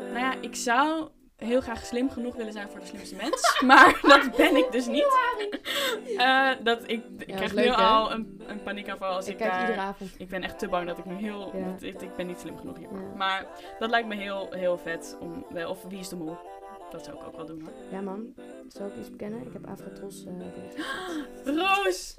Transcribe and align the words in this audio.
Nou 0.00 0.18
ja, 0.18 0.34
ik 0.40 0.54
zou 0.56 1.08
heel 1.36 1.60
graag 1.60 1.84
slim 1.86 2.10
genoeg 2.10 2.34
willen 2.36 2.52
zijn 2.52 2.68
voor 2.70 2.80
de 2.80 2.86
slimste 2.86 3.14
mens. 3.14 3.56
maar 3.66 3.98
dat 4.02 4.36
ben 4.36 4.56
ik 4.56 4.72
dus 4.72 4.86
niet. 4.86 5.06
Eh, 6.16 6.50
dat, 6.62 6.82
ik 6.86 7.04
ik 7.18 7.28
Ja, 7.28 7.34
krijg 7.36 7.52
leuk, 7.52 7.64
nu 7.64 7.70
hè? 7.70 7.76
al 7.76 8.12
een, 8.12 8.42
een 8.46 8.62
paniekaanval 8.62 9.14
als 9.14 9.26
ik, 9.26 9.32
Ik 9.32 9.38
kijk 9.38 9.50
daar... 9.50 9.60
iedere 9.60 9.80
avond. 9.80 10.10
Ik 10.18 10.28
ben 10.28 10.42
echt 10.42 10.58
te 10.58 10.68
bang 10.68 10.86
dat 10.86 10.98
ik 10.98 11.04
nu 11.04 11.14
heel... 11.14 11.50
Ja. 11.56 11.64
dat- 11.70 11.82
ik, 11.82 12.02
ik 12.02 12.16
ben 12.16 12.26
niet 12.26 12.38
slim 12.40 12.58
genoeg 12.58 12.76
hiervoor. 12.78 13.00
Ja. 13.00 13.16
Maar 13.16 13.46
dat 13.78 13.90
lijkt 13.90 14.08
me 14.08 14.14
heel, 14.14 14.46
heel 14.50 14.78
vet. 14.78 15.16
Om, 15.20 15.46
of 15.68 15.82
Wie 15.88 15.98
is 15.98 16.08
de 16.08 16.16
Mol? 16.16 16.36
Dat 16.90 17.04
zou 17.04 17.16
ik 17.16 17.26
ook 17.26 17.36
wel 17.36 17.46
doen 17.46 17.60
hoor. 17.60 17.72
Ja 17.90 18.00
man, 18.00 18.34
zal 18.68 18.86
ik 18.86 18.96
iets 19.00 19.10
bekennen? 19.10 19.46
Ik 19.46 19.52
heb 19.52 19.66
Afrotros 19.66 20.24
eh 20.24 20.32
Roos! 21.56 22.14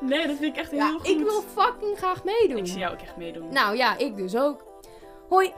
Nee, 0.00 0.26
dat 0.26 0.36
vind 0.36 0.54
ik 0.54 0.56
echt 0.56 0.70
heel 0.70 0.78
Ja, 0.80 0.90
goed. 0.90 1.08
ik 1.08 1.18
wil 1.18 1.42
fucking 1.42 1.96
graag 1.98 2.24
meedoen. 2.24 2.56
Ik 2.56 2.66
zie 2.66 2.78
jou 2.78 2.92
ook 2.94 3.00
echt 3.00 3.16
meedoen. 3.16 3.52
Nou 3.52 3.76
ja, 3.76 3.96
ik 3.96 4.16
dus 4.16 4.36
ook. 4.36 4.66
Hoi, 5.28 5.52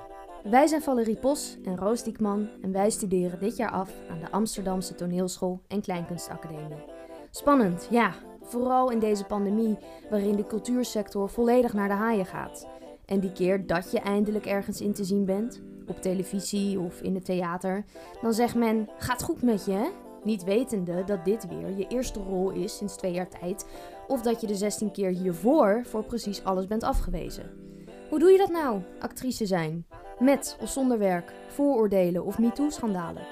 wij 0.44 0.66
zijn 0.66 0.82
Valerie 0.82 1.16
Pos 1.16 1.56
en 1.64 1.76
Roos 1.76 2.02
Diekman 2.02 2.48
en 2.62 2.72
wij 2.72 2.90
studeren 2.90 3.38
dit 3.38 3.56
jaar 3.56 3.70
af 3.70 3.90
aan 4.10 4.20
de 4.20 4.30
Amsterdamse 4.30 4.94
Toneelschool 4.94 5.60
en 5.68 5.80
Kleinkunstacademie. 5.80 6.84
Spannend, 7.30 7.88
ja. 7.90 8.14
Vooral 8.42 8.90
in 8.90 8.98
deze 8.98 9.24
pandemie 9.24 9.78
waarin 10.10 10.36
de 10.36 10.46
cultuursector 10.46 11.28
volledig 11.28 11.72
naar 11.72 11.88
de 11.88 11.94
haaien 11.94 12.26
gaat. 12.26 12.68
En 13.04 13.20
die 13.20 13.32
keer 13.32 13.66
dat 13.66 13.90
je 13.90 14.00
eindelijk 14.00 14.46
ergens 14.46 14.80
in 14.80 14.92
te 14.92 15.04
zien 15.04 15.24
bent, 15.24 15.62
op 15.86 16.02
televisie 16.02 16.80
of 16.80 17.00
in 17.00 17.14
het 17.14 17.24
theater, 17.24 17.84
dan 18.22 18.34
zegt 18.34 18.54
men, 18.54 18.88
gaat 18.98 19.22
goed 19.22 19.42
met 19.42 19.64
je? 19.64 19.90
Niet 20.24 20.44
wetende 20.44 21.04
dat 21.04 21.24
dit 21.24 21.48
weer 21.48 21.76
je 21.76 21.86
eerste 21.88 22.20
rol 22.20 22.50
is 22.50 22.76
sinds 22.76 22.96
twee 22.96 23.12
jaar 23.12 23.28
tijd, 23.28 23.66
of 24.08 24.22
dat 24.22 24.40
je 24.40 24.46
de 24.46 24.54
16 24.54 24.90
keer 24.90 25.10
hiervoor 25.10 25.82
voor 25.84 26.04
precies 26.04 26.44
alles 26.44 26.66
bent 26.66 26.82
afgewezen. 26.82 27.59
Hoe 28.10 28.18
doe 28.18 28.30
je 28.30 28.38
dat 28.38 28.50
nou, 28.50 28.82
actrice 28.98 29.46
zijn? 29.46 29.86
Met 30.18 30.56
of 30.60 30.68
zonder 30.70 30.98
werk, 30.98 31.32
vooroordelen 31.48 32.24
of 32.24 32.38
MeToo-schandalen? 32.38 33.22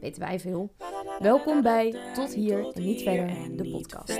Weten 0.00 0.22
wij 0.22 0.40
veel. 0.40 0.72
Welkom 1.18 1.62
bij 1.62 1.94
Tot 2.14 2.34
Hier 2.34 2.72
en 2.74 2.82
Niet 2.82 3.02
Verder, 3.02 3.56
de 3.56 3.70
podcast. 3.70 4.18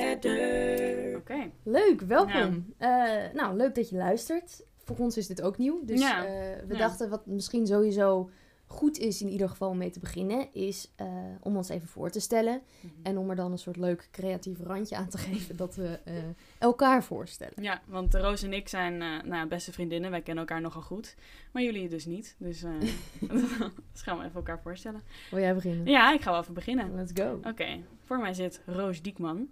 Oké. 1.17 1.51
Leuk, 1.63 2.01
welkom. 2.01 2.75
Eh, 2.79 2.89
nou, 3.33 3.57
leuk 3.57 3.75
dat 3.75 3.89
je 3.89 3.97
luistert. 3.97 4.65
Voor 4.85 4.97
ons 4.99 5.17
is 5.17 5.27
dit 5.27 5.43
ook 5.43 5.59
nieuw. 5.59 5.85
Dus 5.85 6.01
Ja. 6.01 6.25
eh, 6.25 6.31
we 6.67 6.73
Ja. 6.75 6.79
dachten 6.79 7.11
wat 7.11 7.27
misschien 7.27 7.67
sowieso 7.67 8.31
goed 8.69 8.99
is 8.99 9.23
in 9.23 9.29
ieder 9.29 9.49
geval 9.49 9.69
om 9.69 9.79
mee 9.79 9.91
te 9.91 9.99
beginnen... 9.99 10.49
is 10.53 10.91
eh, 10.97 11.07
om 11.41 11.57
ons 11.57 11.69
even 11.69 11.89
voor 11.89 12.11
te 12.11 12.21
stellen. 12.21 12.63
En 13.03 13.19
om 13.19 13.31
er 13.31 13.37
dan 13.37 13.53
een 13.53 13.59
soort 13.59 13.77
leuk 13.77 14.09
creatief 14.13 14.61
randje 14.61 14.97
aan 14.97 15.09
te 15.09 15.19
geven 15.29 15.57
dat 15.57 15.75
we 15.75 15.99
eh, 16.05 16.15
elkaar 16.59 17.05
voorstellen. 17.05 17.63
Ja, 17.63 17.81
want 17.87 18.15
Roos 18.15 18.43
en 18.43 18.53
ik 18.53 18.69
zijn 18.69 19.03
eh, 19.03 19.23
nou, 19.23 19.49
beste 19.49 19.73
vriendinnen. 19.73 20.11
Wij 20.11 20.23
kennen 20.23 20.47
elkaar 20.47 20.61
nogal 20.61 20.83
goed. 20.83 21.17
Maar 21.53 21.63
jullie 21.63 21.89
dus 21.89 22.07
niet. 22.07 22.37
Dus, 22.39 22.61
dus 23.93 24.03
gaan 24.03 24.19
we 24.19 24.25
even 24.25 24.37
elkaar 24.37 24.61
voorstellen. 24.61 25.03
Wil 25.31 25.41
jij 25.41 25.55
beginnen? 25.55 25.87
Ja, 25.87 26.13
ik 26.13 26.21
ga 26.21 26.31
wel 26.31 26.41
even 26.41 26.55
beginnen. 26.55 26.95
Let's 26.95 27.13
go. 27.15 27.41
Oké, 27.45 27.85
voor 28.05 28.19
mij 28.19 28.35
zit 28.35 28.63
Roos 28.67 29.03
Diekman. 29.03 29.49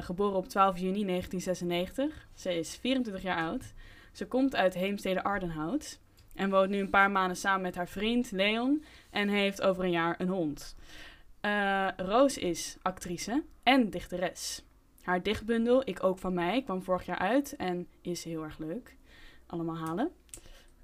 geboren 0.00 0.36
op 0.36 0.48
12 0.48 0.78
juni 0.78 1.04
1996. 1.04 2.28
Ze 2.34 2.58
is 2.58 2.76
24 2.76 3.22
jaar 3.22 3.36
oud. 3.36 3.72
Ze 4.12 4.26
komt 4.26 4.54
uit 4.54 4.74
Heemstede-Ardenhout. 4.74 5.98
En 6.34 6.50
woont 6.50 6.70
nu 6.70 6.78
een 6.78 6.90
paar 6.90 7.10
maanden 7.10 7.36
samen 7.36 7.62
met 7.62 7.74
haar 7.74 7.88
vriend 7.88 8.30
Leon. 8.30 8.84
En 9.10 9.28
heeft 9.28 9.62
over 9.62 9.84
een 9.84 9.90
jaar 9.90 10.14
een 10.18 10.28
hond. 10.28 10.76
Eh, 11.40 11.88
Roos 11.96 12.38
is 12.38 12.76
actrice 12.82 13.42
en 13.62 13.90
dichteres. 13.90 14.64
Haar 15.02 15.22
dichtbundel, 15.22 15.88
Ik 15.88 16.02
ook 16.02 16.18
van 16.18 16.34
mij, 16.34 16.62
kwam 16.62 16.82
vorig 16.82 17.06
jaar 17.06 17.18
uit 17.18 17.56
en 17.56 17.88
is 18.00 18.24
heel 18.24 18.42
erg 18.42 18.58
leuk. 18.58 18.96
Allemaal 19.46 19.76
halen. 19.76 20.10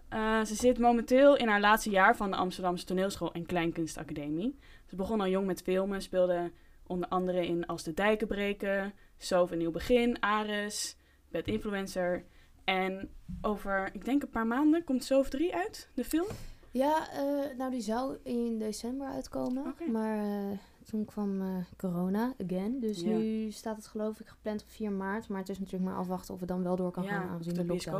Eh, 0.08 0.44
ze 0.44 0.54
zit 0.54 0.78
momenteel 0.78 1.36
in 1.36 1.48
haar 1.48 1.60
laatste 1.60 1.90
jaar 1.90 2.16
van 2.16 2.30
de 2.30 2.36
Amsterdamse 2.36 2.84
Toneelschool 2.84 3.32
en 3.32 3.46
Kleinkunstacademie. 3.46 4.58
Ze 4.86 4.96
begon 4.96 5.20
al 5.20 5.28
jong 5.28 5.46
met 5.46 5.62
filmen, 5.62 6.02
speelde 6.02 6.52
onder 6.86 7.08
andere 7.08 7.46
in 7.46 7.66
Als 7.66 7.82
de 7.82 7.94
Dijken 7.94 8.26
Breken, 8.26 8.92
Soof 9.18 9.50
een 9.50 9.58
Nieuw 9.58 9.70
Begin, 9.70 10.22
Ares, 10.22 10.96
Bad 11.28 11.46
Influencer. 11.46 12.24
En 12.64 13.08
over, 13.42 13.90
ik 13.92 14.04
denk 14.04 14.22
een 14.22 14.30
paar 14.30 14.46
maanden, 14.46 14.84
komt 14.84 15.04
Soof 15.04 15.28
3 15.28 15.54
uit, 15.54 15.88
de 15.94 16.04
film. 16.04 16.26
Ja, 16.70 17.08
eh, 17.12 17.56
nou 17.58 17.70
die 17.70 17.80
zou 17.80 18.16
in 18.22 18.58
december 18.58 19.06
uitkomen. 19.06 19.74
Maar 19.92 20.18
eh, 20.18 20.58
toen 20.84 21.04
kwam 21.04 21.40
eh, 21.40 21.48
corona, 21.76 22.34
again. 22.46 22.80
Dus 22.80 23.02
nu 23.02 23.50
staat 23.50 23.76
het 23.76 23.86
geloof 23.86 24.20
ik 24.20 24.26
gepland 24.26 24.62
op 24.62 24.68
4 24.70 24.92
maart. 24.92 25.28
Maar 25.28 25.38
het 25.38 25.48
is 25.48 25.58
natuurlijk 25.58 25.90
maar 25.90 25.98
afwachten 26.00 26.34
of 26.34 26.40
het 26.40 26.48
dan 26.48 26.62
wel 26.62 26.76
door 26.76 26.90
kan 26.90 27.04
gaan 27.04 27.28
aangezien 27.28 27.54
de 27.54 27.60
de 27.60 27.66
lockdown. 27.66 27.96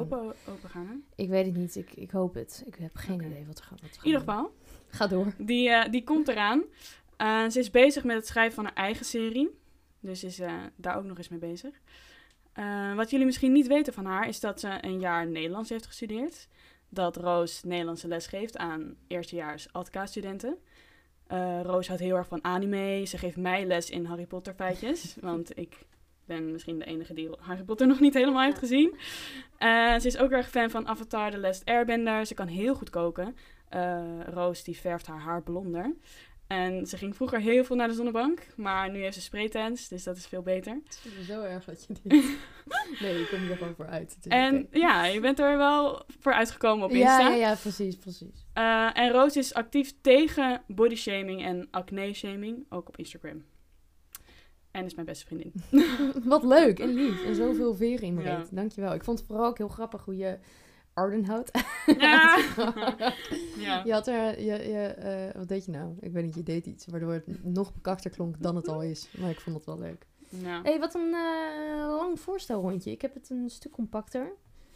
open 0.49 0.71
gaan. 0.71 0.87
hè? 0.87 1.23
Ik 1.23 1.29
weet 1.29 1.47
het 1.47 1.57
niet, 1.57 1.77
ik, 1.77 1.93
ik 1.93 2.11
hoop 2.11 2.35
het. 2.35 2.63
Ik 2.67 2.75
heb 2.75 2.97
geen 2.97 3.23
idee 3.25 3.47
wat 3.47 3.59
er 3.59 3.65
gaat 3.65 3.81
In 3.83 3.89
ieder 4.03 4.21
geval, 4.21 4.53
Ga 4.89 5.07
door. 5.07 5.33
die, 5.39 5.89
die 5.91 6.05
komt 6.05 6.29
eraan. 6.29 6.63
Ze 7.51 7.59
is 7.59 7.71
bezig 7.71 8.05
met 8.05 8.17
het 8.17 8.27
schrijven 8.27 8.55
van 8.55 8.65
haar 8.65 8.75
eigen 8.75 9.05
serie. 9.05 9.59
Dus 10.01 10.25
is 10.25 10.41
daar 10.77 10.97
ook 10.97 11.05
nog 11.05 11.19
eens 11.19 11.29
mee 11.29 11.39
bezig. 11.39 11.81
Eh, 12.61 12.95
wat 12.95 13.11
jullie 13.11 13.27
misschien 13.27 13.53
niet 13.53 13.67
weten 13.67 13.93
van 13.93 14.05
haar, 14.05 14.29
is 14.29 14.41
dat 14.41 14.61
ze 14.61 14.79
een 14.81 15.01
jaar 15.01 15.27
Nederlands 15.27 15.69
heeft 15.71 15.87
gestudeerd. 15.87 16.49
Dat 16.89 17.17
Roos 17.17 17.63
Nederlandse 17.63 18.09
les 18.09 18.27
geeft 18.27 18.57
aan 18.57 18.97
eerstejaars 19.07 19.73
ATK-studenten. 19.73 20.59
Eh, 21.27 21.61
Roos 21.63 21.87
houdt 21.87 22.03
heel 22.03 22.17
erg 22.17 22.27
van 22.29 22.45
anime. 22.45 23.05
Ze 23.07 23.19
geeft 23.19 23.37
mij 23.37 23.65
les 23.65 23.91
in 23.91 24.05
Harry 24.05 24.27
Potter 24.27 24.55
feitjes. 24.55 25.17
want 25.21 25.59
ik 25.59 25.87
ben 26.25 26.53
misschien 26.53 26.79
de 26.79 26.85
enige 26.85 27.15
die 27.15 27.31
Harry 27.39 27.63
Potter 27.63 27.87
nog 27.87 28.01
niet 28.01 28.15
helemaal 28.15 28.43
heeft 28.43 28.59
gezien. 28.59 28.97
Eh, 29.59 29.99
ze 29.99 30.07
is 30.07 30.19
ook 30.19 30.31
erg 30.31 30.51
fan 30.51 30.71
van 30.71 30.87
Avatar, 30.89 31.31
The 31.31 31.39
Last 31.39 31.65
Airbender. 31.65 32.27
Ze 32.27 32.35
kan 32.35 32.47
heel 32.47 32.75
goed 32.75 32.91
koken. 32.91 33.37
Roos 34.27 34.65
die 34.65 34.77
verft 34.77 35.07
haar 35.07 35.21
haar 35.21 35.43
blonder. 35.43 35.95
En 36.51 36.87
ze 36.87 36.97
ging 36.97 37.17
vroeger 37.17 37.41
heel 37.41 37.65
veel 37.65 37.77
naar 37.77 37.89
de 37.89 37.95
zonnebank. 37.95 38.47
Maar 38.57 38.91
nu 38.91 39.03
heeft 39.03 39.15
ze 39.15 39.21
spraytans, 39.21 39.89
dus 39.89 40.03
dat 40.03 40.17
is 40.17 40.27
veel 40.27 40.43
beter. 40.43 40.75
Het 40.85 41.01
is 41.21 41.27
zo 41.27 41.43
erg 41.43 41.65
dat 41.65 41.85
je 41.85 41.95
dit... 42.03 42.13
nee, 43.01 43.21
ik 43.21 43.29
kom 43.29 43.51
er 43.51 43.57
gewoon 43.57 43.75
voor 43.75 43.87
uit. 43.87 44.17
En 44.29 44.69
ja, 44.71 45.05
je 45.05 45.21
bent 45.21 45.39
er 45.39 45.57
wel 45.57 46.03
voor 46.21 46.33
uitgekomen 46.33 46.85
op 46.85 46.91
Insta. 46.91 47.19
ja, 47.19 47.29
ja, 47.29 47.35
ja, 47.35 47.55
precies, 47.55 47.97
precies. 47.97 48.47
Eh, 48.53 48.99
en 48.99 49.11
Roos 49.11 49.37
is 49.37 49.55
actief 49.55 49.93
tegen 50.01 50.63
bodyshaming 50.67 51.45
en 51.45 51.69
acne-shaming, 51.71 52.67
ook 52.69 52.89
op 52.89 52.97
Instagram. 52.97 53.45
En 54.71 54.85
is 54.85 54.95
mijn 54.95 55.07
beste 55.07 55.27
vriendin. 55.27 55.53
Wat 56.25 56.45
leuk 56.45 56.79
en 56.79 56.95
lief. 57.03 57.25
En 57.25 57.35
zoveel 57.35 57.75
veren 57.75 58.07
in 58.07 58.21
Ja. 58.21 58.45
Dankjewel. 58.51 58.95
Ik 58.95 59.05
vond 59.05 59.19
het 59.19 59.27
vooral 59.27 59.47
ook 59.47 59.59
heel 59.59 59.69
grappig 59.69 60.05
hoe 60.05 60.17
je 60.17 60.39
Ardenhout 60.95 61.51
Ja. 61.99 62.39
ja. 63.67 63.83
Je 63.85 63.93
had 63.93 64.07
er, 64.07 64.41
je, 64.41 64.69
je, 64.69 64.87
eh, 64.87 65.35
wat 65.39 65.49
deed 65.49 65.65
je 65.65 65.71
nou? 65.71 65.97
Ik 66.01 66.13
weet 66.13 66.25
niet, 66.25 66.35
je 66.35 66.43
deed 66.43 66.67
iets 66.67 66.87
waardoor 66.87 67.13
het 67.13 67.45
nog 67.45 67.73
bekakter 67.75 68.11
klonk 68.11 68.43
dan 68.43 68.57
het 68.57 68.69
al 68.69 68.83
is. 68.83 69.09
Maar 69.19 69.31
ik 69.31 69.41
vond 69.41 69.57
het 69.57 69.67
wel 69.67 69.79
leuk. 69.79 70.07
ja. 70.29 70.63
hey, 70.63 70.79
wat 70.79 70.95
een 70.95 71.15
eh, 71.15 71.87
lang 71.87 72.21
voorstelrondje. 72.21 72.91
Ik 72.91 73.03
heb 73.03 73.15
het 73.15 73.31
een 73.31 73.51
stuk 73.51 73.73
compacter. 73.73 74.33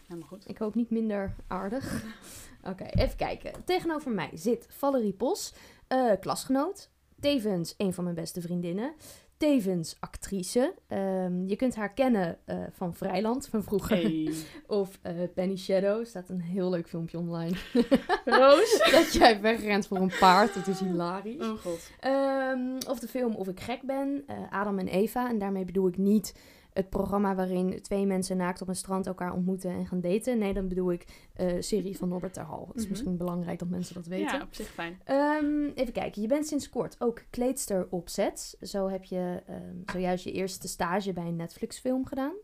helemaal 0.07 0.29
goed. 0.29 0.49
Ik 0.49 0.59
hoop 0.59 0.75
niet 0.75 0.91
minder 0.91 1.35
aardig. 1.47 2.05
Oké, 2.71 2.85
even 2.85 3.17
kijken. 3.17 3.65
Tegenover 3.65 4.11
mij 4.11 4.31
zit 4.35 4.67
Valerie 4.71 5.13
Pos, 5.13 5.55
eh, 5.87 6.13
klasgenoot. 6.21 6.91
Tevens 7.21 7.75
een 7.77 7.93
van 7.95 8.05
mijn 8.05 8.17
beste 8.17 8.41
vriendinnen. 8.41 8.95
Tevens 9.37 9.97
actrice. 10.01 10.75
Ehm, 10.89 11.47
je 11.47 11.57
kunt 11.57 11.75
haar 11.75 11.93
kennen 11.93 12.39
eh, 12.45 12.57
van 12.73 12.95
Vrijland 12.95 13.47
van 13.47 13.63
vroeger. 13.63 13.97
Hey. 13.97 14.33
Of 14.67 14.99
eh, 15.03 15.13
Penny 15.35 15.57
Shadow. 15.57 16.07
Staat 16.07 16.29
een 16.29 16.41
heel 16.41 16.71
leuk 16.71 16.89
filmpje 16.89 17.19
online. 17.19 17.57
Roos. 18.25 18.83
dat 18.93 19.13
jij 19.13 19.41
wegrent 19.41 19.87
voor 19.87 19.97
een 19.97 20.13
paard. 20.21 20.55
Dat 20.55 20.67
is 20.67 20.81
hilarisch. 20.81 21.47
Oh 21.47 21.59
god. 21.59 21.91
Ehm, 22.01 22.77
of 22.89 22.99
de 22.99 23.09
film 23.09 23.35
Of 23.35 23.49
ik 23.49 23.61
gek 23.61 23.83
ben, 23.83 24.23
eh, 24.27 24.37
Adam 24.51 24.79
en 24.79 24.89
Eva. 24.89 25.29
En 25.29 25.39
daarmee 25.39 25.65
bedoel 25.65 25.89
ik 25.89 25.97
niet 25.97 26.35
het 26.75 26.89
programma 26.91 27.35
waarin 27.35 27.83
twee 27.83 28.07
mensen 28.07 28.37
naakt 28.37 28.63
op 28.63 28.69
een 28.69 28.77
strand 28.77 29.07
elkaar 29.07 29.33
ontmoeten 29.33 29.71
en 29.71 29.87
gaan 29.87 30.01
daten. 30.01 30.39
Nee, 30.39 30.55
dan 30.55 30.69
bedoel 30.69 30.93
ik 30.93 31.29
eh 31.35 31.57
serie 31.61 31.97
van 31.97 32.09
Norbert 32.09 32.33
Terhal. 32.35 32.67
Het 32.67 32.77
is 32.77 32.83
Mhm. 32.83 32.91
misschien 32.91 33.17
belangrijk 33.17 33.59
dat 33.59 33.69
mensen 33.69 33.95
dat 33.95 34.07
weten. 34.07 34.37
Ja, 34.39 34.43
op 34.43 34.55
zich 34.55 34.67
fijn. 34.69 35.01
Ehm, 35.05 35.65
even 35.75 35.93
kijken, 35.93 36.23
je 36.23 36.29
bent 36.29 36.47
sinds 36.47 36.69
kort 36.71 36.97
ook 36.99 37.23
kleedster 37.31 37.87
op 37.91 38.09
sets. 38.09 38.57
Zo 38.61 38.89
heb 38.89 39.05
je 39.05 39.43
ehm, 39.47 39.77
zojuist 39.93 40.25
je 40.25 40.33
eerste 40.33 40.69
stage 40.69 41.13
bij 41.13 41.27
een 41.27 41.37
Netflix 41.37 41.79
film 41.79 42.07
gedaan. 42.07 42.35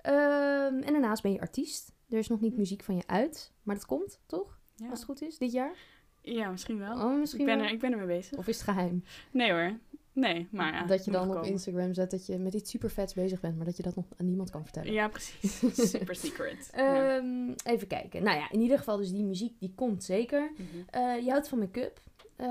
Ehm, 0.00 0.74
en 0.82 0.92
daarnaast 0.92 1.22
ben 1.22 1.32
je 1.32 1.40
artiest. 1.40 1.92
Er 2.08 2.18
is 2.18 2.28
nog 2.28 2.40
niet 2.40 2.56
muziek 2.56 2.82
van 2.82 2.96
je 2.96 3.02
uit, 3.06 3.52
maar 3.62 3.74
dat 3.74 3.86
komt, 3.86 4.20
toch? 4.26 4.58
Ja, 4.74 4.88
Als 4.90 4.98
het 4.98 5.08
goed 5.08 5.22
is, 5.22 5.38
dit 5.38 5.52
jaar? 5.52 5.72
ja 6.20 6.50
misschien 6.50 6.78
wel. 6.78 6.94
Oh, 6.96 7.18
misschien 7.18 7.40
ik, 7.40 7.46
ben 7.46 7.56
wel. 7.56 7.66
er, 7.66 7.72
ik 7.72 7.80
ben 7.80 7.92
ermee 7.92 8.06
bezig. 8.06 8.38
Of 8.38 8.46
is 8.48 8.56
het 8.60 8.64
geheim? 8.64 9.04
Nee 9.32 9.52
hoor. 9.52 9.78
Nee, 10.14 10.48
maar 10.50 10.72
ja. 10.72 10.86
dat 10.86 11.04
je 11.04 11.10
dan 11.10 11.28
op 11.28 11.34
komen. 11.34 11.48
Instagram 11.50 11.94
zet 11.94 12.10
dat 12.10 12.26
je 12.26 12.38
met 12.38 12.54
iets 12.54 12.70
super 12.70 12.90
vets 12.90 13.14
bezig 13.14 13.40
bent, 13.40 13.56
maar 13.56 13.64
dat 13.64 13.76
je 13.76 13.82
dat 13.82 13.96
nog 13.96 14.04
aan 14.16 14.26
niemand 14.26 14.50
kan 14.50 14.62
vertellen. 14.62 14.92
Ja, 14.92 15.08
precies. 15.08 15.58
Super 15.90 16.14
secret. 16.14 16.70
Ja. 16.76 17.16
Ehm, 17.16 17.52
even 17.64 17.86
kijken. 17.86 18.22
Nou 18.22 18.38
ja, 18.38 18.50
in 18.50 18.60
ieder 18.60 18.78
geval 18.78 18.96
dus 18.96 19.10
die 19.10 19.24
muziek, 19.24 19.58
die 19.60 19.72
komt 19.74 20.04
zeker. 20.04 20.50
Mhm. 20.52 20.64
Eh, 20.90 21.24
je 21.24 21.30
houdt 21.30 21.48
van 21.48 21.58
make-up. 21.58 22.00
Eh, 22.36 22.46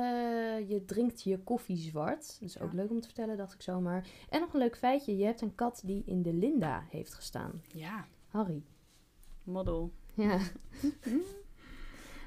je 0.69 0.83
drinkt 0.85 1.23
je 1.23 1.39
koffie 1.39 1.77
zwart. 1.77 2.37
Dat 2.39 2.49
is 2.49 2.59
ook 2.59 2.73
leuk 2.73 2.89
om 2.89 2.99
te 2.99 3.07
vertellen, 3.07 3.37
dacht 3.37 3.53
ik 3.53 3.61
zomaar. 3.61 4.07
En 4.29 4.39
nog 4.39 4.53
een 4.53 4.59
leuk 4.59 4.77
feitje. 4.77 5.17
Je 5.17 5.25
hebt 5.25 5.41
een 5.41 5.55
kat 5.55 5.81
die 5.85 6.03
in 6.05 6.21
de 6.21 6.33
Linda 6.33 6.83
heeft 6.89 7.13
gestaan. 7.13 7.61
Ja, 7.67 8.05
Harry. 8.27 8.63
model. 9.43 9.91
Ja. 10.13 10.39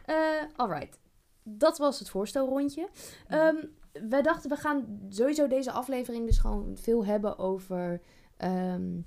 Eh 0.06 0.42
alright. 0.56 0.98
dat 1.42 1.78
was 1.78 1.98
het 1.98 2.08
voorstelrondje. 2.08 2.88
Um, 3.30 3.74
wij 4.08 4.22
dachten, 4.22 4.50
we 4.50 4.56
gaan 4.56 4.98
sowieso 5.08 5.46
deze 5.48 5.70
aflevering 5.70 6.26
dus 6.26 6.38
gewoon 6.38 6.76
veel 6.76 7.04
hebben 7.06 7.38
over... 7.38 8.00
ehm, 8.36 9.00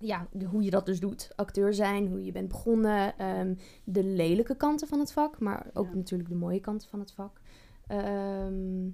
ja, 0.00 0.28
hoe 0.50 0.62
je 0.62 0.70
dat 0.70 0.86
dus 0.86 1.00
doet. 1.00 1.30
Acteur 1.36 1.74
zijn, 1.74 2.08
hoe 2.08 2.24
je 2.24 2.32
bent 2.32 2.48
begonnen. 2.48 3.18
ehm, 3.18 3.54
de 3.84 4.04
lelijke 4.04 4.56
kanten 4.56 4.88
van 4.88 4.98
het 4.98 5.12
vak, 5.12 5.38
maar 5.38 5.70
ook 5.72 5.86
Ja. 5.86 5.94
natuurlijk 5.94 6.28
de 6.28 6.34
mooie 6.34 6.60
kanten 6.60 6.88
van 6.88 7.00
het 7.00 7.12
vak. 7.12 7.40
Ehm, 7.86 8.88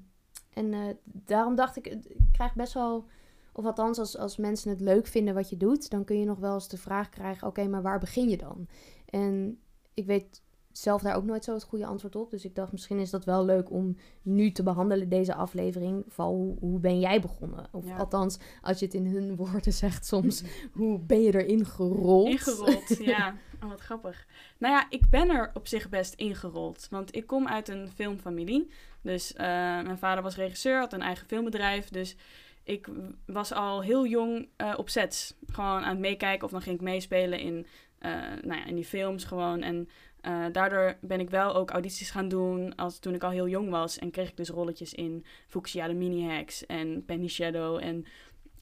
en 0.53 0.73
eh, 0.73 0.81
daarom 1.05 1.55
dacht 1.55 1.77
ik, 1.77 1.87
ik 1.87 2.17
krijg 2.33 2.55
best 2.55 2.73
wel... 2.73 3.05
Of 3.53 3.65
althans, 3.65 3.99
als, 3.99 4.19
als 4.19 4.37
mensen 4.37 4.71
het 4.71 4.81
leuk 4.81 5.07
vinden 5.07 5.35
wat 5.35 5.51
je 5.51 5.57
doet... 5.57 5.91
dan 5.91 6.05
kun 6.05 6.19
je 6.19 6.25
nog 6.25 6.39
wel 6.39 6.55
eens 6.55 6.69
de 6.69 6.77
vraag 6.79 7.09
krijgen... 7.09 7.47
oké, 7.49 7.67
maar 7.69 7.83
waar 7.83 7.99
begin 7.99 8.29
je 8.29 8.37
dan? 8.37 8.67
En 9.05 9.59
ik 9.95 10.07
weet 10.07 10.43
zelf 10.79 11.03
daar 11.03 11.17
ook 11.17 11.25
nooit 11.25 11.45
zo 11.45 11.55
het 11.55 11.63
goede 11.63 11.87
antwoord 11.87 12.17
op. 12.17 12.31
Dus 12.31 12.45
ik 12.45 12.55
dacht, 12.55 12.73
misschien 12.73 12.99
is 12.99 13.11
dat 13.11 13.25
wel 13.25 13.45
leuk 13.45 13.71
om 13.71 13.97
nu 14.23 14.53
te 14.53 14.63
behandelen, 14.63 15.09
deze 15.09 15.35
aflevering. 15.35 16.05
Van 16.09 16.27
hoe, 16.27 16.57
hoe 16.61 16.79
ben 16.81 17.01
jij 17.01 17.21
begonnen? 17.21 17.67
Of 17.71 17.87
Ja. 17.87 17.97
althans, 17.97 18.39
als 18.63 18.79
je 18.79 18.85
het 18.85 18.95
in 18.95 19.07
hun 19.07 19.37
woorden 19.45 19.73
zegt 19.73 20.07
soms... 20.07 20.43
hoe 20.73 20.99
ben 20.99 21.23
je 21.23 21.35
erin 21.43 21.67
gerold? 21.67 22.29
Ingerold, 22.29 22.97
ja. 23.17 23.35
Oh, 23.63 23.69
wat 23.69 23.81
grappig. 23.81 24.27
Nou 24.59 24.75
ja, 24.75 24.87
ik 24.91 25.03
ben 25.11 25.29
er 25.31 25.51
op 25.55 25.67
zich 25.67 25.89
best 25.89 26.15
ingerold. 26.15 26.87
Want 26.91 27.15
ik 27.17 27.27
kom 27.27 27.49
uit 27.49 27.69
een 27.69 27.89
filmfamilie. 27.95 28.71
Dus 29.03 29.33
eh, 29.33 29.47
mijn 29.83 29.99
vader 29.99 30.23
was 30.23 30.37
regisseur, 30.37 30.79
had 30.79 30.93
een 30.93 31.03
eigen 31.03 31.27
filmbedrijf. 31.27 31.89
Dus 31.89 32.17
ik 32.63 32.89
was 33.27 33.53
al 33.53 33.83
heel 33.83 34.07
jong 34.07 34.49
eh, 34.57 34.75
op 34.77 34.89
sets. 34.89 35.35
Gewoon 35.47 35.83
aan 35.83 35.91
het 35.91 35.99
meekijken 35.99 36.45
of 36.45 36.51
dan 36.51 36.63
ging 36.63 36.77
ik 36.77 36.83
meespelen 36.83 37.39
in, 37.39 37.67
eh, 37.99 38.11
nou 38.43 38.59
ja, 38.61 38.65
in 38.67 38.75
die 38.75 38.85
films 38.85 39.25
gewoon. 39.25 39.63
En 39.63 39.89
eh, 40.25 40.45
daardoor 40.53 40.97
ben 41.01 41.21
ik 41.21 41.31
wel 41.31 41.55
ook 41.55 41.71
audities 41.71 42.11
gaan 42.11 42.29
doen 42.29 42.75
als, 42.75 42.99
toen 42.99 43.15
ik 43.15 43.23
al 43.23 43.31
heel 43.31 43.49
jong 43.49 43.71
was. 43.71 43.99
En 43.99 44.11
kreeg 44.11 44.29
ik 44.29 44.37
dus 44.37 44.49
rolletjes 44.49 44.95
in 44.95 45.25
Fuchsia 45.47 45.87
de 45.87 45.95
Mini 45.95 46.29
Hacks 46.29 46.67
en 46.67 47.05
Penny 47.05 47.29
Shadow 47.29 47.79
en 47.83 48.05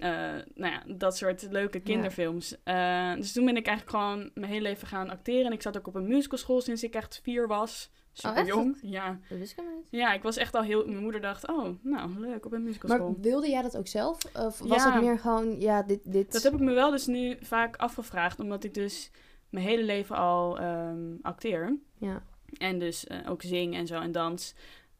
eh, 0.03 0.11
nou 0.55 0.73
ja, 0.73 0.83
dat 0.87 1.17
soort 1.17 1.47
leuke 1.51 1.81
kinderfilms. 1.81 2.57
Eh, 2.65 3.15
dus 3.15 3.33
toen 3.33 3.45
ben 3.45 3.57
ik 3.57 3.67
eigenlijk 3.67 3.97
gewoon 3.97 4.31
mijn 4.35 4.53
hele 4.53 4.63
leven 4.63 4.89
gaan 4.89 5.11
acteren. 5.11 5.47
En 5.47 5.53
ik 5.53 5.63
zat 5.63 5.77
ook 5.77 5.87
op 5.87 5.95
een 5.95 6.07
musicalschool 6.07 6.61
sinds 6.61 6.83
ik 6.83 6.95
echt 6.95 7.21
vier 7.23 7.47
was. 7.47 7.91
Super 8.13 8.37
echt? 8.37 8.47
jong. 8.47 8.79
Ja. 8.83 9.19
Dat 9.29 9.39
wist 9.39 9.53
ik 9.53 9.65
niet. 9.77 10.01
ja, 10.01 10.13
ik 10.13 10.23
was 10.23 10.37
echt 10.37 10.55
al 10.55 10.63
heel... 10.63 10.87
Mijn 10.87 11.03
moeder 11.03 11.21
dacht, 11.21 11.49
oh, 11.49 11.69
nou, 11.83 12.21
leuk, 12.21 12.47
op 12.47 12.53
een 12.53 12.63
musicalschool. 12.63 13.11
Maar 13.11 13.21
wilde 13.21 13.51
jij 13.51 13.63
dat 13.63 13.77
ook 13.77 13.87
zelf? 13.87 14.19
Of 14.25 14.59
was 14.59 14.85
Ja. 14.85 14.93
het 14.93 15.03
meer 15.03 15.19
gewoon, 15.19 15.61
ja, 15.61 15.83
dit... 15.83 16.13
dit... 16.13 16.33
Dat 16.33 16.43
heb 16.43 16.53
ik 16.53 16.61
me 16.61 16.73
wel 16.73 16.91
dus 16.91 17.07
nu 17.07 17.37
vaak 17.41 17.77
afgevraagd. 17.77 18.41
Omdat 18.41 18.65
ik 18.65 18.75
dus 18.75 19.11
mijn 19.53 19.67
hele 19.67 19.85
leven 19.85 20.17
al 20.17 20.59
ehm, 20.59 21.15
acteer. 21.23 21.79
Ja. 21.99 22.23
En 22.59 22.79
dus 22.79 23.07
eh, 23.07 23.31
ook 23.31 23.43
zing 23.43 23.75
en 23.75 23.87
zo 23.87 24.01
en 24.01 24.13
dans. 24.13 24.55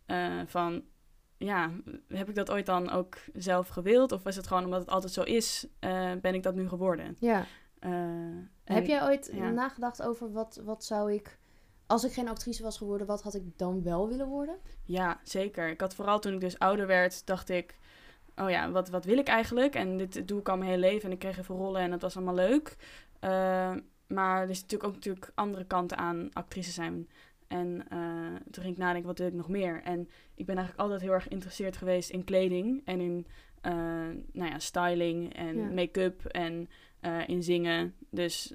Eh, 0.07 0.41
van, 0.47 0.83
ja, 1.37 1.71
heb 2.09 2.29
ik 2.29 2.35
dat 2.35 2.51
ooit 2.51 2.67
dan 2.67 2.91
ook 2.91 3.17
zelf 3.33 3.69
gewild? 3.69 4.13
Of 4.13 4.23
was 4.23 4.37
het 4.37 4.47
gewoon 4.47 4.65
omdat 4.65 4.81
het 4.81 4.91
altijd 4.91 5.13
zo 5.13 5.23
is, 5.23 5.67
eh, 5.79 6.13
ben 6.21 6.35
ik 6.35 6.43
dat 6.43 6.55
nu 6.55 6.69
geworden? 6.69 7.17
ja. 7.19 7.47
Heb 8.65 8.87
jij 8.87 9.03
ooit 9.03 9.31
ja. 9.33 9.51
nagedacht 9.51 10.03
over 10.03 10.33
wat, 10.33 10.61
wat 10.65 10.85
zou 10.85 11.13
ik... 11.13 11.39
Als 11.87 12.05
ik 12.05 12.13
geen 12.13 12.29
actrice 12.29 12.63
was 12.63 12.79
geworden, 12.79 13.07
wat 13.07 13.23
had 13.23 13.35
ik 13.35 13.59
dan 13.59 13.83
wel 13.83 14.09
willen 14.09 14.27
worden? 14.27 14.59
Ja, 14.85 15.21
zeker. 15.23 15.69
Ik 15.69 15.81
had 15.81 15.95
vooral 15.95 16.19
toen 16.19 16.35
ik 16.35 16.41
dus 16.41 16.59
ouder 16.59 16.87
werd, 16.87 17.27
dacht 17.27 17.49
ik... 17.49 17.79
Oh 18.37 18.51
ja, 18.51 18.71
wat, 18.71 18.89
wat 18.89 19.05
wil 19.05 19.19
ik 19.19 19.29
eigenlijk? 19.29 19.75
En 19.75 19.97
dit 19.97 20.29
doe 20.29 20.41
ik 20.41 20.49
al 20.49 20.57
mijn 20.57 20.71
hele 20.71 20.81
leven. 20.81 21.05
En 21.05 21.13
ik 21.13 21.19
kreeg 21.19 21.39
even 21.39 21.57
rollen 21.57 21.81
en 21.81 21.91
dat 21.91 22.03
was 22.03 22.17
allemaal 22.17 22.35
leuk. 22.35 22.77
Maar 24.13 24.43
er 24.43 24.51
is 24.51 24.61
natuurlijk 24.61 24.89
ook 24.89 24.95
natuurlijk 24.95 25.31
andere 25.35 25.65
kanten 25.65 25.97
aan 25.99 26.29
actrice 26.33 26.71
zijn. 26.71 27.09
En 27.47 27.85
eh, 27.89 28.35
toen 28.51 28.63
ging 28.63 28.75
ik 28.75 28.81
nadenken, 28.83 29.09
wat 29.09 29.19
wil 29.19 29.27
ik 29.27 29.33
nog 29.33 29.49
meer? 29.49 29.83
En 29.83 30.09
ik 30.35 30.47
ben 30.47 30.57
eigenlijk 30.57 30.79
altijd 30.85 31.01
heel 31.01 31.13
erg 31.13 31.23
geïnteresseerd 31.23 31.77
geweest 31.77 32.11
in 32.11 32.25
kleding. 32.25 32.83
En 32.85 33.01
in 33.01 33.27
eh, 33.61 33.73
nou 34.33 34.51
ja, 34.51 34.59
styling 34.59 35.35
en 35.35 35.57
Ja. 35.57 35.71
make-up 35.71 36.25
en 36.25 36.69
eh, 37.01 37.29
in 37.29 37.43
zingen. 37.43 37.95
Dus 38.11 38.55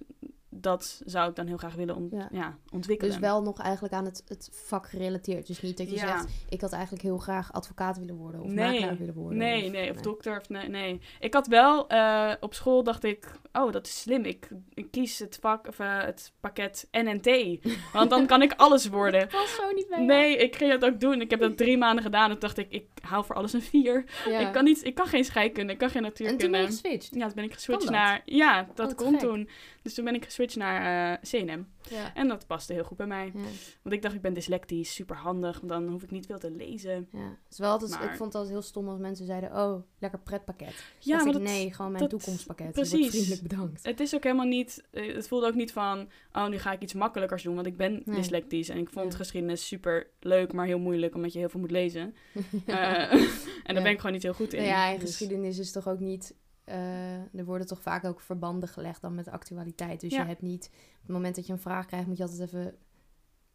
dat 0.50 1.02
zou 1.06 1.30
ik 1.30 1.36
dan 1.36 1.48
heel 1.48 1.58
graag 1.58 1.76
willen 1.76 1.96
ont- 1.96 2.12
Ja. 2.12 2.28
ja. 2.32 2.58
ontwikkelen. 2.74 3.12
Dus 3.14 3.22
wel 3.22 3.42
nog 3.42 3.60
eigenlijk 3.62 3.94
aan 3.94 4.06
het, 4.06 4.24
het 4.28 4.50
vak 4.52 4.88
gerelateerd. 4.90 5.48
Dus 5.48 5.62
niet 5.62 5.78
dat 5.78 5.90
je 5.90 5.96
Ja. 5.96 6.00
zegt, 6.18 6.28
ik 6.50 6.62
had 6.62 6.72
eigenlijk 6.72 7.04
heel 7.04 7.18
graag 7.18 7.54
advocaat 7.54 7.98
willen 7.98 8.16
worden. 8.16 8.42
Of 8.42 8.52
Nee. 8.52 8.72
makelaar 8.74 8.98
willen 8.98 9.14
worden. 9.14 9.38
Nee, 9.38 9.66
of, 9.66 9.72
nee, 9.72 9.92
of 9.92 9.98
dokter. 9.98 10.40
Of 10.40 10.50
nee, 10.50 10.68
nee. 10.70 11.02
Ik 11.20 11.34
had 11.34 11.48
wel 11.48 11.88
eh, 11.90 12.32
op 12.40 12.54
school 12.54 12.84
dacht 12.84 13.04
ik, 13.04 13.32
oh, 13.54 13.72
dat 13.72 13.86
is 13.88 14.02
slim. 14.02 14.24
Ik, 14.24 14.50
ik 14.74 14.92
kies 14.92 15.20
het 15.20 15.38
vak 15.42 15.68
of 15.68 15.80
eh, 15.80 16.02
het 16.04 16.34
pakket 16.40 16.88
NNT. 16.92 17.60
Want 17.94 18.10
dan 18.10 18.26
kan 18.26 18.42
ik 18.42 18.54
alles 18.58 18.88
worden. 18.88 19.20
Dat 19.20 19.30
past 19.30 19.56
zo 19.56 19.72
niet 19.72 19.88
bij 19.88 19.98
jou. 19.98 20.08
Nee, 20.10 20.38
ik 20.38 20.56
ging 20.56 20.72
het 20.72 20.86
ook 20.86 21.00
doen. 21.00 21.22
Ik 21.22 21.30
heb 21.30 21.40
dat 21.40 21.58
drie 21.58 21.78
maanden 21.78 22.04
gedaan. 22.04 22.24
En 22.26 22.32
toen 22.32 22.40
dacht 22.40 22.58
ik, 22.58 22.68
ik 22.70 22.86
haal 23.02 23.24
voor 23.24 23.36
alles 23.36 23.54
een 23.54 23.62
vier. 23.62 24.04
Ja. 24.26 24.40
Ik, 24.40 24.54
kan 24.54 24.64
niet, 24.64 24.84
ik 24.86 24.96
kan 24.96 25.08
geen 25.08 25.26
scheikunde, 25.26 25.74
ik 25.74 25.80
kan 25.80 25.90
geen 25.90 26.06
en 26.06 26.14
toen 26.14 26.26
natuurkunde. 26.26 26.58
ben 26.58 26.62
je 26.62 26.68
geswitcht. 26.68 27.16
Ja, 27.16 27.26
toen 27.26 27.36
ben 27.36 27.44
ik 27.44 27.54
geswitcht 27.54 27.84
dat? 27.84 27.92
naar... 27.94 28.22
Ja, 28.26 28.68
dat 28.76 28.90
te 28.90 28.96
kon 28.96 29.12
gek. 29.12 29.20
toen. 29.20 29.50
Dus 29.82 29.94
toen 29.94 30.06
ben 30.06 30.16
ik 30.16 30.24
geswitcht 30.26 30.47
naar 30.56 31.12
eh, 31.14 31.22
CNM. 31.30 31.68
Ja. 31.90 32.14
En 32.14 32.28
dat 32.28 32.48
paste 32.48 32.74
heel 32.74 32.84
goed 32.84 32.98
bij 32.98 33.08
mij. 33.08 33.26
Ja. 33.36 33.42
Want 33.82 33.96
ik 33.96 34.02
dacht, 34.02 34.16
ik 34.16 34.22
ben 34.22 34.34
dyslectisch, 34.34 34.94
super 34.94 35.16
handig. 35.16 35.58
Want 35.58 35.70
dan 35.72 35.88
hoef 35.88 36.04
ik 36.04 36.12
niet 36.12 36.26
veel 36.26 36.40
te 36.40 36.52
lezen. 36.52 37.08
Ja. 37.12 37.38
Is 37.50 37.58
wel 37.58 37.72
altijd, 37.72 37.92
Maar- 37.92 38.04
Ik 38.04 38.10
vond 38.10 38.20
het 38.24 38.36
altijd 38.36 38.54
heel 38.54 38.62
stom 38.62 38.88
als 38.90 39.00
mensen 39.00 39.26
zeiden, 39.26 39.56
oh, 39.56 39.82
lekker 40.00 40.20
pretpakket. 40.20 40.84
Ja, 41.00 41.18
maar 41.18 41.26
ik, 41.28 41.34
dat, 41.34 41.42
nee, 41.42 41.74
gewoon 41.74 41.92
mijn 41.92 42.04
dat- 42.04 42.20
toekomstpakket. 42.20 42.72
Precies. 42.72 43.10
vriendelijk 43.10 43.42
bedankt. 43.42 43.86
Het 43.86 44.00
is 44.00 44.16
ook 44.16 44.24
helemaal 44.24 44.46
niet. 44.46 44.84
eh, 44.92 45.16
Het 45.16 45.28
voelde 45.28 45.48
ook 45.48 45.56
niet 45.56 45.72
van. 45.72 46.10
Oh, 46.34 46.48
nu 46.48 46.58
ga 46.58 46.72
ik 46.72 46.82
iets 46.82 46.94
makkelijkers 46.94 47.44
doen. 47.44 47.56
Want 47.56 47.68
ik 47.68 47.78
ben 47.78 48.02
Nee. 48.06 48.16
dyslectisch. 48.16 48.70
En 48.70 48.78
ik 48.78 48.90
vond 48.90 49.16
geschiedenis 49.16 49.68
super 49.68 50.08
leuk, 50.20 50.54
maar 50.54 50.66
heel 50.66 50.80
moeilijk. 50.80 51.16
Omdat 51.16 51.34
je 51.34 51.40
heel 51.40 51.50
veel 51.50 51.60
moet 51.60 51.72
lezen. 51.72 52.16
Eh, 52.66 53.12
en 53.68 53.74
daar 53.74 53.84
ben 53.84 53.92
ik 53.92 53.98
gewoon 53.98 54.12
niet 54.14 54.24
heel 54.24 54.34
goed 54.34 54.54
in. 54.54 54.60
Nou 54.62 54.72
ja, 54.72 54.92
en 54.92 55.00
Dus- 55.00 55.10
geschiedenis 55.10 55.58
is 55.60 55.72
toch 55.72 55.88
ook 55.88 56.00
niet... 56.00 56.36
eh, 56.68 57.36
er 57.36 57.46
worden 57.46 57.68
toch 57.68 57.82
vaak 57.82 58.04
ook 58.06 58.20
verbanden 58.22 58.70
gelegd 58.70 59.02
dan 59.02 59.16
met 59.16 59.28
actualiteit. 59.28 60.02
Dus 60.02 60.12
Ja. 60.14 60.22
je 60.22 60.28
hebt 60.28 60.42
niet... 60.42 60.70
Op 60.74 61.02
het 61.04 61.12
moment 61.12 61.36
dat 61.36 61.46
je 61.48 61.54
een 61.54 61.60
vraag 61.60 61.86
krijgt, 61.86 62.08
moet 62.08 62.18
je 62.18 62.24
altijd 62.24 62.42
even... 62.42 62.76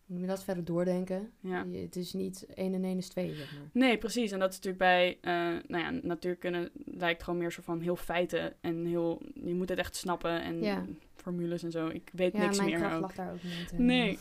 Noem 0.07 0.21
je 0.21 0.27
dat? 0.27 0.45
Verder 0.45 0.65
doordenken. 0.65 1.31
Ja. 1.41 1.63
Je- 1.71 1.79
het 1.79 1.97
is 1.97 2.13
niet 2.13 2.47
1 2.55 2.75
en 2.75 2.85
1 2.85 2.99
is 2.99 3.09
2, 3.09 3.35
zeg 3.35 3.53
maar. 3.59 3.69
Nee, 3.73 3.99
precies. 3.99 4.31
En 4.31 4.39
dat 4.39 4.51
is 4.51 4.55
natuurlijk 4.61 4.83
bij. 4.83 5.19
eh 5.21 5.33
nou 5.69 5.83
ja, 5.85 5.91
natuurkunde 6.03 6.71
lijkt 6.75 7.23
gewoon 7.23 7.39
meer 7.39 7.53
zo 7.53 7.63
van 7.63 7.81
heel 7.81 7.97
feiten. 7.97 8.55
En 8.61 8.85
heel. 8.85 9.23
Je 9.35 9.55
moet 9.55 9.69
het 9.69 9.79
echt 9.79 9.97
snappen. 9.97 10.43
En 10.43 10.63
Ja. 10.63 10.85
formules 11.15 11.63
en 11.63 11.71
zo. 11.71 11.87
Ik 11.89 12.11
weet 12.13 12.33
Ja, 12.33 12.39
niks 12.41 12.57
mijn 12.57 12.69
meer 12.71 12.79
kracht 12.79 12.95
ook. 12.95 13.01
lag 13.01 13.15
daar 13.15 13.33
ook 13.33 13.43
niet. 13.43 13.73
eh. 13.73 13.79
Nee. 13.79 14.19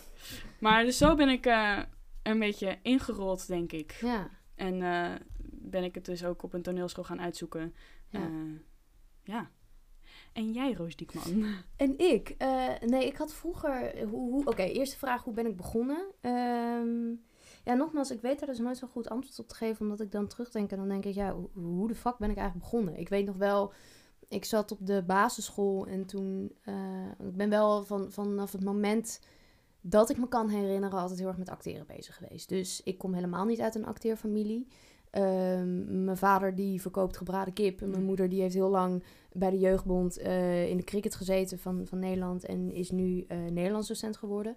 Maar 0.59 0.83
dus 0.83 0.97
zo 0.97 1.15
ben 1.15 1.29
ik 1.29 1.45
een 2.23 2.39
beetje 2.39 2.77
ingerold, 2.81 3.47
denk 3.47 3.71
ik. 3.71 3.91
Ja, 4.01 4.29
En 4.55 4.79
ben 5.51 5.83
ik 5.83 5.95
het 5.95 6.05
dus 6.05 6.23
ook 6.25 6.43
op 6.43 6.53
een 6.53 6.61
toneelschool 6.61 7.03
gaan 7.03 7.21
uitzoeken. 7.21 7.73
ja. 8.09 8.19
Ja. 8.19 8.27
Ja. 9.23 9.49
En 10.33 10.51
jij, 10.51 10.73
Roos 10.73 10.95
Diekman? 10.95 11.45
En 11.75 11.97
ik? 11.97 12.35
eh, 12.37 12.67
nee, 12.85 13.05
ik 13.05 13.15
had 13.15 13.33
vroeger... 13.33 14.07
Hoe, 14.07 14.31
hoe, 14.31 14.45
Oké, 14.45 14.63
eerste 14.63 14.97
vraag, 14.97 15.23
hoe 15.23 15.33
ben 15.33 15.45
ik 15.45 15.57
begonnen? 15.57 16.05
Ehm, 16.21 17.09
ja, 17.63 17.73
nogmaals, 17.73 18.11
ik 18.11 18.21
weet 18.21 18.39
daar 18.39 18.49
dus 18.49 18.59
nooit 18.59 18.77
zo 18.77 18.87
goed 18.87 19.09
antwoord 19.09 19.39
op 19.39 19.47
te 19.47 19.55
geven... 19.55 19.81
omdat 19.81 19.99
ik 19.99 20.11
dan 20.11 20.27
terugdenk 20.27 20.71
en 20.71 20.77
dan 20.77 20.87
denk 20.87 21.05
ik... 21.05 21.13
ja, 21.13 21.33
hoe, 21.33 21.49
hoe 21.53 21.87
de 21.87 21.95
fuck 21.95 22.17
ben 22.17 22.29
ik 22.29 22.37
eigenlijk 22.37 22.69
begonnen? 22.69 22.99
Ik 22.99 23.09
weet 23.09 23.25
nog 23.25 23.35
wel... 23.37 23.73
Ik 24.27 24.45
zat 24.45 24.71
op 24.71 24.77
de 24.81 25.03
basisschool 25.03 25.87
en 25.87 26.05
toen... 26.05 26.51
eh, 26.61 27.05
ik 27.27 27.35
ben 27.35 27.49
wel 27.49 27.83
van, 27.83 28.11
vanaf 28.11 28.51
het 28.51 28.63
moment 28.63 29.19
dat 29.81 30.09
ik 30.09 30.17
me 30.17 30.27
kan 30.27 30.49
herinneren... 30.49 30.99
altijd 30.99 31.19
heel 31.19 31.27
erg 31.27 31.37
met 31.37 31.49
acteren 31.49 31.85
bezig 31.87 32.15
geweest. 32.15 32.49
Dus 32.49 32.81
ik 32.83 32.97
kom 32.97 33.13
helemaal 33.13 33.45
niet 33.45 33.61
uit 33.61 33.75
een 33.75 33.85
acteerfamilie... 33.85 34.67
Ehm, 35.11 36.03
mijn 36.03 36.17
vader 36.17 36.55
die 36.55 36.81
verkoopt 36.81 37.17
gebraden 37.17 37.53
kip. 37.53 37.81
En 37.81 37.89
mijn 37.89 38.03
moeder 38.03 38.29
die 38.29 38.41
heeft 38.41 38.53
heel 38.53 38.69
lang 38.69 39.03
bij 39.31 39.49
de 39.49 39.59
jeugdbond 39.59 40.17
eh, 40.17 40.69
in 40.69 40.77
de 40.77 40.83
cricket 40.83 41.15
gezeten 41.15 41.59
van, 41.59 41.87
van 41.87 41.99
Nederland. 41.99 42.45
En 42.45 42.71
is 42.71 42.91
nu 42.91 43.25
eh 43.27 43.37
Nederlands 43.37 43.87
docent 43.87 44.17
geworden. 44.17 44.55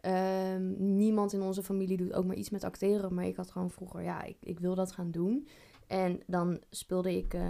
Ehm, 0.00 0.96
niemand 0.96 1.32
in 1.32 1.42
onze 1.42 1.62
familie 1.62 1.96
doet 1.96 2.12
ook 2.12 2.24
maar 2.24 2.36
iets 2.36 2.50
met 2.50 2.64
acteren. 2.64 3.14
Maar 3.14 3.26
ik 3.26 3.36
had 3.36 3.50
gewoon 3.50 3.70
vroeger, 3.70 4.02
ja, 4.02 4.22
ik, 4.22 4.36
ik 4.40 4.60
wil 4.60 4.74
dat 4.74 4.92
gaan 4.92 5.10
doen. 5.10 5.48
En 5.86 6.20
dan 6.26 6.60
speelde 6.70 7.16
ik 7.16 7.34
eh, 7.34 7.42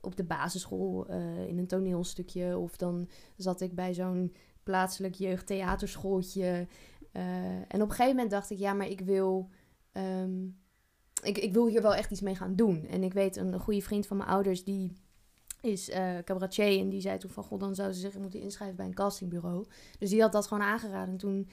op 0.00 0.16
de 0.16 0.24
basisschool 0.24 1.06
in 1.46 1.58
een 1.58 1.66
toneelstukje. 1.66 2.58
Of 2.58 2.76
dan 2.76 3.08
zat 3.36 3.60
ik 3.60 3.74
bij 3.74 3.94
zo'n 3.94 4.34
plaatselijk 4.62 5.14
jeugdtheaterschooltje. 5.14 6.66
En 7.68 7.82
op 7.82 7.88
een 7.88 7.90
gegeven 7.90 8.14
moment 8.14 8.30
dacht 8.30 8.50
ik, 8.50 8.58
ja, 8.58 8.72
maar 8.72 8.88
ik 8.88 9.00
wil... 9.00 9.48
ehm, 9.92 10.32
ik, 11.24 11.38
ik 11.38 11.52
wil 11.52 11.66
hier 11.66 11.82
wel 11.82 11.94
echt 11.94 12.10
iets 12.10 12.20
mee 12.20 12.34
gaan 12.34 12.56
doen. 12.56 12.86
En 12.86 13.02
ik 13.02 13.12
weet, 13.12 13.36
een, 13.36 13.58
goede 13.58 13.82
vriend 13.82 14.06
van 14.06 14.16
mijn 14.16 14.28
ouders, 14.28 14.64
die 14.64 14.92
is 15.60 15.90
eh 15.90 16.18
cabaretier. 16.24 16.80
En 16.80 16.88
die 16.88 17.00
zei 17.00 17.18
toen 17.18 17.30
van, 17.30 17.44
god, 17.44 17.60
dan 17.60 17.74
zou 17.74 17.92
ze 17.92 18.00
zich 18.00 18.18
moeten 18.18 18.40
inschrijven 18.40 18.76
bij 18.76 18.86
een 18.86 18.94
castingbureau. 18.94 19.66
Dus 19.98 20.10
die 20.10 20.20
had 20.20 20.32
dat 20.32 20.46
gewoon 20.46 20.62
aangeraden. 20.62 21.12
En 21.12 21.18
toen 21.18 21.48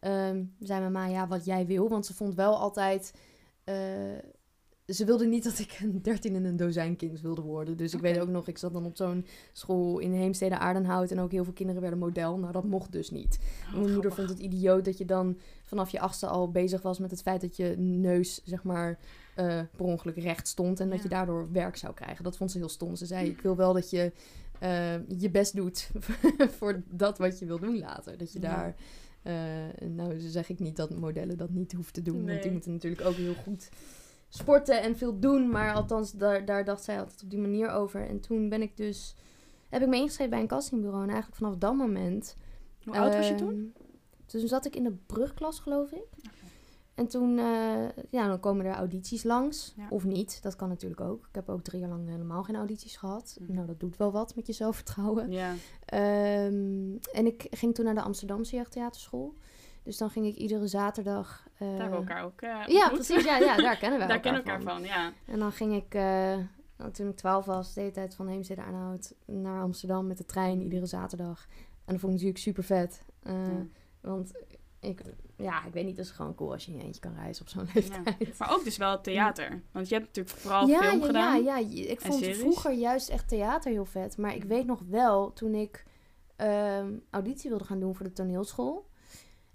ehm, 0.00 0.44
zei 0.58 0.80
mijn 0.80 0.92
ma, 0.92 1.06
ja, 1.06 1.26
wat 1.26 1.44
jij 1.44 1.66
wil. 1.66 1.88
Want 1.88 2.06
ze 2.06 2.14
vond 2.14 2.34
wel 2.34 2.58
altijd... 2.58 3.14
eh, 3.64 3.74
ze 4.86 5.04
wilde 5.04 5.26
niet 5.26 5.44
dat 5.44 5.58
ik 5.58 5.78
een 5.82 6.02
dertien 6.02 6.34
en 6.34 6.44
een 6.44 6.56
dozijn 6.56 6.96
kind 6.96 7.20
wilde 7.20 7.40
worden. 7.42 7.76
Dus 7.76 7.94
ik 7.94 8.00
weet 8.00 8.18
ook 8.18 8.28
nog, 8.28 8.48
ik 8.48 8.58
zat 8.58 8.72
dan 8.72 8.84
op 8.84 8.96
zo'n 8.96 9.26
school 9.52 9.98
in 9.98 10.12
Heemstede 10.12 10.58
Aardenhout. 10.58 11.10
En 11.10 11.20
ook 11.20 11.30
heel 11.32 11.44
veel 11.44 11.52
kinderen 11.52 11.80
werden 11.80 11.98
model. 12.00 12.38
Nou, 12.38 12.52
dat 12.52 12.64
mocht 12.64 12.92
dus 12.92 13.10
niet. 13.10 13.38
Oh, 13.74 13.80
Mijn 13.80 13.92
moeder 13.92 14.12
vond 14.12 14.28
het 14.28 14.38
idioot 14.38 14.84
dat 14.84 14.98
je 14.98 15.04
dan 15.04 15.38
vanaf 15.62 15.90
je 15.90 16.00
achtste 16.00 16.26
al 16.26 16.50
bezig 16.50 16.82
was 16.82 16.98
met 16.98 17.10
het 17.10 17.22
feit 17.22 17.40
dat 17.40 17.56
je 17.56 17.74
neus, 17.78 18.40
zeg 18.44 18.62
maar, 18.62 18.98
eh, 19.34 19.60
per 19.76 19.84
ongeluk 19.84 20.16
recht 20.16 20.48
stond. 20.48 20.80
En 20.80 20.90
dat 20.90 21.02
je 21.02 21.08
daardoor 21.08 21.52
werk 21.52 21.76
zou 21.76 21.94
krijgen. 21.94 22.24
Dat 22.24 22.36
vond 22.36 22.50
ze 22.50 22.58
heel 22.58 22.68
stom. 22.68 22.96
Ze 22.96 23.06
zei, 23.06 23.28
ik 23.28 23.40
wil 23.40 23.56
wel 23.56 23.72
dat 23.72 23.90
je 23.90 24.12
eh, 24.58 25.08
je 25.18 25.30
best 25.30 25.56
doet 25.56 25.90
voor 26.58 26.82
dat 26.90 27.18
wat 27.18 27.38
je 27.38 27.46
wil 27.46 27.58
doen 27.58 27.78
later. 27.78 28.18
Dat 28.18 28.32
je 28.32 28.40
Ja. 28.40 28.48
daar... 28.54 28.74
eh, 29.22 29.88
nou, 29.88 30.20
zeg 30.20 30.48
ik 30.48 30.58
niet 30.58 30.76
dat 30.76 30.90
modellen 30.96 31.36
dat 31.36 31.50
niet 31.50 31.72
hoeven 31.72 31.92
te 31.92 32.02
doen. 32.02 32.26
Want 32.26 32.42
die 32.42 32.50
moeten 32.52 32.72
natuurlijk 32.72 33.06
ook 33.06 33.14
heel 33.14 33.34
goed 33.34 33.68
sporten 34.28 34.82
en 34.82 34.96
veel 34.96 35.18
doen. 35.18 35.50
Maar 35.50 35.74
althans, 35.74 36.12
daar, 36.12 36.44
daar 36.44 36.64
dacht 36.64 36.84
zij 36.84 36.98
altijd 36.98 37.22
op 37.22 37.30
die 37.30 37.38
manier 37.38 37.68
over. 37.68 38.08
En 38.08 38.20
toen 38.20 38.48
ben 38.48 38.62
ik 38.62 38.76
dus... 38.76 39.14
Heb 39.68 39.82
ik 39.82 39.88
me 39.88 39.96
ingeschreven 39.96 40.30
bij 40.30 40.40
een 40.40 40.46
castingbureau. 40.46 41.02
En 41.02 41.08
eigenlijk 41.08 41.38
vanaf 41.38 41.56
dat 41.56 41.74
moment... 41.74 42.36
Hoe 42.84 42.98
oud 42.98 43.14
was 43.14 43.28
je 43.28 43.34
Ehm, 43.34 43.44
toen? 43.44 43.74
Toen 44.26 44.48
zat 44.48 44.66
ik 44.66 44.76
in 44.76 44.82
de 44.84 44.96
brugklas, 45.06 45.60
geloof 45.60 45.92
ik. 45.92 46.06
En 46.94 47.06
toen, 47.06 47.38
eh, 47.38 47.88
ja, 48.10 48.26
dan 48.28 48.40
komen 48.40 48.66
er 48.66 48.74
audities 48.74 49.22
langs. 49.24 49.72
Ja. 49.76 49.86
Of 49.90 50.04
niet, 50.04 50.42
dat 50.42 50.56
kan 50.56 50.68
natuurlijk 50.68 51.00
ook. 51.00 51.26
Ik 51.28 51.34
heb 51.34 51.48
ook 51.48 51.62
drie 51.62 51.80
jaar 51.80 51.88
lang 51.88 52.08
helemaal 52.08 52.42
geen 52.42 52.56
audities 52.56 52.96
gehad. 52.96 53.36
Mhm. 53.40 53.54
Nou, 53.54 53.66
dat 53.66 53.80
doet 53.80 53.96
wel 53.96 54.12
wat 54.12 54.34
met 54.34 54.46
je 54.46 54.52
zelfvertrouwen. 54.52 55.30
Ja. 55.30 55.54
Ehm, 55.84 56.96
en 57.12 57.26
ik 57.26 57.46
ging 57.50 57.74
toen 57.74 57.84
naar 57.84 57.94
de 57.94 58.02
Amsterdamse 58.02 58.56
Jeugdtheaterschool. 58.56 59.34
Dus 59.82 59.96
dan 59.96 60.10
ging 60.10 60.26
ik 60.26 60.34
iedere 60.34 60.66
zaterdag... 60.66 61.45
Daar 61.58 61.68
hebben 61.68 61.90
we 61.90 61.96
elkaar 61.96 62.24
ook 62.24 62.40
eh, 62.40 62.60
Ja, 62.66 62.88
precies. 62.88 63.24
Ja, 63.24 63.36
ja, 63.38 63.56
daar 63.56 63.76
kennen 63.76 63.98
we 64.00 64.06
Daar 64.06 64.16
elkaar 64.16 64.20
kennen 64.20 64.42
we 64.44 64.50
elkaar 64.50 64.62
van, 64.62 64.82
ja. 64.84 65.12
En 65.26 65.38
dan 65.38 65.52
ging 65.52 65.74
ik, 65.74 65.94
eh, 65.94 66.36
nou, 66.76 66.90
toen 66.92 67.08
ik 67.08 67.16
12 67.16 67.44
was, 67.44 67.74
de 67.74 67.80
hele 67.80 67.92
tijd 67.92 68.14
van 68.14 68.28
Heemstede 68.28 68.62
Arnhout 68.62 69.14
naar 69.26 69.62
Amsterdam 69.62 70.06
met 70.06 70.18
de 70.18 70.24
trein 70.24 70.62
iedere 70.62 70.86
zaterdag. 70.86 71.46
En 71.84 71.92
dat 71.92 72.00
vond 72.00 72.02
ik 72.02 72.18
natuurlijk 72.18 72.38
super 72.38 72.64
vet. 72.64 73.02
Eh, 73.22 73.32
Ja. 73.32 73.66
Want 74.00 74.32
ik, 74.80 75.00
ja, 75.36 75.64
ik 75.64 75.72
weet 75.72 75.84
niet, 75.84 75.96
het 75.96 76.06
is 76.06 76.12
gewoon 76.12 76.34
cool 76.34 76.52
als 76.52 76.64
je 76.64 76.70
in 76.72 76.78
je 76.78 76.84
eentje 76.84 77.00
kan 77.00 77.14
reizen 77.14 77.42
op 77.42 77.48
zo'n 77.48 77.64
Ja. 77.66 77.70
leeftijd. 77.74 78.38
Maar 78.38 78.52
ook 78.52 78.64
dus 78.64 78.76
wel 78.76 79.00
theater. 79.00 79.62
Want 79.72 79.88
je 79.88 79.94
hebt 79.94 80.06
natuurlijk 80.06 80.36
vooral 80.36 80.66
ja, 80.68 80.82
film 80.82 81.00
ja, 81.00 81.06
gedaan. 81.06 81.42
Ja, 81.44 81.56
ja, 81.58 81.88
ik 81.90 82.00
vond 82.00 82.24
vroeger 82.26 82.72
juist 82.72 83.08
echt 83.08 83.28
theater 83.28 83.70
heel 83.70 83.84
vet. 83.84 84.16
Maar 84.18 84.34
ik 84.34 84.44
weet 84.44 84.66
nog 84.66 84.80
wel, 84.88 85.32
toen 85.32 85.54
ik 85.54 85.84
ehm, 86.36 86.92
auditie 87.10 87.50
wilde 87.50 87.64
gaan 87.64 87.80
doen 87.80 87.94
voor 87.94 88.06
de 88.06 88.12
toneelschool. 88.12 88.86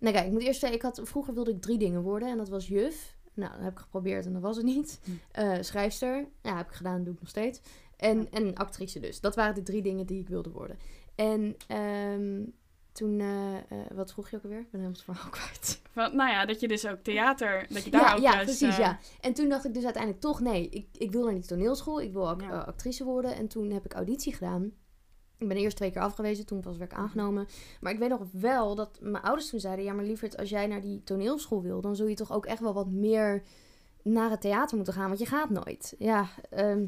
Nou 0.02 0.14
kijk, 0.14 0.26
ik 0.26 0.32
moet 0.32 0.42
eerst 0.42 0.60
zeggen, 0.60 0.78
ik 0.78 0.84
had, 0.84 1.02
vroeger 1.04 1.34
wilde 1.34 1.52
ik 1.52 1.62
drie 1.62 1.78
dingen 1.78 2.02
worden. 2.02 2.30
En 2.30 2.38
dat 2.38 2.50
was 2.50 2.68
juf. 2.68 3.16
Nou, 3.34 3.52
dat 3.52 3.62
heb 3.62 3.72
ik 3.72 3.80
geprobeerd 3.80 4.26
en 4.26 4.34
dat 4.34 4.42
was 4.42 4.56
het 4.56 4.66
niet. 4.66 5.00
Hm. 5.04 5.12
Eh, 5.32 5.58
schrijfster. 5.62 6.28
Ja, 6.42 6.58
heb 6.58 6.68
ik 6.68 6.74
gedaan, 6.74 7.04
doe 7.04 7.14
ik 7.14 7.20
nog 7.20 7.30
steeds. 7.30 7.62
En, 7.98 8.28
en 8.32 8.56
actrice 8.56 9.00
dus. 9.00 9.20
Dat 9.20 9.36
waren 9.36 9.56
de 9.56 9.64
drie 9.64 9.82
dingen 9.82 10.06
die 10.06 10.20
ik 10.20 10.30
wilde 10.30 10.50
worden. 10.50 10.78
En 11.16 11.56
ehm, 11.68 12.44
toen, 12.92 13.20
eh, 13.20 13.58
eh, 13.58 13.64
wat 13.94 14.12
vroeg 14.14 14.30
je 14.30 14.38
ook 14.38 14.44
alweer? 14.44 14.60
Ik 14.60 14.72
ben 14.72 14.82
helemaal 14.82 15.02
het 15.06 15.18
verhaal 15.18 15.30
kwijt. 15.40 15.82
Van, 15.92 16.16
nou 16.16 16.32
ja, 16.32 16.46
dat 16.46 16.60
je 16.60 16.68
dus 16.68 16.88
ook 16.88 17.00
theater, 17.04 17.66
dat 17.70 17.84
je 17.84 17.92
daar 17.92 18.02
ja, 18.02 18.14
ook 18.14 18.22
ja 18.22 18.32
juist... 18.32 18.46
precies, 18.46 18.78
eh, 18.78 18.80
ja. 18.80 19.00
En 19.22 19.34
toen 19.34 19.50
dacht 19.50 19.66
ik 19.66 19.74
dus 19.74 19.84
uiteindelijk 19.84 20.24
toch, 20.24 20.40
nee, 20.40 20.70
ik, 20.70 20.88
ik 20.98 21.12
wil 21.12 21.24
naar 21.24 21.34
die 21.34 21.46
toneelschool. 21.46 22.02
Ik 22.02 22.14
wil 22.14 22.30
ook 22.30 22.42
Ja. 22.42 22.60
actrice 22.60 23.04
worden. 23.04 23.36
En 23.36 23.48
toen 23.48 23.70
heb 23.72 23.86
ik 23.86 23.94
auditie 23.94 24.34
gedaan. 24.34 24.72
Ik 25.42 25.48
ben 25.48 25.58
eerst 25.58 25.78
twee 25.78 25.92
keer 25.92 26.02
afgewezen, 26.02 26.46
toen 26.46 26.60
pas 26.60 26.78
werd 26.78 26.92
ik 26.92 26.98
aangenomen. 26.98 27.48
Maar 27.80 27.92
ik 27.92 28.00
weet 28.00 28.10
nog 28.10 28.22
wel 28.32 28.76
dat 28.76 28.98
mijn 29.02 29.24
ouders 29.24 29.50
toen 29.50 29.60
zeiden... 29.60 29.86
ja, 29.86 29.94
maar 29.94 30.06
lieverd, 30.06 30.38
als 30.38 30.50
jij 30.50 30.68
naar 30.68 30.82
die 30.82 31.04
toneelschool 31.04 31.62
wil... 31.62 31.82
dan 31.82 31.96
zul 31.96 32.08
je 32.08 32.16
toch 32.16 32.32
ook 32.32 32.46
echt 32.46 32.60
wel 32.60 32.74
wat 32.74 32.88
meer 32.88 33.44
naar 34.02 34.30
het 34.30 34.42
theater 34.42 34.76
moeten 34.76 34.94
gaan. 34.94 35.08
Want 35.08 35.20
je 35.20 35.26
gaat 35.26 35.50
nooit. 35.50 35.96
Ja, 35.98 36.28
ehm, 36.50 36.86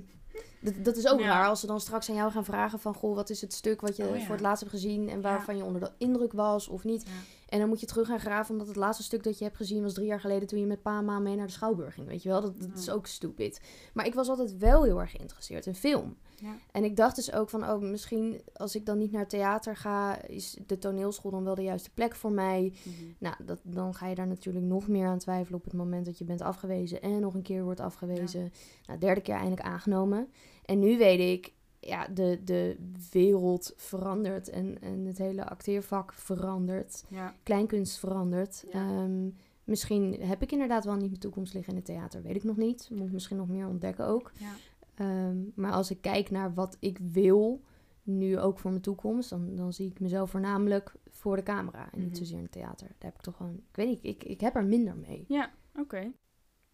dat, 0.59 0.73
dat 0.77 0.97
is 0.97 1.07
ook 1.07 1.19
Ja. 1.19 1.25
raar 1.25 1.47
als 1.47 1.59
ze 1.59 1.67
dan 1.67 1.79
straks 1.79 2.09
aan 2.09 2.15
jou 2.15 2.31
gaan 2.31 2.45
vragen 2.45 2.79
van... 2.79 2.93
goh, 2.93 3.15
wat 3.15 3.29
is 3.29 3.41
het 3.41 3.53
stuk 3.53 3.81
wat 3.81 3.95
je 3.95 4.07
Oh, 4.07 4.15
ja. 4.15 4.21
voor 4.23 4.35
het 4.35 4.43
laatst 4.43 4.59
hebt 4.63 4.73
gezien... 4.75 5.09
en 5.09 5.21
waarvan 5.21 5.57
je 5.57 5.63
onder 5.63 5.81
de 5.81 5.91
indruk 5.97 6.33
was 6.33 6.67
of 6.67 6.83
niet. 6.83 7.05
En 7.53 7.59
dan 7.59 7.67
moet 7.67 7.79
je 7.79 7.85
terug 7.85 8.07
gaan 8.07 8.19
graven, 8.19 8.51
omdat 8.51 8.67
het 8.67 8.75
laatste 8.75 9.03
stuk 9.03 9.23
dat 9.23 9.37
je 9.37 9.43
hebt 9.43 9.57
gezien 9.57 9.81
was 9.81 9.93
drie 9.93 10.07
jaar 10.07 10.19
geleden 10.19 10.47
toen 10.47 10.59
je 10.59 10.65
met 10.65 10.81
pa 10.81 10.97
en 10.97 11.05
ma 11.05 11.19
mee 11.19 11.35
naar 11.35 11.45
de 11.45 11.51
Schouwburg 11.51 11.93
ging. 11.93 12.07
Weet 12.07 12.23
je 12.23 12.29
wel, 12.29 12.41
dat, 12.41 12.59
dat 12.59 12.77
is 12.77 12.89
ook 12.89 13.07
stupid. 13.07 13.61
Maar 13.93 14.05
ik 14.05 14.13
was 14.13 14.29
altijd 14.29 14.57
wel 14.57 14.83
heel 14.83 14.99
erg 14.99 15.11
geïnteresseerd 15.11 15.65
in 15.65 15.75
film. 15.75 16.17
Ja. 16.35 16.55
En 16.71 16.83
ik 16.83 16.95
dacht 16.95 17.15
dus 17.15 17.33
ook 17.33 17.49
van, 17.49 17.69
oh, 17.69 17.81
misschien 17.81 18.41
als 18.53 18.75
ik 18.75 18.85
dan 18.85 18.97
niet 18.97 19.11
naar 19.11 19.27
theater 19.27 19.75
ga, 19.75 20.21
is 20.21 20.57
de 20.65 20.77
toneelschool 20.77 21.31
dan 21.31 21.43
wel 21.43 21.55
de 21.55 21.63
juiste 21.63 21.89
plek 21.93 22.15
voor 22.15 22.31
mij. 22.31 22.73
Mhm. 22.83 22.95
Nou, 23.19 23.35
dat, 23.45 23.59
dan 23.63 23.93
ga 23.93 24.07
je 24.07 24.15
daar 24.15 24.27
natuurlijk 24.27 24.65
nog 24.65 24.87
meer 24.87 25.07
aan 25.07 25.19
twijfelen 25.19 25.59
op 25.59 25.65
het 25.65 25.73
moment 25.73 26.05
dat 26.05 26.17
je 26.17 26.25
bent 26.25 26.41
afgewezen 26.41 27.01
en 27.01 27.19
nog 27.19 27.33
een 27.33 27.41
keer 27.41 27.63
wordt 27.63 27.79
afgewezen. 27.79 28.51
Nou, 28.85 28.99
derde 28.99 29.21
keer 29.21 29.35
eindelijk 29.35 29.61
aangenomen. 29.61 30.27
En 30.65 30.79
nu 30.79 30.97
weet 30.97 31.19
ik, 31.19 31.53
ja, 31.85 32.07
de, 32.07 32.39
de 32.45 32.77
wereld 33.11 33.73
verandert 33.75 34.49
en, 34.49 34.81
en 34.81 35.05
het 35.05 35.17
hele 35.17 35.45
acteervak 35.49 36.13
verandert 36.13 37.03
Ja. 37.07 37.33
kleinkunst 37.43 37.97
verandert. 37.99 38.65
Ja. 38.71 38.79
Ehm, 38.89 39.29
misschien 39.63 40.13
heb 40.21 40.41
ik 40.41 40.51
inderdaad 40.51 40.85
wel 40.85 40.95
niet 40.95 41.07
mijn 41.09 41.19
toekomst 41.19 41.53
liggen 41.53 41.71
in 41.73 41.77
het 41.79 41.87
theater. 41.87 42.21
Weet 42.21 42.35
ik 42.35 42.43
nog 42.43 42.57
niet. 42.57 42.89
Moet 42.91 43.07
ik 43.07 43.13
misschien 43.13 43.37
nog 43.37 43.47
meer 43.47 43.67
ontdekken 43.67 44.05
ook. 44.05 44.31
Ja. 44.39 44.53
Ehm, 44.95 45.37
maar 45.55 45.71
als 45.71 45.91
ik 45.91 46.01
kijk 46.01 46.29
naar 46.31 46.53
wat 46.53 46.77
ik 46.79 46.97
wil, 47.11 47.61
nu 48.03 48.39
ook 48.39 48.59
voor 48.59 48.69
mijn 48.71 48.81
toekomst, 48.81 49.29
dan, 49.29 49.55
dan 49.55 49.73
zie 49.73 49.87
ik 49.89 49.99
mezelf 49.99 50.29
voornamelijk 50.29 50.93
voor 51.09 51.35
de 51.35 51.43
camera 51.43 51.89
en 51.91 51.99
niet 51.99 52.07
Mhm. 52.09 52.17
zozeer 52.17 52.37
in 52.37 52.43
het 52.43 52.51
theater. 52.51 52.87
Daar 52.87 52.95
heb 53.11 53.15
ik 53.15 53.21
toch 53.21 53.35
gewoon, 53.35 53.53
ik 53.69 53.75
weet 53.75 53.87
niet, 53.87 53.99
ik, 54.01 54.23
ik 54.23 54.41
heb 54.41 54.55
er 54.55 54.65
minder 54.65 54.95
mee. 54.97 55.25
Ja, 55.27 55.51
oké. 55.79 56.11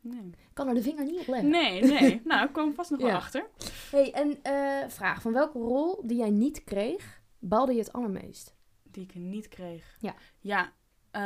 Nee. 0.01 0.29
Kan 0.53 0.67
er 0.67 0.73
de 0.73 0.81
vinger 0.81 1.05
niet 1.05 1.19
op 1.19 1.27
leggen. 1.27 1.49
nee, 1.49 1.81
nee. 1.99 2.21
nou, 2.23 2.47
ik 2.47 2.53
kom 2.53 2.73
vast 2.73 2.91
nog 2.91 3.01
wel 3.01 3.11
achter. 3.15 3.49
Hey, 3.91 4.11
en 4.13 4.39
eh, 4.41 4.89
vraag, 4.89 5.21
van 5.21 5.33
welke 5.33 5.57
rol 5.59 6.01
die 6.07 6.17
jij 6.17 6.29
niet 6.29 6.63
kreeg, 6.63 7.21
baalde 7.39 7.73
je 7.73 7.79
het 7.79 7.93
allermeest? 7.93 8.55
Die 8.83 9.03
ik 9.03 9.15
niet 9.15 9.47
kreeg. 9.47 9.97
Ja. 9.99 10.15
Ja. 10.39 10.73
eh, 11.11 11.21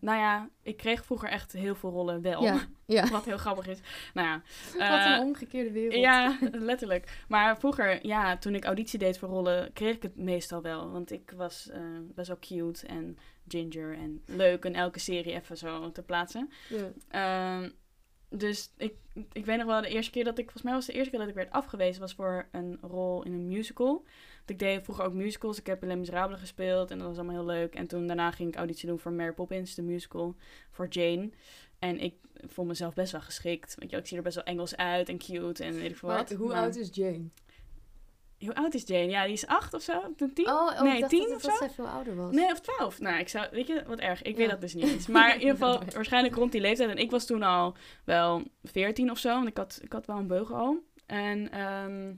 nou 0.00 0.18
ja, 0.18 0.48
ik 0.62 0.76
kreeg 0.76 1.04
vroeger 1.04 1.28
echt 1.28 1.52
heel 1.52 1.74
veel 1.74 1.90
rollen 1.90 2.22
wel. 2.22 2.42
Ja, 2.42 2.60
ja. 2.86 3.08
Wat 3.10 3.24
heel 3.24 3.38
grappig 3.38 3.66
is. 3.66 3.78
Nou 4.14 4.28
ja. 4.28 4.42
Wat 4.88 5.06
eh, 5.06 5.16
een 5.16 5.26
omgekeerde 5.26 5.72
wereld. 5.72 5.94
Ja, 5.94 6.38
letterlijk. 6.52 7.24
Maar 7.28 7.58
vroeger, 7.58 8.06
ja, 8.06 8.36
toen 8.36 8.54
ik 8.54 8.64
auditie 8.64 8.98
deed 8.98 9.18
voor 9.18 9.28
rollen, 9.28 9.72
kreeg 9.72 9.94
ik 9.94 10.02
het 10.02 10.16
meestal 10.16 10.62
wel. 10.62 10.90
Want 10.90 11.10
ik 11.12 11.32
was 11.36 11.70
eh, 11.70 11.80
best 12.14 12.28
wel 12.28 12.38
cute 12.40 12.86
en 12.86 13.18
ginger 13.48 13.94
en 13.98 14.22
leuk 14.26 14.64
en 14.64 14.74
elke 14.74 14.98
serie 14.98 15.32
even 15.32 15.56
zo 15.56 15.92
te 15.92 16.02
plaatsen. 16.02 16.50
Ja. 16.68 16.92
Ehm, 17.08 17.70
dus 18.28 18.72
ik, 18.76 18.94
ik 19.32 19.44
weet 19.46 19.56
nog 19.56 19.66
wel 19.66 19.80
de 19.82 19.88
eerste 19.88 20.10
keer 20.10 20.24
dat 20.24 20.38
ik, 20.38 20.44
volgens 20.44 20.62
mij 20.64 20.72
was 20.72 20.86
de 20.86 20.92
eerste 20.92 21.10
keer 21.10 21.18
dat 21.18 21.28
ik 21.28 21.34
werd 21.34 21.50
afgewezen, 21.50 22.00
was 22.00 22.14
voor 22.14 22.48
een 22.52 22.78
rol 22.80 23.22
in 23.22 23.32
een 23.32 23.46
musical. 23.46 23.92
Want 24.36 24.50
ik 24.50 24.58
deed 24.58 24.82
vroeger 24.84 25.04
ook 25.04 25.12
musicals. 25.12 25.58
Ik 25.58 25.66
heb 25.66 25.82
in 25.82 25.88
Les 25.88 25.96
Miserables 25.96 26.40
gespeeld 26.40 26.90
en 26.90 26.98
dat 26.98 27.06
was 27.06 27.16
allemaal 27.16 27.34
heel 27.34 27.44
leuk. 27.44 27.74
En 27.74 27.86
toen 27.86 28.06
daarna 28.06 28.30
ging 28.30 28.48
ik 28.48 28.56
auditie 28.56 28.88
doen 28.88 28.98
voor 28.98 29.12
Mary 29.12 29.32
Poppins, 29.32 29.74
de 29.74 29.82
musical, 29.82 30.34
voor 30.70 30.86
Jane. 30.88 31.30
En 31.78 32.00
ik 32.00 32.14
vond 32.46 32.68
mezelf 32.68 32.94
best 32.94 33.12
wel 33.12 33.20
geschikt. 33.20 33.74
Weet 33.78 33.90
je, 33.90 33.96
ik 33.96 34.06
zie 34.06 34.16
er 34.16 34.22
best 34.22 34.34
wel 34.34 34.44
Engels 34.44 34.76
uit 34.76 35.08
en 35.08 35.18
cute 35.18 35.64
en 35.64 35.74
weet 35.74 35.90
ik 35.90 35.96
veel 35.96 36.08
wat. 36.08 36.30
hoe 36.32 36.48
Maar- 36.48 36.56
oud 36.62 36.76
is 36.76 36.88
Jane? 36.92 37.24
Hoe 38.38 38.54
oud 38.54 38.74
is 38.74 38.82
Jane? 38.86 39.08
Ja, 39.08 39.24
die 39.24 39.32
is 39.32 39.46
acht 39.46 39.74
of 39.74 39.82
zo? 39.82 40.14
Tien? 40.34 40.46
Oh, 40.46 40.52
oh 40.52 40.80
Nee, 40.82 40.92
ik 40.94 40.98
dacht 41.00 41.10
tien 41.12 41.20
dat, 41.28 41.34
of 41.36 41.42
dat 41.42 41.50
zo? 41.50 41.56
zij 41.58 41.70
veel 41.70 41.86
ouder 41.86 42.16
was. 42.16 42.34
Nee, 42.34 42.50
of 42.52 42.60
twaalf. 42.60 43.00
Nou, 43.00 43.18
ik 43.18 43.28
zou, 43.28 43.46
weet 43.50 43.66
je, 43.66 43.82
wat 43.86 43.98
erg. 43.98 44.22
Ik 44.22 44.36
weet 44.36 44.44
Ja. 44.46 44.50
dat 44.52 44.60
dus 44.60 44.74
niet 44.74 44.84
eens. 44.84 45.06
Maar 45.06 45.28
in 45.34 45.38
ieder 45.40 45.50
geval, 45.54 45.80
waarschijnlijk 45.94 46.34
rond 46.34 46.52
die 46.52 46.60
leeftijd. 46.60 46.90
En 46.90 46.96
ik 46.96 47.10
was 47.10 47.26
toen 47.26 47.42
al 47.42 47.74
wel 48.04 48.42
veertien 48.62 49.10
of 49.10 49.18
zo, 49.18 49.28
want 49.34 49.46
ik 49.48 49.56
had, 49.56 49.78
ik 49.82 49.92
had 49.92 50.06
wel 50.06 50.16
een 50.16 50.26
beugel 50.26 50.56
al. 50.56 50.78
En, 51.06 51.50
ehm, 51.52 52.12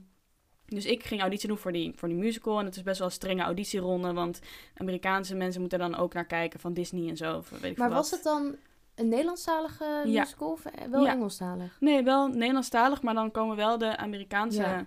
dus 0.65 0.85
ik 0.85 1.03
ging 1.03 1.21
auditie 1.21 1.47
doen 1.47 1.57
voor 1.57 1.71
die, 1.71 1.93
voor 1.95 2.07
die 2.07 2.17
musical. 2.17 2.59
En 2.59 2.65
het 2.65 2.75
is 2.75 2.83
best 2.83 2.97
wel 2.99 3.07
een 3.07 3.13
strenge 3.13 3.41
auditieronde, 3.43 4.13
want 4.13 4.39
Amerikaanse 4.75 5.35
mensen 5.35 5.61
moeten 5.61 5.79
dan 5.79 5.95
ook 5.95 6.13
naar 6.13 6.25
kijken 6.25 6.59
van 6.59 6.73
Disney 6.73 7.09
en 7.09 7.17
zo. 7.17 7.37
Of 7.37 7.49
weet 7.49 7.71
ik 7.71 7.77
Maar 7.77 7.89
was 7.89 8.09
wat. 8.09 8.19
het 8.19 8.23
dan 8.23 8.55
een 8.95 9.07
Nederlandstalige 9.09 10.01
Ja. 10.05 10.21
musical 10.21 10.51
of 10.51 10.65
eh, 10.65 10.85
wel 10.87 11.03
Ja. 11.05 11.11
Engelstalig? 11.11 11.77
Nee, 11.79 12.03
wel 12.03 12.27
Nederlandstalig, 12.27 13.01
maar 13.01 13.13
dan 13.13 13.31
komen 13.31 13.55
wel 13.55 13.77
de 13.77 13.97
Amerikaanse 13.97 14.61
Ja. 14.61 14.85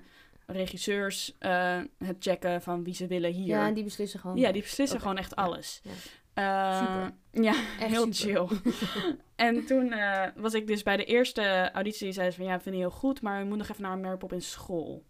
Regisseurs 0.53 1.37
eh, 1.39 1.79
het 1.99 2.17
checken 2.19 2.63
van 2.63 2.85
wie 2.85 2.95
ze 2.95 3.07
willen 3.07 3.33
hier. 3.33 3.47
Ja, 3.47 3.67
en 3.67 3.75
die 3.75 3.85
beslissen 3.85 4.21
gewoon. 4.21 4.37
Ja, 4.37 4.53
die 4.53 4.63
beslissen 4.63 5.01
gewoon 5.01 5.17
echt 5.19 5.37
alles. 5.37 5.81
ja. 5.85 5.91
Eh, 6.35 6.79
Super. 6.79 7.13
Ja, 7.43 7.55
Echt 7.81 7.91
heel 7.91 8.13
super. 8.13 8.47
chill. 8.47 8.73
en 9.47 9.67
toen 9.67 9.93
eh, 9.93 10.29
was 10.37 10.55
ik 10.55 10.67
dus 10.67 10.83
bij 10.83 10.97
de 10.97 11.05
eerste 11.05 11.71
auditie, 11.73 12.13
zei 12.13 12.31
ze 12.31 12.37
van 12.37 12.47
ja, 12.47 12.57
we 12.57 12.63
vinden 12.63 12.81
je 12.81 12.87
heel 12.87 12.97
goed, 12.97 13.23
maar 13.23 13.39
je 13.39 13.45
moet 13.45 13.59
nog 13.59 13.69
even 13.69 13.83
naar 13.83 13.99
Mary 13.99 14.17
Poppins 14.17 14.51
school. 14.51 15.05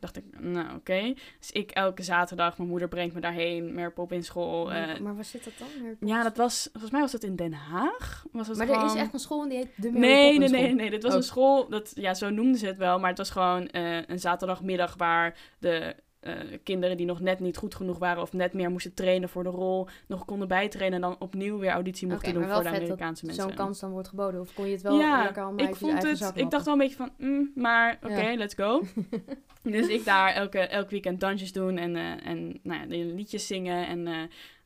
Dacht 0.00 0.16
ik, 0.16 0.24
nou 0.40 0.74
oké. 0.76 1.14
Dus 1.38 1.50
ik 1.52 1.70
elke 1.70 2.02
zaterdag, 2.02 2.56
mijn 2.58 2.68
moeder 2.70 2.88
brengt 2.88 3.14
me 3.14 3.20
daarheen, 3.20 3.74
Mary 3.74 3.90
Poppins 3.90 4.26
school. 4.26 4.72
eh, 4.72 4.86
maar, 4.86 5.02
maar 5.02 5.14
waar 5.14 5.24
zit 5.24 5.44
dat 5.44 5.52
dan? 5.58 5.68
Mary 5.82 5.96
ja, 6.00 6.22
dat 6.22 6.36
was, 6.36 6.68
volgens 6.72 6.92
mij 6.92 7.00
was 7.00 7.12
dat 7.12 7.22
in 7.22 7.36
Den 7.36 7.52
Haag. 7.52 8.24
Was 8.32 8.48
het 8.48 8.56
Maar 8.56 8.68
er 8.68 8.84
is 8.84 8.94
echt 8.94 9.12
een 9.12 9.18
school 9.18 9.42
en 9.42 9.48
die 9.48 9.58
heet 9.58 9.68
de 9.76 9.90
Mary 9.90 10.00
Nee, 10.04 10.38
nee, 10.38 10.48
nee, 10.48 10.74
nee. 10.74 10.90
Dit 10.90 11.02
was 11.02 11.12
Oh. 11.12 11.18
een 11.18 11.24
school, 11.24 11.68
dat, 11.68 11.92
ja, 11.94 12.14
zo 12.14 12.30
noemden 12.30 12.58
ze 12.58 12.66
het 12.66 12.76
wel. 12.76 12.98
Maar 12.98 13.08
het 13.08 13.18
was 13.18 13.30
gewoon 13.30 13.68
eh, 13.68 14.06
een 14.08 14.18
zaterdagmiddag 14.20 14.94
waar 14.96 15.38
de 15.58 15.96
eh, 16.26 16.58
kinderen 16.62 16.96
die 16.96 17.06
nog 17.06 17.20
net 17.20 17.40
niet 17.40 17.56
goed 17.56 17.74
genoeg 17.74 17.98
waren 17.98 18.22
of 18.22 18.32
net 18.32 18.52
meer 18.52 18.70
moesten 18.70 18.94
trainen 18.94 19.28
voor 19.28 19.42
de 19.42 19.48
rol, 19.48 19.88
nog 20.06 20.24
konden 20.24 20.48
bijtrainen 20.48 21.02
en 21.02 21.08
dan 21.08 21.16
opnieuw 21.18 21.58
weer 21.58 21.70
auditie 21.70 22.08
mochten 22.08 22.34
doen 22.34 22.48
voor 22.48 22.62
de 22.62 22.68
Amerikaanse 22.68 23.26
mensen. 23.26 23.44
Zo'n 23.44 23.54
kans 23.54 23.80
dan 23.80 23.90
wordt 23.90 24.08
geboden. 24.08 24.40
Of 24.40 24.54
kon 24.54 24.66
je 24.66 24.72
het 24.72 24.82
wel 24.82 24.98
ja, 24.98 25.22
lekker 25.22 25.42
allemaal 25.42 25.66
ik 25.66 25.76
vond 25.76 26.02
het, 26.02 26.32
ik 26.34 26.50
dacht 26.50 26.64
wel 26.64 26.74
een 26.74 26.80
beetje 26.80 26.96
van, 26.96 27.10
mm, 27.18 27.52
maar 27.54 27.98
oké, 28.02 28.20
Ja. 28.20 28.36
let's 28.36 28.54
go. 28.54 28.82
dus 29.62 29.88
ik 29.88 30.04
daar 30.04 30.32
elke, 30.32 30.58
elk 30.58 30.90
weekend 30.90 31.20
dansjes 31.20 31.52
doen 31.52 31.78
en, 31.78 31.96
eh, 31.96 32.26
en 32.26 32.60
nou 32.62 32.80
ja, 32.80 33.04
liedjes 33.14 33.46
zingen 33.46 33.86
en 33.86 34.06
eh, 34.06 34.14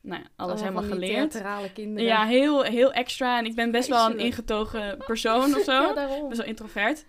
nou 0.01 0.21
ja, 0.21 0.27
alles 0.35 0.61
helemaal 0.61 0.83
geleerd. 0.83 1.43
kinderen. 1.73 2.07
Ja, 2.07 2.25
heel, 2.25 2.63
heel 2.63 2.93
extra. 2.93 3.37
En 3.37 3.45
ik 3.45 3.55
ben 3.55 3.71
best 3.71 3.89
wel 3.89 4.09
een 4.09 4.19
ingetogen 4.19 4.97
persoon 4.97 5.55
of 5.55 5.63
zo. 5.63 5.71
Ja, 5.81 5.93
daarom. 5.93 6.27
best 6.27 6.39
wel 6.39 6.49
introvert. 6.49 7.05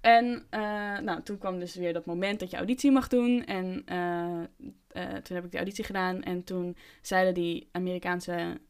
En 0.00 0.46
eh, 0.50 0.98
nou, 0.98 1.22
toen 1.22 1.38
kwam 1.38 1.58
dus 1.58 1.74
weer 1.74 1.92
dat 1.92 2.06
moment 2.06 2.40
dat 2.40 2.50
je 2.50 2.56
auditie 2.56 2.90
mag 2.90 3.08
doen. 3.08 3.44
En 3.44 3.82
eh, 3.84 4.40
eh, 4.88 5.22
toen 5.22 5.36
heb 5.36 5.44
ik 5.44 5.50
die 5.50 5.58
auditie 5.58 5.84
gedaan. 5.84 6.22
En 6.22 6.44
toen 6.44 6.76
zeiden 7.02 7.34
die 7.34 7.68
Amerikaanse 7.72 8.60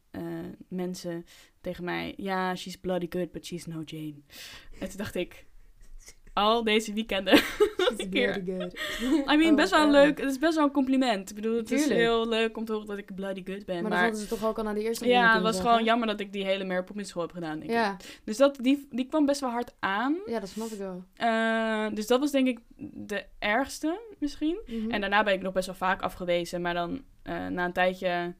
mensen 0.67 1.25
tegen 1.61 1.83
mij... 1.83 2.13
Ja, 2.17 2.55
she's 2.55 2.77
bloody 2.77 3.07
good, 3.09 3.31
but 3.31 3.45
she's 3.45 3.65
no 3.65 3.81
Jane. 3.85 4.21
En 4.79 4.87
toen 4.89 4.97
dacht 4.97 5.15
ik... 5.15 5.45
Al 6.33 6.63
deze 6.63 6.93
weekenden... 6.93 7.41
It's 7.97 8.09
keer. 8.09 8.33
very 8.33 8.59
good. 8.59 8.79
I 9.31 9.35
mean, 9.37 9.49
Oh, 9.51 9.55
best 9.55 9.71
wel 9.71 9.83
een 9.83 9.91
leuk... 9.91 10.17
Het 10.19 10.29
is 10.29 10.37
best 10.39 10.55
wel 10.55 10.63
een 10.65 10.71
compliment. 10.71 11.29
Ik 11.29 11.35
bedoel, 11.35 11.57
het 11.57 11.71
is 11.71 11.87
heel 11.89 12.27
leuk 12.27 12.57
om 12.57 12.65
te 12.65 12.71
horen 12.71 12.87
dat 12.87 12.97
ik 12.97 13.15
bloody 13.15 13.43
good 13.45 13.65
ben. 13.65 13.75
Maar, 13.81 13.83
Maar, 13.83 13.91
dat 13.91 13.99
hadden 13.99 14.19
ze 14.19 14.27
toch 14.27 14.45
ook 14.45 14.57
al 14.57 14.63
naar 14.63 14.73
de 14.73 14.81
eerste 14.83 15.03
ronde 15.03 15.19
ja, 15.19 15.33
het 15.33 15.41
was 15.41 15.51
zeggen? 15.55 15.71
gewoon 15.71 15.85
jammer 15.85 16.07
dat 16.07 16.19
ik 16.19 16.33
die 16.33 16.45
hele 16.45 16.63
Mary 16.63 16.83
Poppins 16.83 17.09
school 17.09 17.21
heb 17.21 17.31
gedaan, 17.31 17.59
denk 17.59 17.71
ik. 17.71 17.75
Ja. 17.77 17.97
Dus 18.23 18.37
dat, 18.37 18.57
die, 18.61 18.87
die 18.91 19.07
kwam 19.07 19.25
best 19.25 19.41
wel 19.41 19.49
hard 19.49 19.73
aan. 19.79 20.15
ja, 20.25 20.39
dat 20.39 20.49
snap 20.49 20.67
ik 20.67 20.77
wel. 20.77 21.03
Eh, 21.13 21.85
dus 21.93 22.07
dat 22.07 22.19
was 22.19 22.31
denk 22.31 22.47
ik 22.47 22.59
de 22.93 23.25
ergste 23.39 23.99
misschien. 24.19 24.57
Mhm. 24.65 24.91
En 24.91 25.01
daarna 25.01 25.23
ben 25.23 25.33
ik 25.33 25.41
nog 25.41 25.53
best 25.53 25.65
wel 25.65 25.75
vaak 25.75 26.01
afgewezen. 26.01 26.61
Maar 26.61 26.73
dan 26.73 27.01
eh, 27.23 27.47
na 27.47 27.65
een 27.65 27.73
tijdje 27.73 28.33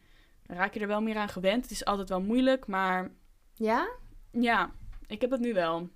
raak 0.48 0.74
je 0.74 0.80
er 0.80 0.88
wel 0.88 1.02
meer 1.02 1.16
aan 1.18 1.30
gewend. 1.30 1.62
Het 1.62 1.72
is 1.72 1.86
altijd 1.86 2.10
wel 2.10 2.22
moeilijk, 2.22 2.68
maar 2.68 3.12
Ja? 3.54 3.88
ja, 4.32 4.70
ik 5.08 5.22
heb 5.22 5.30
dat 5.30 5.40
nu 5.40 5.54
wel. 5.54 5.90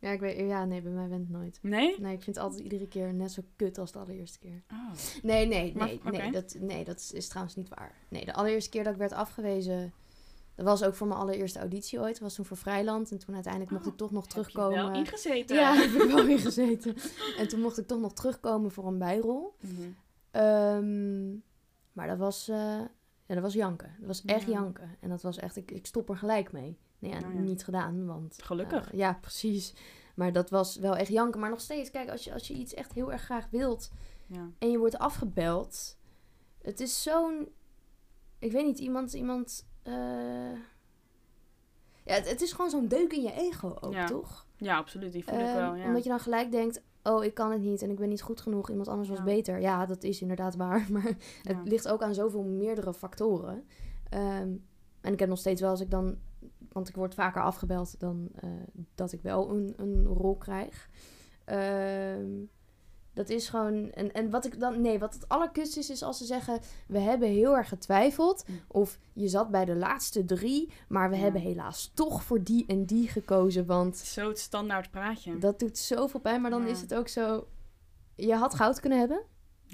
Ja, 0.00 0.10
ik 0.10 0.20
weet, 0.20 0.36
ja, 0.38 0.64
nee, 0.64 0.82
bij 0.82 0.92
mij 0.92 1.08
went 1.08 1.20
het 1.28 1.30
nooit. 1.30 1.58
Nee? 1.62 2.00
Nee, 2.00 2.14
ik 2.14 2.22
vind 2.22 2.36
het 2.36 2.44
altijd 2.44 2.60
iedere 2.62 2.88
keer 2.88 3.14
net 3.14 3.32
zo 3.32 3.42
kut 3.56 3.78
als 3.78 3.92
de 3.92 3.98
allereerste 3.98 4.38
keer. 4.38 4.62
Oh. 4.72 4.92
Nee, 5.22 5.46
nee, 5.46 5.74
nee, 5.74 6.00
nee, 6.04 6.30
dat, 6.32 6.56
nee, 6.60 6.84
dat 6.84 6.98
is, 6.98 7.12
is 7.12 7.28
trouwens 7.28 7.56
niet 7.56 7.68
waar. 7.68 7.94
Nee, 8.08 8.24
de 8.24 8.34
allereerste 8.34 8.70
keer 8.70 8.84
dat 8.84 8.92
ik 8.92 8.98
werd 8.98 9.12
afgewezen, 9.12 9.92
dat 10.54 10.64
was 10.66 10.82
ook 10.84 10.94
voor 10.94 11.06
mijn 11.06 11.20
allereerste 11.20 11.58
auditie 11.58 11.98
ooit. 12.00 12.12
Dat 12.12 12.22
was 12.22 12.34
toen 12.34 12.44
voor 12.44 12.56
Vrijland. 12.56 13.10
En 13.10 13.18
toen 13.18 13.34
uiteindelijk 13.34 13.72
mocht 13.72 13.86
Oh, 13.86 13.92
ik 13.92 13.98
toch 13.98 14.10
nog 14.10 14.24
Heb 14.24 14.32
je 14.34 14.40
terugkomen. 14.40 14.84
wel 14.84 14.92
ingezeten? 15.00 15.56
Ja, 15.56 15.74
heb 15.80 15.90
ik 16.02 16.10
wel 16.10 16.26
ingezeten. 16.28 16.94
En 17.38 17.48
toen 17.48 17.60
mocht 17.60 17.78
ik 17.78 17.86
toch 17.86 18.00
nog 18.00 18.12
terugkomen 18.12 18.70
voor 18.70 18.86
een 18.86 18.98
bijrol. 18.98 19.54
Mhm. 19.60 19.88
Ehm, 20.30 21.30
maar 21.92 22.06
dat 22.06 22.18
was, 22.18 22.48
eh, 22.48 22.56
ja, 23.26 23.34
dat 23.34 23.42
was 23.42 23.54
janken. 23.54 23.94
Dat 23.98 24.06
was 24.06 24.24
echt 24.24 24.46
Ja. 24.46 24.52
janken. 24.52 24.96
En 25.00 25.08
dat 25.08 25.22
was 25.22 25.36
echt, 25.36 25.56
ik, 25.56 25.70
ik 25.70 25.86
stop 25.86 26.08
er 26.08 26.16
gelijk 26.16 26.52
mee. 26.52 26.78
Ja, 27.00 27.16
Oh 27.16 27.34
ja. 27.34 27.40
niet 27.40 27.64
gedaan, 27.64 28.06
want... 28.06 28.42
Gelukkig. 28.42 28.92
eh, 28.92 28.98
ja, 28.98 29.18
precies. 29.20 29.74
Maar 30.14 30.32
dat 30.32 30.50
was 30.50 30.76
wel 30.76 30.96
echt 30.96 31.10
janken. 31.10 31.40
Maar 31.40 31.50
nog 31.50 31.60
steeds, 31.60 31.90
kijk, 31.90 32.10
als 32.10 32.24
je, 32.24 32.32
als 32.32 32.48
je 32.48 32.54
iets 32.54 32.74
echt 32.74 32.92
heel 32.92 33.12
erg 33.12 33.22
graag 33.22 33.48
wilt 33.50 33.90
Ja. 34.26 34.50
en 34.58 34.70
je 34.70 34.78
wordt 34.78 34.98
afgebeld. 34.98 35.96
Het 36.62 36.80
is 36.80 37.02
zo'n. 37.02 37.48
Ik 38.38 38.52
weet 38.52 38.64
niet, 38.64 38.78
iemand. 38.78 39.12
iemand 39.12 39.66
eh, 39.82 39.92
Ja, 42.04 42.14
het, 42.16 42.30
het 42.30 42.40
is 42.40 42.52
gewoon 42.52 42.70
zo'n 42.70 42.88
deuk 42.88 43.12
in 43.12 43.22
je 43.22 43.32
ego 43.32 43.76
ook, 43.80 43.92
Ja, 43.92 44.06
toch? 44.06 44.46
ja, 44.56 44.76
absoluut. 44.76 45.12
Die 45.12 45.24
voel 45.24 45.38
ik 45.38 45.46
Ehm, 45.46 45.56
wel, 45.56 45.74
ja. 45.74 45.84
Omdat 45.86 46.02
je 46.02 46.08
dan 46.10 46.20
gelijk 46.20 46.50
denkt. 46.50 46.82
Oh, 47.02 47.24
ik 47.24 47.34
kan 47.34 47.50
het 47.52 47.60
niet 47.60 47.82
en 47.82 47.90
ik 47.90 47.96
ben 47.98 48.08
niet 48.08 48.22
goed 48.22 48.40
genoeg. 48.40 48.70
Iemand 48.70 48.88
anders 48.88 49.08
was 49.08 49.22
beter. 49.22 49.60
Ja, 49.60 49.86
dat 49.86 50.02
is 50.02 50.20
inderdaad 50.20 50.56
waar. 50.56 50.86
Maar 50.92 51.02
het 51.02 51.16
Ja. 51.42 51.60
ligt 51.64 51.88
ook 51.88 52.02
aan 52.02 52.14
zoveel 52.14 52.42
meerdere 52.42 52.94
factoren. 52.94 53.64
Ehm, 54.08 54.52
en 55.00 55.12
ik 55.12 55.18
heb 55.18 55.28
nog 55.28 55.38
steeds 55.38 55.60
wel 55.60 55.70
als 55.70 55.80
ik 55.80 55.90
dan. 55.90 56.18
Want 56.72 56.88
ik 56.88 56.94
word 56.96 57.14
vaker 57.14 57.42
afgebeld 57.42 58.00
dan 58.00 58.28
eh, 58.34 58.50
dat 58.94 59.12
ik 59.12 59.22
wel 59.22 59.50
een, 59.50 59.74
een 59.76 60.04
rol 60.06 60.36
krijg. 60.36 60.88
Ehm, 61.44 62.28
dat 63.14 63.28
is 63.28 63.48
gewoon. 63.48 63.90
En, 63.90 64.12
en 64.12 64.30
wat 64.30 64.44
ik 64.44 64.60
dan. 64.60 64.80
Nee, 64.80 64.98
wat 64.98 65.14
het 65.14 65.28
allerkust 65.28 65.76
is, 65.76 65.90
is 65.90 66.02
als 66.02 66.18
ze 66.18 66.24
zeggen. 66.24 66.60
We 66.86 66.98
hebben 66.98 67.28
heel 67.28 67.56
erg 67.56 67.68
getwijfeld. 67.68 68.44
Hm. 68.46 68.52
Of 68.68 68.98
je 69.12 69.28
zat 69.28 69.50
bij 69.50 69.64
de 69.64 69.74
laatste 69.76 70.24
drie. 70.24 70.70
Maar 70.88 71.10
we 71.10 71.16
Ja. 71.16 71.22
hebben 71.22 71.40
helaas 71.40 71.90
toch 71.94 72.22
voor 72.22 72.42
die 72.42 72.64
en 72.66 72.84
die 72.84 73.08
gekozen. 73.08 73.66
Want 73.66 73.96
Zo 73.96 74.28
het 74.28 74.38
standaard 74.38 74.90
praatje. 74.90 75.38
dat 75.38 75.58
doet 75.58 75.78
zoveel 75.78 76.20
pijn. 76.20 76.40
Maar 76.40 76.50
dan 76.50 76.62
Ja. 76.62 76.68
is 76.68 76.80
het 76.80 76.94
ook 76.94 77.08
zo. 77.08 77.46
Je 78.16 78.34
had 78.34 78.54
goud 78.54 78.80
kunnen 78.80 78.98
hebben. 78.98 79.22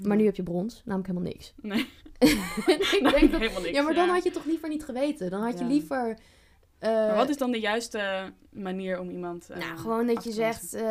Maar 0.03 0.17
nu 0.17 0.25
heb 0.25 0.35
je 0.35 0.43
brons. 0.43 0.81
Namelijk 0.85 1.07
helemaal 1.07 1.31
niks. 1.31 1.53
Nee, 1.61 1.79
ik 2.99 3.09
denk 3.11 3.31
dat, 3.31 3.39
helemaal 3.39 3.61
niks. 3.61 3.75
ja, 3.77 3.81
maar 3.83 3.93
dan 3.93 4.09
had 4.09 4.23
je 4.23 4.31
toch 4.31 4.45
liever 4.45 4.69
niet 4.69 4.83
geweten. 4.85 5.29
Dan 5.29 5.41
had 5.41 5.59
je 5.59 5.65
liever. 5.65 6.17
Eh, 6.79 6.89
Maar 6.91 7.15
wat 7.15 7.29
is 7.29 7.37
dan 7.37 7.51
de 7.51 7.59
juiste 7.59 8.33
manier 8.49 8.99
om 8.99 9.09
iemand... 9.09 9.49
eh, 9.49 9.57
nou, 9.57 9.77
gewoon 9.77 10.07
dat 10.07 10.23
je 10.23 10.31
zegt, 10.31 10.73
eh, 10.73 10.83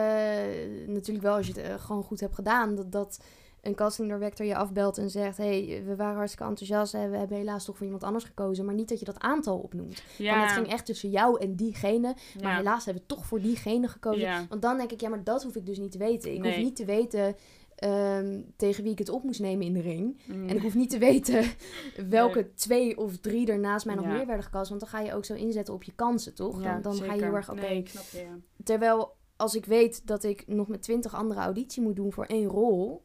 natuurlijk 0.87 1.25
wel 1.25 1.35
als 1.37 1.47
je 1.47 1.53
het 1.53 1.63
eh, 1.63 1.75
gewoon 1.79 2.03
goed 2.03 2.21
hebt 2.21 2.35
gedaan, 2.35 2.75
dat, 2.75 2.93
dat 2.93 3.21
een 3.63 3.75
casting 3.75 4.09
director 4.13 4.47
je 4.47 4.57
afbelt 4.57 4.99
en 4.99 5.11
zegt, 5.11 5.37
hey, 5.37 5.83
we 5.87 5.97
waren 5.97 6.17
hartstikke 6.17 6.49
enthousiast 6.49 6.95
en 6.95 7.11
we 7.11 7.17
hebben 7.17 7.37
helaas 7.37 7.65
toch 7.65 7.77
voor 7.77 7.85
iemand 7.87 8.05
anders 8.05 8.25
gekozen, 8.25 8.65
maar 8.65 8.75
niet 8.75 8.89
dat 8.89 8.99
je 8.99 9.05
dat 9.05 9.21
aantal 9.21 9.59
opnoemt. 9.59 10.03
Ja, 10.17 10.31
Want 10.31 10.45
het 10.45 10.53
ging 10.53 10.69
echt 10.73 10.87
tussen 10.87 11.11
jou 11.11 11.41
en 11.41 11.55
diegene, 11.55 12.15
maar 12.43 12.51
ja. 12.53 12.57
helaas 12.57 12.85
hebben 12.85 13.03
we 13.09 13.15
toch 13.15 13.27
voor 13.27 13.41
diegene 13.41 13.89
gekozen. 13.89 14.21
Ja. 14.21 14.47
Want 14.49 14.63
dan 14.63 14.77
denk 14.77 14.93
ik, 14.93 15.01
ja, 15.01 15.09
maar 15.09 15.25
dat 15.25 15.43
hoef 15.43 15.57
ik 15.57 15.67
dus 15.67 15.79
niet 15.79 15.93
te 15.93 15.99
weten. 15.99 16.35
Ik 16.35 16.45
hoef 16.45 16.57
niet 16.57 16.77
te 16.77 16.85
weten 16.85 17.37
ehm, 17.77 18.41
tegen 18.57 18.83
wie 18.83 18.93
ik 18.93 18.99
het 18.99 19.09
op 19.09 19.23
moest 19.23 19.41
nemen 19.41 19.67
in 19.67 19.73
de 19.73 19.81
ring. 19.81 20.23
Mm. 20.27 20.49
En 20.49 20.57
ik 20.57 20.63
hoef 20.63 20.75
niet 20.75 20.91
te 20.91 20.99
weten 20.99 21.45
welke 22.09 22.55
twee 22.55 22.97
of 22.99 23.17
drie 23.17 23.47
er 23.51 23.59
naast 23.59 23.87
mij 23.87 23.95
nog 23.95 24.05
Ja. 24.05 24.13
meer 24.13 24.27
werden 24.27 24.45
gekozen. 24.45 24.69
Want 24.69 24.81
dan 24.81 25.01
ga 25.01 25.07
je 25.07 25.15
ook 25.15 25.25
zo 25.25 25.35
inzetten 25.35 25.75
op 25.75 25.83
je 25.83 25.93
kansen, 25.93 26.35
toch? 26.35 26.63
Ja, 26.63 26.73
dan 26.73 26.83
dan 26.83 26.95
ga 27.09 27.15
je 27.15 27.23
heel 27.23 27.35
erg, 27.35 27.51
oké. 27.51 27.61
Nee, 27.61 27.87
ja. 28.13 28.39
Terwijl 28.65 29.17
als 29.37 29.55
ik 29.55 29.65
weet 29.65 30.07
dat 30.07 30.25
ik 30.25 30.47
nog 30.47 30.69
met 30.69 30.83
twintig 30.83 31.15
andere 31.15 31.41
auditie 31.41 31.83
moet 31.83 31.97
doen 31.97 32.13
voor 32.13 32.25
één 32.25 32.49
rol. 32.49 33.03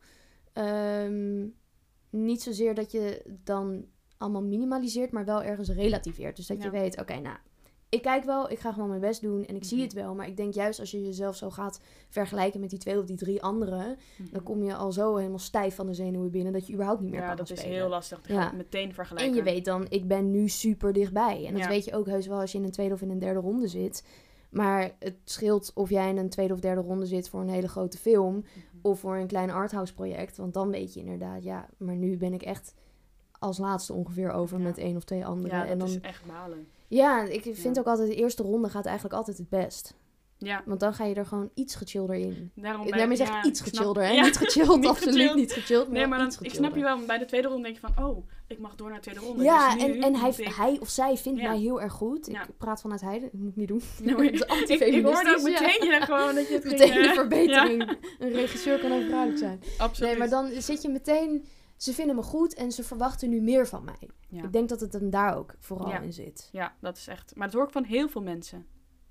ehm, 0.53 1.47
niet 2.09 2.41
zozeer 2.41 2.75
dat 2.75 2.91
je 2.91 3.21
dan 3.43 3.85
allemaal 4.17 4.43
minimaliseert, 4.43 5.11
maar 5.11 5.25
wel 5.25 5.43
ergens 5.43 5.69
relativeert. 5.69 6.35
Dus 6.35 6.47
dat 6.47 6.63
je 6.63 6.69
weet, 6.69 6.99
oké, 6.99 7.19
nou, 7.19 7.37
ik 7.91 8.01
kijk 8.01 8.23
wel, 8.23 8.51
ik 8.51 8.59
ga 8.59 8.71
gewoon 8.71 8.89
mijn 8.89 9.01
best 9.01 9.21
doen 9.21 9.45
en 9.45 9.55
ik 9.55 9.63
zie 9.63 9.77
Mhm. 9.77 9.85
het 9.85 9.93
wel. 9.95 10.15
Maar 10.15 10.27
ik 10.27 10.37
denk 10.37 10.53
juist 10.53 10.79
als 10.79 10.91
je 10.91 11.03
jezelf 11.05 11.35
zo 11.35 11.49
gaat 11.49 11.81
vergelijken 12.09 12.59
met 12.59 12.69
die 12.69 12.79
twee 12.79 12.99
of 12.99 13.05
die 13.05 13.17
drie 13.17 13.41
anderen, 13.43 13.85
dan 14.17 14.27
Mhm. 14.33 14.43
kom 14.43 14.63
je 14.63 14.75
al 14.75 14.91
zo 14.91 15.15
helemaal 15.15 15.39
stijf 15.39 15.75
van 15.75 15.85
de 15.87 15.93
zenuwen 15.93 16.31
binnen 16.31 16.53
dat 16.53 16.67
je 16.67 16.73
überhaupt 16.73 17.01
niet 17.01 17.11
meer 17.11 17.19
Ja, 17.19 17.27
kan 17.27 17.35
dat 17.35 17.49
is 17.49 17.61
heel 17.61 17.87
lastig. 17.89 18.27
Ja. 18.27 18.51
meteen 18.55 18.93
vergelijken. 18.93 19.29
En 19.31 19.37
je 19.37 19.43
weet 19.43 19.65
dan, 19.65 19.85
ik 19.89 20.07
ben 20.07 20.31
nu 20.31 20.47
super 20.49 20.93
dichtbij. 20.93 21.45
En 21.45 21.53
dat 21.53 21.61
Ja. 21.61 21.67
weet 21.67 21.85
je 21.85 21.93
ook 21.95 22.05
heus 22.05 22.27
wel 22.27 22.39
als 22.39 22.51
je 22.51 22.57
in 22.57 22.63
een 22.63 22.71
tweede 22.71 22.93
of 22.93 23.01
in 23.01 23.09
een 23.09 23.19
derde 23.19 23.39
ronde 23.39 23.67
zit. 23.67 24.05
Maar 24.49 24.91
het 24.99 25.15
scheelt 25.23 25.71
of 25.75 25.89
jij 25.89 26.09
in 26.09 26.17
een 26.17 26.29
tweede 26.29 26.53
of 26.53 26.59
derde 26.59 26.81
ronde 26.81 27.05
zit 27.05 27.29
voor 27.29 27.41
een 27.41 27.49
hele 27.49 27.67
grote 27.67 27.97
film. 27.97 28.35
Mhm. 28.35 28.45
Of 28.81 28.99
voor 28.99 29.15
een 29.15 29.27
klein 29.27 29.51
arthouse 29.51 29.93
project. 29.93 30.37
Want 30.37 30.53
dan 30.53 30.69
weet 30.71 30.93
je 30.93 30.99
inderdaad, 30.99 31.43
ja, 31.43 31.67
maar 31.77 31.95
nu 31.95 32.17
ben 32.17 32.33
ik 32.33 32.41
echt 32.41 32.73
als 33.39 33.57
laatste 33.57 33.93
ongeveer 33.93 34.31
over 34.31 34.59
met 34.59 34.77
één 34.77 34.95
of 34.95 35.03
twee 35.03 35.25
anderen. 35.25 35.57
Ja, 35.57 35.61
dat 35.61 35.71
en 35.71 35.77
dan, 35.79 35.87
is 35.87 35.99
echt 36.01 36.25
balen. 36.25 36.67
Ja, 36.95 37.23
ik 37.23 37.41
vind 37.43 37.75
Ja. 37.75 37.81
ook 37.81 37.87
altijd 37.87 38.07
de 38.09 38.15
eerste 38.15 38.43
ronde 38.43 38.69
gaat 38.69 38.85
eigenlijk 38.85 39.15
altijd 39.15 39.37
het 39.37 39.49
best. 39.49 39.93
Ja, 40.37 40.61
Want 40.65 40.79
dan 40.79 40.93
ga 40.93 41.05
je 41.05 41.15
er 41.15 41.25
gewoon 41.25 41.49
iets 41.53 41.75
gechillder 41.75 42.15
in. 42.15 42.51
daarom 42.55 42.81
Ik 42.83 42.89
bij- 42.89 42.97
daarmee 42.99 43.17
zeg 43.17 43.27
ja, 43.27 43.37
ik 43.37 43.45
iets 43.45 43.61
gechillder, 43.61 44.03
hè? 44.03 44.09
Ja. 44.11 44.23
Niet 44.23 44.37
gechilled, 44.37 44.75
Niet 44.79 44.85
absoluut 44.87 45.13
gechilled. 45.15 45.35
niet 45.35 45.51
gechilled. 45.53 45.85
Maar 45.87 45.97
Nee, 45.97 46.07
maar 46.07 46.17
dan, 46.19 46.33
ik 46.41 46.53
snap 46.53 46.75
je 46.75 46.81
wel. 46.81 46.99
Bij 47.05 47.17
de 47.17 47.25
tweede 47.25 47.47
ronde 47.47 47.63
denk 47.63 47.75
je 47.75 47.87
van, 47.93 48.05
oh, 48.05 48.27
ik 48.47 48.59
mag 48.59 48.75
door 48.75 48.87
naar 48.87 48.95
de 48.95 49.01
tweede 49.01 49.19
ronde. 49.21 49.43
Ja, 49.43 49.73
dus 49.73 49.83
nu 49.83 49.93
en, 49.93 50.01
en 50.01 50.15
hij, 50.15 50.33
ik- 50.37 50.53
hij 50.55 50.77
of 50.81 50.89
zij 50.89 51.17
vindt 51.17 51.39
Ja. 51.41 51.49
mij 51.49 51.59
heel 51.59 51.81
erg 51.81 51.93
goed. 51.93 52.29
Ik 52.29 52.39
praat 52.57 52.81
vanuit 52.81 53.01
hij, 53.01 53.19
dat 53.19 53.33
moet 53.33 53.49
ik 53.49 53.55
niet 53.55 53.67
doen. 53.67 53.81
Ik, 54.67 54.79
ik 54.79 55.03
hoorde 55.05 55.35
ook 55.37 55.41
meteen 55.43 55.85
ja, 55.89 55.99
gewoon 56.05 56.35
dat 56.35 56.47
je 56.47 56.53
het 56.53 56.65
ging, 56.67 56.79
Meteen 56.79 56.93
de 57.01 57.07
eh, 57.07 57.13
verbetering. 57.13 57.97
Een 58.19 58.31
regisseur 58.31 58.79
kan 58.79 58.91
ook 58.91 59.03
vrouwelijk 59.03 59.37
zijn. 59.39 59.61
Absoluut. 59.77 60.09
Nee, 60.09 60.19
maar 60.19 60.29
dan 60.29 60.61
zit 60.61 60.81
je 60.81 60.89
meteen... 60.89 61.45
Ze 61.81 61.93
vinden 61.93 62.15
me 62.15 62.21
goed 62.21 62.53
en 62.53 62.71
ze 62.71 62.83
verwachten 62.83 63.29
nu 63.29 63.41
meer 63.41 63.67
van 63.67 63.83
mij. 63.83 64.09
Ja. 64.29 64.43
Ik 64.43 64.53
denk 64.53 64.69
dat 64.69 64.79
het 64.79 64.93
hem 64.93 65.09
daar 65.09 65.35
ook 65.37 65.55
vooral 65.59 65.89
Ja. 65.89 65.99
in 65.99 66.13
zit. 66.13 66.49
ja, 66.51 66.75
dat 66.79 66.97
is 66.97 67.07
echt... 67.07 67.35
Maar 67.35 67.47
dat 67.47 67.55
hoor 67.55 67.65
ik 67.65 67.71
van 67.71 67.83
heel 67.83 68.09
veel 68.09 68.21
mensen. 68.21 68.65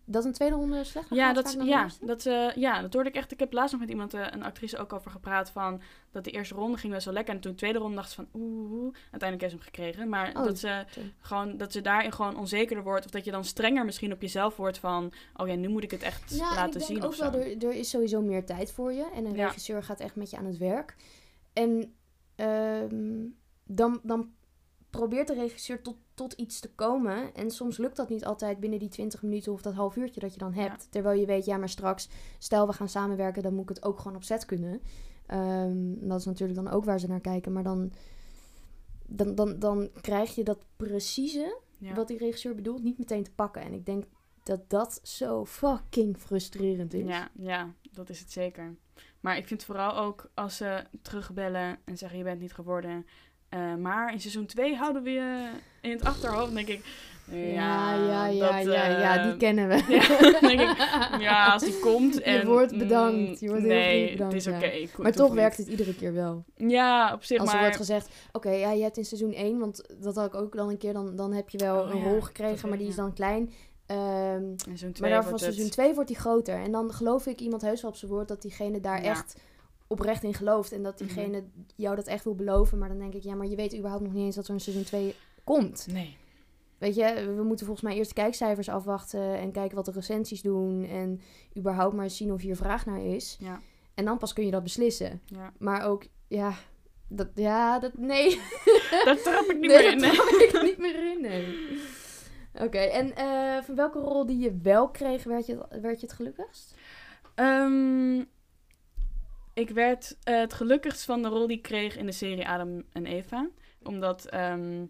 Dat 0.04 0.24
een 0.24 0.32
tweede 0.32 0.54
ronde 0.54 0.84
slecht 0.84 1.08
Ja, 1.10 1.32
dat, 1.32 1.56
ja, 1.64 1.88
dat, 2.00 2.26
eh, 2.26 2.52
ja, 2.54 2.80
dat 2.80 2.92
hoorde 2.94 3.08
ik 3.08 3.14
echt. 3.14 3.32
Ik 3.32 3.38
heb 3.38 3.52
laatst 3.52 3.72
nog 3.72 3.80
met 3.80 3.90
iemand, 3.90 4.14
eh, 4.14 4.26
een 4.30 4.42
actrice, 4.42 4.78
ook 4.78 4.92
over 4.92 5.10
gepraat 5.10 5.50
van 5.50 5.80
dat 6.10 6.24
de 6.24 6.30
eerste 6.30 6.54
ronde 6.54 6.76
ging 6.78 6.92
best 6.92 7.04
wel 7.04 7.14
lekker. 7.14 7.34
En 7.34 7.40
toen 7.40 7.50
de 7.52 7.58
tweede 7.58 7.78
ronde 7.78 7.96
dacht 7.96 8.08
ze 8.10 8.14
van 8.14 8.28
oeh, 8.34 8.70
oeh. 8.72 8.94
uiteindelijk 9.10 9.40
heeft 9.40 9.52
ze 9.52 9.58
hem 9.58 9.66
gekregen. 9.66 10.08
Maar 10.08 10.28
Oh, 10.36 10.44
dat, 10.44 10.58
ze 10.58 10.84
sorry. 10.90 11.14
gewoon, 11.20 11.56
dat 11.56 11.72
ze 11.72 11.80
daarin 11.80 12.12
gewoon 12.12 12.36
onzekerder 12.38 12.84
wordt. 12.84 13.04
Of 13.04 13.10
dat 13.10 13.24
je 13.24 13.30
dan 13.30 13.44
strenger 13.44 13.84
misschien 13.84 14.12
op 14.12 14.20
jezelf 14.20 14.56
wordt 14.56 14.78
van, 14.78 15.12
oh 15.36 15.48
ja, 15.48 15.54
nu 15.54 15.68
moet 15.68 15.82
ik 15.82 15.90
het 15.90 16.02
echt 16.02 16.34
Ja, 16.36 16.48
en 16.50 16.54
laten 16.54 16.80
ik 16.80 16.86
zien 16.86 17.00
denk 17.00 17.12
of 17.12 17.20
ook 17.20 17.26
zo. 17.26 17.38
wel, 17.38 17.40
er, 17.46 17.64
er 17.66 17.72
is 17.74 17.90
sowieso 17.90 18.20
meer 18.22 18.44
tijd 18.44 18.72
voor 18.72 18.92
je. 18.92 19.10
En 19.14 19.24
een 19.24 19.34
regisseur 19.34 19.82
gaat 19.82 20.00
echt 20.00 20.16
met 20.16 20.30
je 20.30 20.36
aan 20.36 20.46
het 20.46 20.58
werk. 20.58 20.96
En 21.52 21.94
ehm, 22.40 23.26
dan, 23.64 24.00
dan 24.02 24.30
probeert 24.90 25.26
de 25.26 25.34
regisseur 25.34 25.82
tot, 25.82 25.96
tot 26.14 26.32
iets 26.32 26.60
te 26.60 26.70
komen. 26.74 27.34
En 27.34 27.50
soms 27.50 27.78
lukt 27.78 27.96
dat 27.96 28.08
niet 28.08 28.24
altijd 28.24 28.60
binnen 28.60 28.78
die 28.78 28.88
20 28.88 29.22
minuten 29.22 29.52
of 29.52 29.62
dat 29.62 29.74
half 29.74 29.96
uurtje 29.96 30.20
dat 30.20 30.32
je 30.32 30.38
dan 30.38 30.52
hebt. 30.52 30.86
Terwijl 30.90 31.20
je 31.20 31.26
weet, 31.26 31.44
ja, 31.44 31.56
maar 31.56 31.68
straks, 31.68 32.08
stel 32.38 32.66
we 32.66 32.72
gaan 32.72 32.88
samenwerken, 32.88 33.42
dan 33.42 33.54
moet 33.54 33.62
ik 33.70 33.76
het 33.76 33.84
ook 33.84 33.98
gewoon 33.98 34.16
op 34.16 34.22
set 34.24 34.44
kunnen. 34.44 34.80
Ehm, 35.26 35.94
dat 36.08 36.18
is 36.18 36.24
natuurlijk 36.24 36.58
dan 36.64 36.70
ook 36.72 36.84
waar 36.84 37.00
ze 37.00 37.06
naar 37.08 37.20
kijken. 37.20 37.52
Maar 37.52 37.62
dan, 37.62 37.92
dan, 39.06 39.34
dan, 39.34 39.58
dan 39.58 39.90
krijg 40.00 40.34
je 40.34 40.44
dat 40.44 40.64
precieze, 40.76 41.58
Ja. 41.78 41.94
wat 41.94 42.08
die 42.08 42.18
regisseur 42.18 42.54
bedoelt, 42.54 42.82
niet 42.82 42.98
meteen 42.98 43.22
te 43.22 43.32
pakken. 43.34 43.62
En 43.62 43.72
ik 43.72 43.86
denk 43.86 44.04
dat 44.42 44.70
dat 44.70 45.00
zo 45.02 45.44
fucking 45.44 46.16
frustrerend 46.18 46.94
is. 46.94 47.06
Ja, 47.06 47.30
ja, 47.38 47.74
dat 47.92 48.08
is 48.08 48.20
het 48.20 48.32
zeker. 48.32 48.76
Maar 49.20 49.36
ik 49.36 49.46
vind 49.46 49.64
vooral 49.64 49.96
ook 49.96 50.30
als 50.34 50.56
ze 50.56 50.84
terugbellen 51.02 51.78
en 51.84 51.98
zeggen 51.98 52.18
je 52.18 52.24
bent 52.24 52.40
niet 52.40 52.54
geworden. 52.54 53.06
eh, 53.48 53.74
maar 53.74 54.12
in 54.12 54.20
seizoen 54.20 54.46
2 54.46 54.76
houden 54.76 55.02
we 55.02 55.10
je 55.10 55.50
in 55.80 55.90
het 55.90 56.04
achterhoofd. 56.04 56.54
Denk 56.54 56.68
ik, 56.68 56.84
ja, 57.30 57.94
ja, 57.94 57.94
ja, 57.94 58.26
ja, 58.26 58.56
dat, 58.56 58.72
ja, 58.72 58.86
ja, 58.86 59.18
eh, 59.18 59.24
die 59.24 59.36
kennen 59.36 59.68
we. 59.68 59.74
ja, 59.94 60.40
denk 60.48 60.60
ik, 60.60 60.76
ja, 61.20 61.52
als 61.52 61.62
die 61.62 61.78
komt 61.78 62.20
en... 62.20 62.46
wordt 62.46 62.72
mm, 62.72 62.78
bedankt, 62.78 63.40
je 63.40 63.48
wordt 63.48 63.62
heel 63.62 63.72
nee, 63.72 64.06
vriendelijk 64.06 64.12
bedankt, 64.12 64.44
het 64.44 64.46
is 64.46 64.90
oké. 64.92 65.02
maar 65.02 65.12
toch 65.12 65.32
werkt 65.32 65.56
het 65.56 65.68
iedere 65.68 65.94
keer 65.94 66.12
wel. 66.12 66.44
Ja, 66.56 67.12
op 67.14 67.24
zich, 67.24 67.38
Als 67.38 67.48
er 67.48 67.54
maar... 67.54 67.62
wordt 67.62 67.76
gezegd, 67.76 68.08
oké, 68.32 68.50
ja, 68.50 68.72
je 68.72 68.82
hebt 68.82 68.96
in 68.96 69.04
seizoen 69.04 69.32
1, 69.32 69.58
want 69.58 69.84
dat 69.98 70.16
had 70.16 70.26
ik 70.26 70.34
ook 70.34 70.56
dan 70.56 70.68
een 70.68 70.78
keer, 70.78 70.92
dan, 70.92 71.16
dan 71.16 71.32
heb 71.32 71.48
je 71.50 71.58
wel 71.58 71.80
Oh 71.82 71.90
een 71.90 71.98
ja, 71.98 72.04
rol 72.04 72.20
gekregen, 72.20 72.68
maar 72.68 72.78
die 72.78 72.88
is 72.88 72.96
dan 72.96 73.12
klein. 73.12 73.52
Ehm, 73.90 74.46
maar 74.48 74.76
2 74.92 74.92
daarvan 75.10 75.28
wordt 75.28 75.42
seizoen 75.42 75.64
het... 75.64 75.72
2 75.72 75.94
wordt 75.94 76.08
die 76.08 76.18
groter. 76.18 76.54
En 76.62 76.72
dan 76.72 76.92
geloof 76.92 77.26
ik 77.26 77.40
iemand 77.40 77.62
heus 77.62 77.82
wel 77.82 77.90
op 77.90 77.96
zijn 77.96 78.10
woord 78.10 78.28
dat 78.28 78.42
diegene 78.42 78.80
daar 78.80 79.02
Ja. 79.02 79.08
echt 79.10 79.36
oprecht 79.86 80.22
in 80.22 80.34
gelooft. 80.34 80.72
En 80.72 80.82
dat 80.82 81.00
Mhm. 81.00 81.04
diegene 81.14 81.44
jou 81.76 81.96
dat 81.96 82.06
echt 82.06 82.24
wil 82.24 82.34
beloven. 82.34 82.78
Maar 82.78 82.88
dan 82.88 82.98
denk 82.98 83.14
ik, 83.14 83.22
ja, 83.22 83.34
maar 83.34 83.46
je 83.46 83.56
weet 83.56 83.76
überhaupt 83.76 84.02
nog 84.02 84.12
niet 84.12 84.24
eens 84.24 84.34
dat 84.34 84.46
er 84.48 84.54
een 84.54 84.60
seizoen 84.60 84.84
2 84.84 85.14
komt. 85.44 85.86
Nee. 85.90 86.16
Weet 86.78 86.94
je, 86.94 87.32
we 87.36 87.42
moeten 87.42 87.66
volgens 87.66 87.86
mij 87.88 87.96
eerst 87.96 88.08
de 88.14 88.20
kijkcijfers 88.20 88.68
afwachten 88.68 89.38
en 89.38 89.52
kijken 89.52 89.76
wat 89.76 89.84
de 89.84 89.90
recensies 89.90 90.42
doen. 90.42 90.84
En 90.84 91.20
überhaupt 91.58 91.94
maar 91.94 92.10
zien 92.10 92.32
of 92.32 92.40
hier 92.40 92.56
vraag 92.56 92.86
naar 92.86 93.04
is. 93.04 93.36
Ja, 93.40 93.60
En 93.94 94.04
dan 94.04 94.18
pas 94.18 94.32
kun 94.32 94.44
je 94.44 94.50
dat 94.50 94.62
beslissen. 94.62 95.20
ja. 95.26 95.52
Maar 95.58 95.84
ook, 95.86 96.04
ja, 96.28 96.54
dat, 97.08 97.28
ja, 97.34 97.78
dat, 97.78 97.98
nee. 97.98 98.40
Daar 99.04 99.20
trap 99.22 99.44
ik 99.44 99.58
niet 99.60 99.70
nee, 99.70 99.82
meer 99.82 99.92
in. 99.92 99.98
Nee. 100.00 100.10
trap 100.10 100.28
ik 100.28 100.62
niet 100.62 100.78
meer 100.78 101.12
in, 101.12 101.20
nee. 101.20 101.78
Oké, 102.54 102.78
en 102.78 103.16
eh, 103.16 103.62
van 103.62 103.74
welke 103.74 103.98
rol 103.98 104.26
die 104.26 104.38
je 104.38 104.58
wel 104.62 104.88
kreeg, 104.88 105.24
werd 105.24 105.46
je, 105.46 105.66
werd 105.80 106.00
je 106.00 106.06
het 106.06 106.16
gelukkigst? 106.16 106.74
Ehm, 107.34 108.18
ik 109.54 109.70
werd 109.70 110.16
eh, 110.22 110.38
het 110.38 110.52
gelukkigst 110.52 111.04
van 111.04 111.22
de 111.22 111.28
rol 111.28 111.46
die 111.46 111.56
ik 111.56 111.62
kreeg 111.62 111.96
in 111.96 112.06
de 112.06 112.12
serie 112.12 112.48
Adam 112.48 112.82
en 112.92 113.06
Eva. 113.06 113.48
Omdat 113.82 114.24
ehm, 114.24 114.84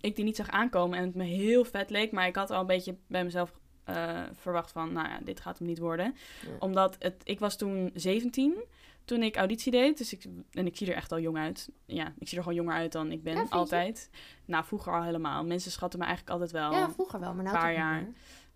ik 0.00 0.16
die 0.16 0.24
niet 0.24 0.36
zag 0.36 0.50
aankomen 0.50 0.98
en 0.98 1.04
het 1.04 1.14
me 1.14 1.24
heel 1.24 1.64
vet 1.64 1.90
leek. 1.90 2.12
Maar 2.12 2.26
ik 2.26 2.36
had 2.36 2.50
al 2.50 2.60
een 2.60 2.66
beetje 2.66 2.96
bij 3.06 3.24
mezelf 3.24 3.58
eh, 3.84 4.22
verwacht 4.32 4.72
van, 4.72 4.92
nou 4.92 5.08
ja, 5.08 5.18
dit 5.24 5.40
gaat 5.40 5.58
hem 5.58 5.66
niet 5.66 5.78
worden. 5.78 6.14
Ja. 6.42 6.48
Omdat 6.58 6.96
het, 6.98 7.14
ik 7.24 7.38
was 7.38 7.56
toen 7.56 7.90
17 7.94 8.64
toen 9.06 9.22
ik 9.22 9.36
auditie 9.36 9.70
deed. 9.72 9.98
Dus 9.98 10.12
ik, 10.12 10.24
en 10.50 10.66
ik 10.66 10.76
zie 10.76 10.86
er 10.90 10.94
echt 10.96 11.12
al 11.12 11.20
jong 11.20 11.36
uit. 11.36 11.68
Ja, 11.86 12.12
ik 12.18 12.28
zie 12.28 12.36
er 12.36 12.42
gewoon 12.42 12.58
jonger 12.58 12.74
uit 12.74 12.92
dan 12.92 13.10
ik 13.12 13.22
ben, 13.22 13.34
Ja, 13.34 13.40
je? 13.42 13.48
altijd. 13.50 14.10
Nou, 14.44 14.64
vroeger 14.64 14.92
al 14.92 15.02
helemaal. 15.02 15.44
Mensen 15.44 15.70
schatten 15.70 15.98
me 15.98 16.04
eigenlijk 16.04 16.34
altijd 16.34 16.52
wel. 16.52 16.72
Ja, 16.72 16.90
vroeger 16.90 17.20
wel, 17.20 17.34
maar 17.34 17.44
nou 17.44 17.56
paar 17.56 17.64
toch 17.66 17.70
niet 17.70 17.80
jaar. 17.80 18.02
meer. 18.02 18.12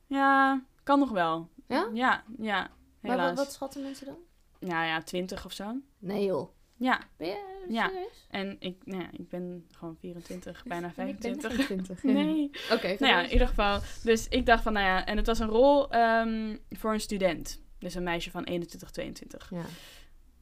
Ja, 0.07 0.63
kan 0.83 0.99
nog 0.99 1.11
wel. 1.11 1.49
Ja? 1.69 1.89
Ja, 1.93 2.25
ja. 2.39 2.71
Maar 3.01 3.11
Helaas. 3.11 3.29
wat, 3.29 3.37
wat 3.45 3.53
schatten 3.53 3.83
mensen 3.83 4.07
dan? 4.07 4.17
Ja, 4.59 4.85
ja, 4.85 5.03
20 5.03 5.45
of 5.45 5.53
zo. 5.53 5.75
Nee 5.99 6.25
joh. 6.25 6.49
Ja, 6.77 7.01
Ben 7.17 7.29
je 7.29 7.65
Ja. 7.69 7.89
serieus? 7.89 8.27
en 8.31 8.57
ik, 8.59 8.77
nou 8.85 9.03
ja, 9.03 9.09
ik 9.13 9.29
ben 9.29 9.67
gewoon 9.79 9.97
24, 10.01 10.63
bijna 10.65 10.93
En 10.97 11.09
ik 11.09 11.19
ben 11.19 11.41
25. 11.41 11.65
20. 11.67 12.03
Nee. 12.23 12.51
Oké, 12.73 12.87
Nou 12.99 13.13
ja, 13.13 13.21
in 13.23 13.33
ieder 13.33 13.49
geval. 13.49 13.81
Dus 14.03 14.29
ik 14.29 14.47
dacht 14.47 14.63
van, 14.63 14.73
nou 14.73 14.87
ja, 14.87 15.07
en 15.07 15.17
het 15.17 15.27
was 15.27 15.39
een 15.39 15.49
rol 15.49 15.91
ehm, 15.91 16.57
voor 16.71 16.93
een 16.93 17.01
student. 17.01 17.61
Dus 17.79 17.95
een 17.95 18.03
meisje 18.03 18.31
van 18.31 18.45
21, 18.45 18.91
22. 18.91 19.51
Ja. 19.51 19.63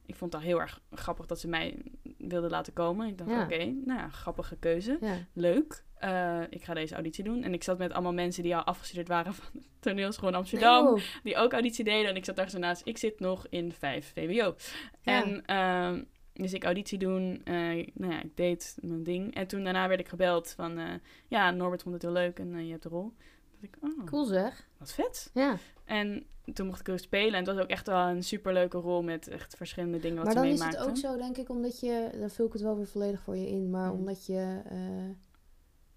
Ik 0.09 0.15
vond 0.15 0.33
het 0.33 0.41
al 0.41 0.47
heel 0.47 0.59
erg 0.61 0.81
grappig 0.91 1.25
dat 1.25 1.39
ze 1.39 1.47
mij 1.47 1.77
wilde 2.17 2.49
laten 2.49 2.73
komen. 2.73 3.07
Ik 3.07 3.17
dacht, 3.17 3.29
Ja. 3.29 3.43
oké, 3.43 3.57
nou 3.65 3.99
ja, 3.99 4.09
grappige 4.09 4.55
keuze. 4.57 4.97
ja. 5.01 5.17
Leuk. 5.33 5.83
Eh, 5.95 6.41
ik 6.49 6.63
ga 6.63 6.73
deze 6.73 6.93
auditie 6.93 7.23
doen. 7.23 7.43
En 7.43 7.53
ik 7.53 7.63
zat 7.63 7.77
met 7.77 7.91
allemaal 7.93 8.13
mensen 8.13 8.43
die 8.43 8.55
al 8.55 8.63
afgestudeerd 8.63 9.07
waren 9.07 9.33
van 9.39 9.45
de 9.53 9.61
toneelschool 9.79 10.29
in 10.29 10.35
Amsterdam. 10.35 10.87
Oh, 10.87 10.99
die 11.23 11.37
ook 11.37 11.53
auditie 11.53 11.83
deden. 11.83 12.09
En 12.09 12.15
ik 12.15 12.25
zat 12.25 12.35
daar 12.35 12.49
zo 12.49 12.57
naast. 12.59 12.81
Ik 12.85 12.97
zit 12.97 13.19
nog 13.19 13.47
in 13.49 13.71
5 13.73 14.11
VWO. 14.15 14.55
Ja. 15.01 15.23
En 15.23 15.45
ehm, 15.45 16.03
dus 16.33 16.53
ik 16.53 16.63
auditie 16.63 16.97
doen. 16.97 17.41
eh, 17.43 17.53
nou 17.93 18.13
ja, 18.13 18.21
ik 18.21 18.35
deed 18.37 18.77
mijn 18.81 19.03
ding. 19.03 19.35
En 19.35 19.47
toen 19.47 19.63
daarna 19.63 19.87
werd 19.87 19.99
ik 19.99 20.07
gebeld 20.07 20.51
van... 20.51 20.77
eh, 20.77 20.85
ja, 21.27 21.51
Norbert 21.51 21.81
vond 21.81 21.93
het 21.93 22.03
heel 22.03 22.11
leuk 22.13 22.39
en 22.39 22.65
je 22.65 22.71
hebt 22.71 22.83
de 22.83 22.89
rol. 22.89 23.13
Ik, 23.61 23.77
oh, 23.81 24.05
cool 24.05 24.25
zeg. 24.25 24.67
wat 24.77 24.91
vet. 24.91 25.29
Ja. 25.33 25.57
En 25.85 26.25
toen 26.53 26.65
mocht 26.67 26.79
ik 26.79 26.89
ook 26.89 26.97
spelen. 26.99 27.33
En 27.33 27.45
het 27.45 27.55
was 27.55 27.63
ook 27.63 27.69
echt 27.69 27.87
wel 27.87 28.07
een 28.07 28.23
superleuke 28.23 28.77
rol 28.77 29.01
met 29.03 29.27
echt 29.27 29.55
verschillende 29.55 29.99
dingen 29.99 30.15
wat 30.15 30.25
Maar 30.25 30.33
ze 30.33 30.39
dan 30.39 30.47
is 30.49 30.53
meemaakten. 30.59 30.79
het 30.81 30.89
ook 30.89 30.97
zo, 30.97 31.17
denk 31.17 31.37
ik, 31.37 31.49
omdat 31.49 31.79
je... 31.79 32.09
Dan 32.19 32.29
vul 32.29 32.45
ik 32.45 32.53
het 32.53 32.61
wel 32.61 32.75
weer 32.77 32.87
volledig 32.87 33.21
voor 33.21 33.37
je 33.37 33.47
in. 33.49 33.69
Maar 33.69 33.91
Mm. 33.93 33.97
omdat 33.99 34.25
je... 34.25 34.61
eh, 34.69 35.09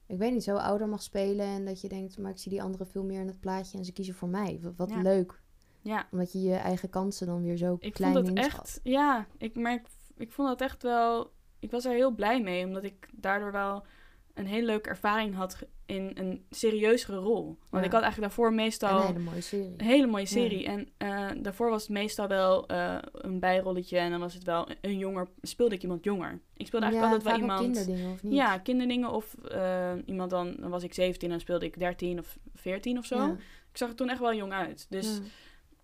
ik 0.07 0.18
weet 0.18 0.33
niet, 0.33 0.44
zo 0.44 0.57
ouder 0.57 0.88
mag 0.88 1.03
spelen. 1.03 1.46
En 1.46 1.64
dat 1.64 1.81
je 1.81 1.88
denkt, 1.88 2.18
maar 2.18 2.31
ik 2.31 2.38
zie 2.38 2.51
die 2.51 2.62
anderen 2.62 2.87
veel 2.87 3.05
meer 3.05 3.20
in 3.20 3.27
het 3.27 3.40
plaatje. 3.40 3.79
En 3.79 3.85
ze 3.85 3.92
kiezen 3.92 4.14
voor 4.14 4.29
mij. 4.29 4.59
Wat, 4.62 4.72
wat 4.77 4.90
Ja. 4.90 5.03
leuk. 5.03 5.40
Ja, 5.81 6.07
Omdat 6.11 6.33
je 6.33 6.40
je 6.40 6.55
eigen 6.55 6.88
kansen 6.90 7.27
dan 7.27 7.42
weer 7.42 7.57
zo 7.57 7.77
ik 7.79 7.92
klein 7.92 8.12
vond 8.14 8.27
het 8.27 8.37
inschat. 8.37 8.61
echt... 8.61 8.81
Ja, 8.83 9.27
ik 9.38 9.55
merk... 9.57 9.87
Ik 10.16 10.33
vond 10.33 10.48
dat 10.48 10.61
echt 10.61 10.83
wel... 10.83 11.33
Ik 11.59 11.70
was 11.70 11.85
er 11.85 11.92
heel 11.94 12.11
blij 12.14 12.42
mee. 12.42 12.64
Omdat 12.66 12.85
ik 12.85 13.09
daardoor 13.14 13.53
wel 13.53 13.85
een 14.35 14.47
hele 14.47 14.66
leuke 14.66 14.88
ervaring 14.88 15.35
had 15.35 15.59
in 15.87 16.11
een 16.14 16.45
serieuzere 16.51 17.16
rol. 17.16 17.45
Want 17.45 17.59
Ja. 17.71 17.88
ik 17.88 17.92
had 17.92 18.03
eigenlijk 18.03 18.21
daarvoor 18.21 18.53
meestal... 18.53 19.01
Een 19.01 19.07
hele 19.07 19.18
mooie 19.18 19.40
serie. 19.40 19.75
Een 19.77 19.87
hele 19.87 20.07
mooie 20.07 20.27
serie. 20.27 20.66
En 20.66 20.88
eh, 20.97 21.29
daarvoor 21.42 21.71
was 21.71 21.83
het 21.83 21.90
meestal 21.90 22.29
wel 22.29 22.66
eh, 22.66 22.97
een 23.12 23.40
bijrolletje. 23.40 23.99
En 23.99 24.11
dan 24.11 24.21
was 24.21 24.35
het 24.35 24.45
wel 24.45 24.68
een 24.81 24.99
jonger... 24.99 25.29
Speelde 25.42 25.75
ik 25.75 25.83
iemand 25.83 26.05
jonger. 26.05 26.40
Ik 26.57 26.66
speelde 26.66 26.87
eigenlijk 26.87 27.14
altijd 27.14 27.33
wel 27.33 27.40
iemand... 27.42 27.61
kinderdingen, 27.61 28.12
of 28.12 28.23
niet? 28.23 28.33
Ja, 28.33 28.59
kinderdingen. 28.59 29.11
Of 29.11 29.35
eh, 29.35 29.92
iemand 30.07 30.31
dan... 30.31 30.57
Dan 30.59 30.71
was 30.71 30.83
ik 30.83 30.95
17 30.95 31.23
en 31.23 31.31
dan 31.31 31.40
speelde 31.40 31.66
ik 31.66 31.79
13 31.79 32.18
of 32.18 32.38
14 32.55 32.99
of 32.99 33.05
zo. 33.05 33.27
Ik 33.71 33.79
zag 33.79 33.88
er 33.88 33.95
toen 33.95 34.09
echt 34.09 34.21
wel 34.21 34.35
jong 34.35 34.53
uit. 34.53 34.87
Dus. 34.88 35.21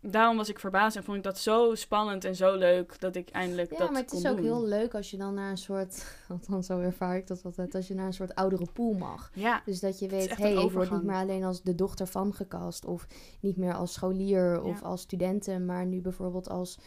Daarom 0.01 0.37
was 0.37 0.49
ik 0.49 0.59
verbaasd. 0.59 0.97
En 0.97 1.05
vond 1.05 1.17
ik 1.17 1.23
dat 1.23 1.39
zo 1.39 1.75
spannend 1.75 2.25
en 2.25 2.37
zo 2.37 2.55
leuk... 2.57 3.01
Dat 3.01 3.17
ik 3.17 3.29
eindelijk 3.31 3.71
Ja, 3.73 3.79
dat 3.79 3.91
maar 3.91 4.01
het 4.03 4.13
is 4.13 4.27
ook 4.27 4.37
doen. 4.37 4.45
heel 4.45 4.65
leuk 4.65 4.95
als 4.95 5.11
je 5.11 5.17
dan 5.17 5.35
naar 5.35 5.51
een 5.51 5.59
soort, 5.59 6.07
althans 6.29 6.67
zo 6.67 6.79
ervaar 6.81 7.17
ik 7.17 7.27
dat 7.27 7.45
altijd, 7.45 7.75
als 7.75 7.89
je 7.89 7.95
naar 7.95 8.07
een 8.07 8.13
soort 8.13 8.35
oudere 8.35 8.67
pool 8.73 8.93
mag. 8.93 9.31
Ja, 9.35 9.63
Dus 9.65 9.81
dat 9.81 9.99
je 9.99 10.09
weet, 10.09 10.37
hé, 10.37 10.53
hey, 10.55 10.65
ik 10.65 10.71
word 10.73 10.91
niet 10.91 11.03
meer 11.03 11.15
alleen 11.17 11.45
als 11.45 11.63
de 11.63 11.75
dochter 11.75 12.07
van 12.07 12.35
gecast. 12.35 12.85
Of 12.85 13.07
niet 13.41 13.57
meer 13.57 13.75
als 13.75 13.93
scholier 13.93 14.63
of 14.63 14.81
Ja. 14.81 14.87
als 14.87 15.01
studenten, 15.01 15.65
maar 15.67 15.87
nu 15.87 16.01
bijvoorbeeld 16.01 16.49
als, 16.49 16.79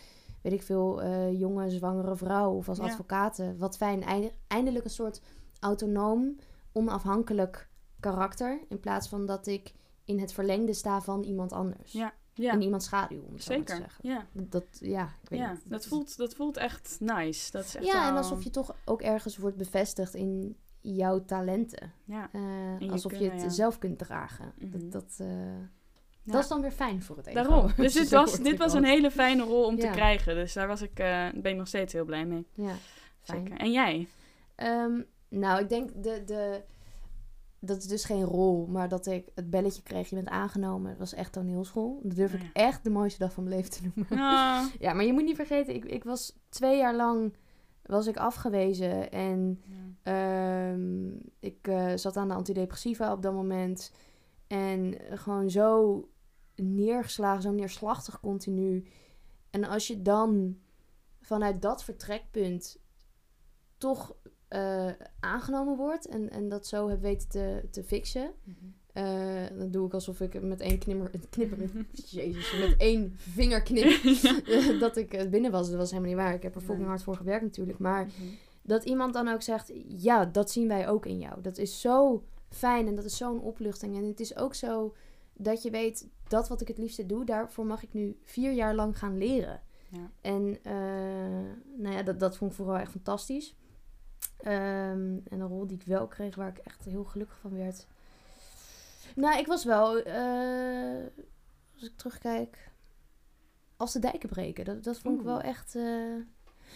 weet 0.42 0.54
ik 0.54 0.64
veel, 0.64 1.02
eh, 1.02 1.40
jonge 1.40 1.70
zwangere 1.70 2.16
vrouw 2.16 2.52
of 2.56 2.70
als 2.70 2.78
Ja. 2.78 2.84
advocaten. 2.84 3.58
Wat 3.58 3.78
fijn, 3.78 4.04
Einde- 4.04 4.32
eindelijk 4.48 4.86
een 4.86 4.92
soort 4.92 5.22
autonoom, 5.60 6.36
onafhankelijk 6.72 7.70
karakter. 8.00 8.60
In 8.70 8.80
plaats 8.80 9.08
van 9.08 9.26
dat 9.26 9.48
ik 9.48 9.74
in 10.06 10.20
het 10.20 10.34
verlengde 10.34 10.74
sta 10.74 11.02
van 11.02 11.24
iemand 11.24 11.52
anders. 11.54 11.92
Ja, 11.92 12.14
ja. 12.42 12.54
In 12.54 12.62
iemands 12.62 12.86
schaduw, 12.86 13.18
om 13.22 13.30
maar 13.30 13.40
te 13.40 13.44
zeker. 13.44 13.76
zeggen. 13.76 14.10
Ja, 14.10 14.26
Dat, 14.34 14.64
ja, 14.80 15.04
ik 15.24 15.30
weet 15.30 15.40
ja 15.40 15.52
niet. 15.52 15.62
dat, 15.66 15.86
voelt, 15.86 16.18
dat 16.18 16.34
voelt 16.36 16.58
echt 16.58 16.98
nice. 17.00 17.52
Dat 17.52 17.66
is 17.66 17.76
echt 17.76 17.86
Ja, 17.86 18.10
en 18.10 18.16
alsof 18.16 18.44
je 18.44 18.50
toch 18.50 18.76
ook 18.86 19.02
ergens 19.02 19.38
wordt 19.38 19.58
bevestigd 19.58 20.14
in 20.14 20.56
jouw 20.82 21.26
talenten. 21.26 21.92
Ja, 22.06 22.30
Eh, 22.32 22.80
je 22.80 22.92
alsof 22.92 23.12
je 23.20 23.30
het 23.30 23.42
ja. 23.42 23.50
zelf 23.50 23.78
kunt 23.80 23.98
dragen. 23.98 24.54
Mhm. 24.60 24.72
Dat, 24.72 24.92
dat, 24.92 25.16
eh, 25.18 25.28
ja. 26.24 26.32
dat 26.32 26.42
is 26.42 26.48
dan 26.48 26.62
weer 26.62 26.72
fijn 26.72 27.04
voor 27.04 27.18
het 27.18 27.26
ego. 27.28 27.44
Daarom. 27.44 27.72
Dus 27.78 27.94
dit 27.94 28.10
was, 28.10 28.40
dit 28.40 28.58
was 28.58 28.74
een 28.74 28.84
hele 28.86 29.12
fijne 29.12 29.44
rol 29.44 29.66
om 29.66 29.80
te 29.80 29.88
krijgen. 29.92 30.36
Dus 30.36 30.54
daar 30.54 30.68
was 30.68 30.82
ik, 30.82 31.00
eh, 31.00 31.28
ben 31.34 31.52
ik 31.52 31.58
nog 31.58 31.68
steeds 31.68 31.94
heel 31.94 32.06
blij 32.06 32.26
mee. 32.26 32.46
Ja, 32.54 32.74
fijn. 33.22 33.42
Zeker. 33.44 33.58
En 33.58 33.72
jij? 33.72 34.08
Ehm, 34.56 35.02
nou, 35.30 35.62
ik 35.62 35.70
denk 35.70 35.90
de, 36.04 36.24
de... 36.26 36.62
Dat 37.64 37.78
is 37.78 37.88
dus 37.88 38.04
geen 38.06 38.24
rol, 38.24 38.66
maar 38.68 38.90
dat 38.90 39.06
ik 39.06 39.30
het 39.36 39.50
belletje 39.50 39.82
kreeg, 39.84 40.10
je 40.10 40.16
bent 40.16 40.28
aangenomen. 40.28 40.90
Dat 40.90 41.00
was 41.00 41.14
echt 41.14 41.32
toneelschool. 41.34 42.00
Dat 42.04 42.16
durf 42.16 42.34
Oh 42.34 42.40
ik 42.40 42.46
ja. 42.46 42.52
echt 42.54 42.84
de 42.84 42.90
mooiste 42.90 43.20
dag 43.20 43.34
van 43.34 43.44
mijn 43.44 43.56
leven 43.56 43.72
te 43.72 43.82
noemen. 43.84 44.18
Ah, 44.20 44.66
Ja, 44.80 44.94
maar 44.94 45.06
je 45.06 45.14
moet 45.14 45.24
niet 45.24 45.36
vergeten, 45.36 45.76
ik, 45.76 45.86
ik 45.86 46.04
was 46.04 46.40
twee 46.50 46.78
jaar 46.78 46.96
lang 46.96 47.34
was 47.82 48.08
ik 48.08 48.18
afgewezen. 48.18 49.12
En 49.12 49.62
Ehm, 50.04 51.10
ik 51.40 51.68
eh, 51.68 51.92
zat 51.96 52.18
aan 52.18 52.28
de 52.28 52.34
antidepressiva 52.34 53.12
op 53.12 53.22
dat 53.22 53.34
moment. 53.34 53.92
En 54.48 54.98
gewoon 55.10 55.50
zo 55.50 56.02
neergeslagen, 56.56 57.42
zo 57.42 57.52
neerslachtig 57.52 58.20
continu. 58.20 58.86
En 59.50 59.64
als 59.64 59.88
je 59.88 60.02
dan 60.02 60.58
vanuit 61.22 61.62
dat 61.62 61.84
vertrekpunt 61.84 62.80
toch 63.78 64.16
eh, 64.52 64.88
aangenomen 65.20 65.78
wordt 65.78 66.08
en, 66.08 66.30
en 66.30 66.50
dat 66.50 66.68
zo 66.68 66.88
hebt 66.90 67.02
weten 67.02 67.30
te, 67.30 67.62
te 67.72 67.84
fixen. 67.84 68.32
eh, 68.94 69.44
dan 69.58 69.72
doe 69.72 69.86
ik 69.88 69.94
alsof 69.94 70.20
ik 70.22 70.42
met 70.42 70.60
één 70.60 70.78
knipper, 70.78 71.12
knipper 71.30 71.86
jezus, 71.94 72.60
met 72.60 72.76
één 72.78 73.14
vingerknip 73.18 74.02
dat 74.80 74.98
ik 74.98 75.14
eh, 75.14 75.30
binnen 75.30 75.52
was. 75.52 75.70
Dat 75.70 75.78
was 75.78 75.90
helemaal 75.92 76.12
niet 76.12 76.20
waar. 76.22 76.34
Ik 76.34 76.44
heb 76.44 76.56
er 76.56 76.62
fucking 76.62 76.88
hard 76.88 77.04
voor 77.04 77.16
gewerkt 77.16 77.44
natuurlijk. 77.44 77.80
Maar 77.80 78.06
Mhm. 78.06 78.14
dat 78.62 78.84
iemand 78.84 79.14
dan 79.14 79.28
ook 79.28 79.42
zegt, 79.42 79.72
ja, 79.88 80.26
dat 80.26 80.52
zien 80.52 80.68
wij 80.68 80.88
ook 80.90 81.06
in 81.06 81.20
jou. 81.20 81.42
Dat 81.42 81.58
is 81.58 81.82
zo 81.82 82.24
fijn 82.50 82.88
en 82.88 82.96
dat 82.96 83.06
is 83.06 83.18
zo'n 83.18 83.42
opluchting. 83.42 83.96
En 83.96 84.04
het 84.04 84.20
is 84.20 84.36
ook 84.38 84.56
zo 84.56 84.96
dat 85.34 85.64
je 85.64 85.70
weet, 85.70 86.08
dat 86.28 86.48
wat 86.48 86.62
ik 86.62 86.68
het 86.68 86.78
liefste 86.78 87.06
doe, 87.06 87.26
daarvoor 87.26 87.66
mag 87.66 87.84
ik 87.84 87.94
nu 87.94 88.18
vier 88.24 88.52
jaar 88.52 88.76
lang 88.76 88.98
gaan 88.98 89.18
leren. 89.18 89.62
Ja. 89.90 90.12
En 90.22 90.58
nou 91.78 91.96
ja, 91.96 92.04
dat, 92.04 92.20
dat 92.20 92.38
vond 92.38 92.52
ik 92.52 92.58
vooral 92.58 92.78
echt 92.78 92.92
fantastisch. 92.92 93.56
Ehm, 94.38 95.18
en 95.30 95.40
een 95.40 95.48
rol 95.48 95.68
die 95.68 95.78
ik 95.78 95.84
wel 95.86 96.08
kreeg, 96.08 96.36
waar 96.36 96.48
ik 96.50 96.58
echt 96.58 96.84
heel 96.86 97.04
gelukkig 97.04 97.38
van 97.38 97.58
werd. 97.58 97.88
Nou, 99.16 99.40
ik 99.40 99.48
was 99.48 99.64
wel, 99.64 99.98
eh, 99.98 101.06
als 101.74 101.84
ik 101.84 101.92
terugkijk, 101.98 102.70
als 103.78 103.94
de 103.94 104.00
dijken 104.00 104.30
breken. 104.30 104.66
Dat, 104.66 104.84
dat 104.84 104.98
vond 105.00 105.20
ik 105.20 105.26
Oeh. 105.26 105.32
wel 105.32 105.42
echt. 105.42 105.76
eh, 105.76 105.84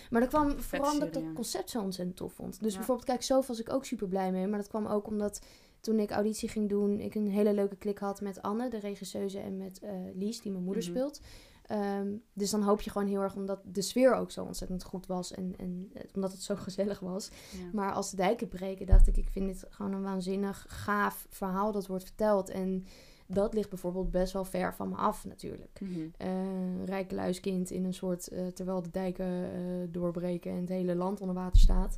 maar 0.10 0.22
dat 0.22 0.30
kwam 0.30 0.60
vooral 0.60 0.92
omdat 0.94 1.16
ik 1.16 1.24
ja. 1.24 1.32
concept 1.34 1.70
zo 1.70 1.82
ontzettend 1.82 2.18
tof 2.18 2.34
vond. 2.34 2.60
Dus 2.62 2.72
Ja. 2.72 2.78
bijvoorbeeld, 2.78 3.08
kijk, 3.08 3.24
zo 3.24 3.42
was 3.48 3.60
ik 3.60 3.74
ook 3.74 3.86
super 3.86 4.08
blij 4.08 4.32
mee. 4.32 4.48
Maar 4.48 4.60
dat 4.60 4.68
kwam 4.68 4.86
ook 4.86 5.08
omdat 5.08 5.46
toen 5.82 6.00
ik 6.00 6.12
auditie 6.12 6.50
ging 6.50 6.70
doen, 6.70 7.00
ik 7.00 7.16
een 7.16 7.28
hele 7.30 7.54
leuke 7.54 7.76
klik 7.76 7.98
had 7.98 8.22
met 8.22 8.42
Anne, 8.42 8.70
de 8.70 8.80
regisseuse, 8.80 9.40
en 9.40 9.58
met 9.58 9.80
eh, 9.80 9.92
Lies, 10.14 10.42
die 10.42 10.52
mijn 10.52 10.64
moeder 10.64 10.84
Mhm. 10.84 10.92
speelt. 10.92 11.22
Ehm, 11.68 12.08
dus 12.34 12.50
dan 12.50 12.62
hoop 12.62 12.82
je 12.82 12.90
gewoon 12.90 13.08
heel 13.08 13.22
erg 13.22 13.36
omdat 13.36 13.60
de 13.64 13.82
sfeer 13.82 14.14
ook 14.14 14.32
zo 14.32 14.44
ontzettend 14.44 14.84
goed 14.84 15.06
was 15.06 15.32
en, 15.32 15.54
en 15.58 15.90
eh, 15.94 16.04
omdat 16.14 16.32
het 16.32 16.42
zo 16.42 16.56
gezellig 16.56 17.00
was. 17.00 17.30
Ja. 17.52 17.70
Maar 17.74 17.92
als 17.92 18.10
de 18.10 18.16
dijken 18.16 18.48
breken, 18.48 18.86
dacht 18.86 19.08
ik, 19.08 19.18
ik 19.18 19.30
vind 19.32 19.48
dit 19.48 19.66
gewoon 19.70 19.94
een 19.94 20.02
waanzinnig 20.02 20.66
gaaf 20.68 21.28
verhaal 21.30 21.72
dat 21.72 21.88
wordt 21.88 22.04
verteld. 22.04 22.50
En 22.50 22.86
dat 23.28 23.54
ligt 23.54 23.70
bijvoorbeeld 23.70 24.12
best 24.12 24.34
wel 24.34 24.46
ver 24.46 24.74
van 24.74 24.90
me 24.90 24.96
af 24.96 25.26
natuurlijk. 25.26 25.80
Mhm. 25.80 26.08
Eh 26.18 26.84
rijk 26.86 27.12
luiskind 27.12 27.72
in 27.72 27.86
een 27.86 27.94
soort, 27.94 28.28
eh, 28.28 28.48
terwijl 28.48 28.82
de 28.82 28.92
dijken 28.92 29.54
eh, 29.54 29.62
doorbreken 29.90 30.52
en 30.52 30.60
het 30.60 30.70
hele 30.70 30.96
land 30.96 31.22
onder 31.22 31.36
water 31.36 31.62
staat. 31.62 31.98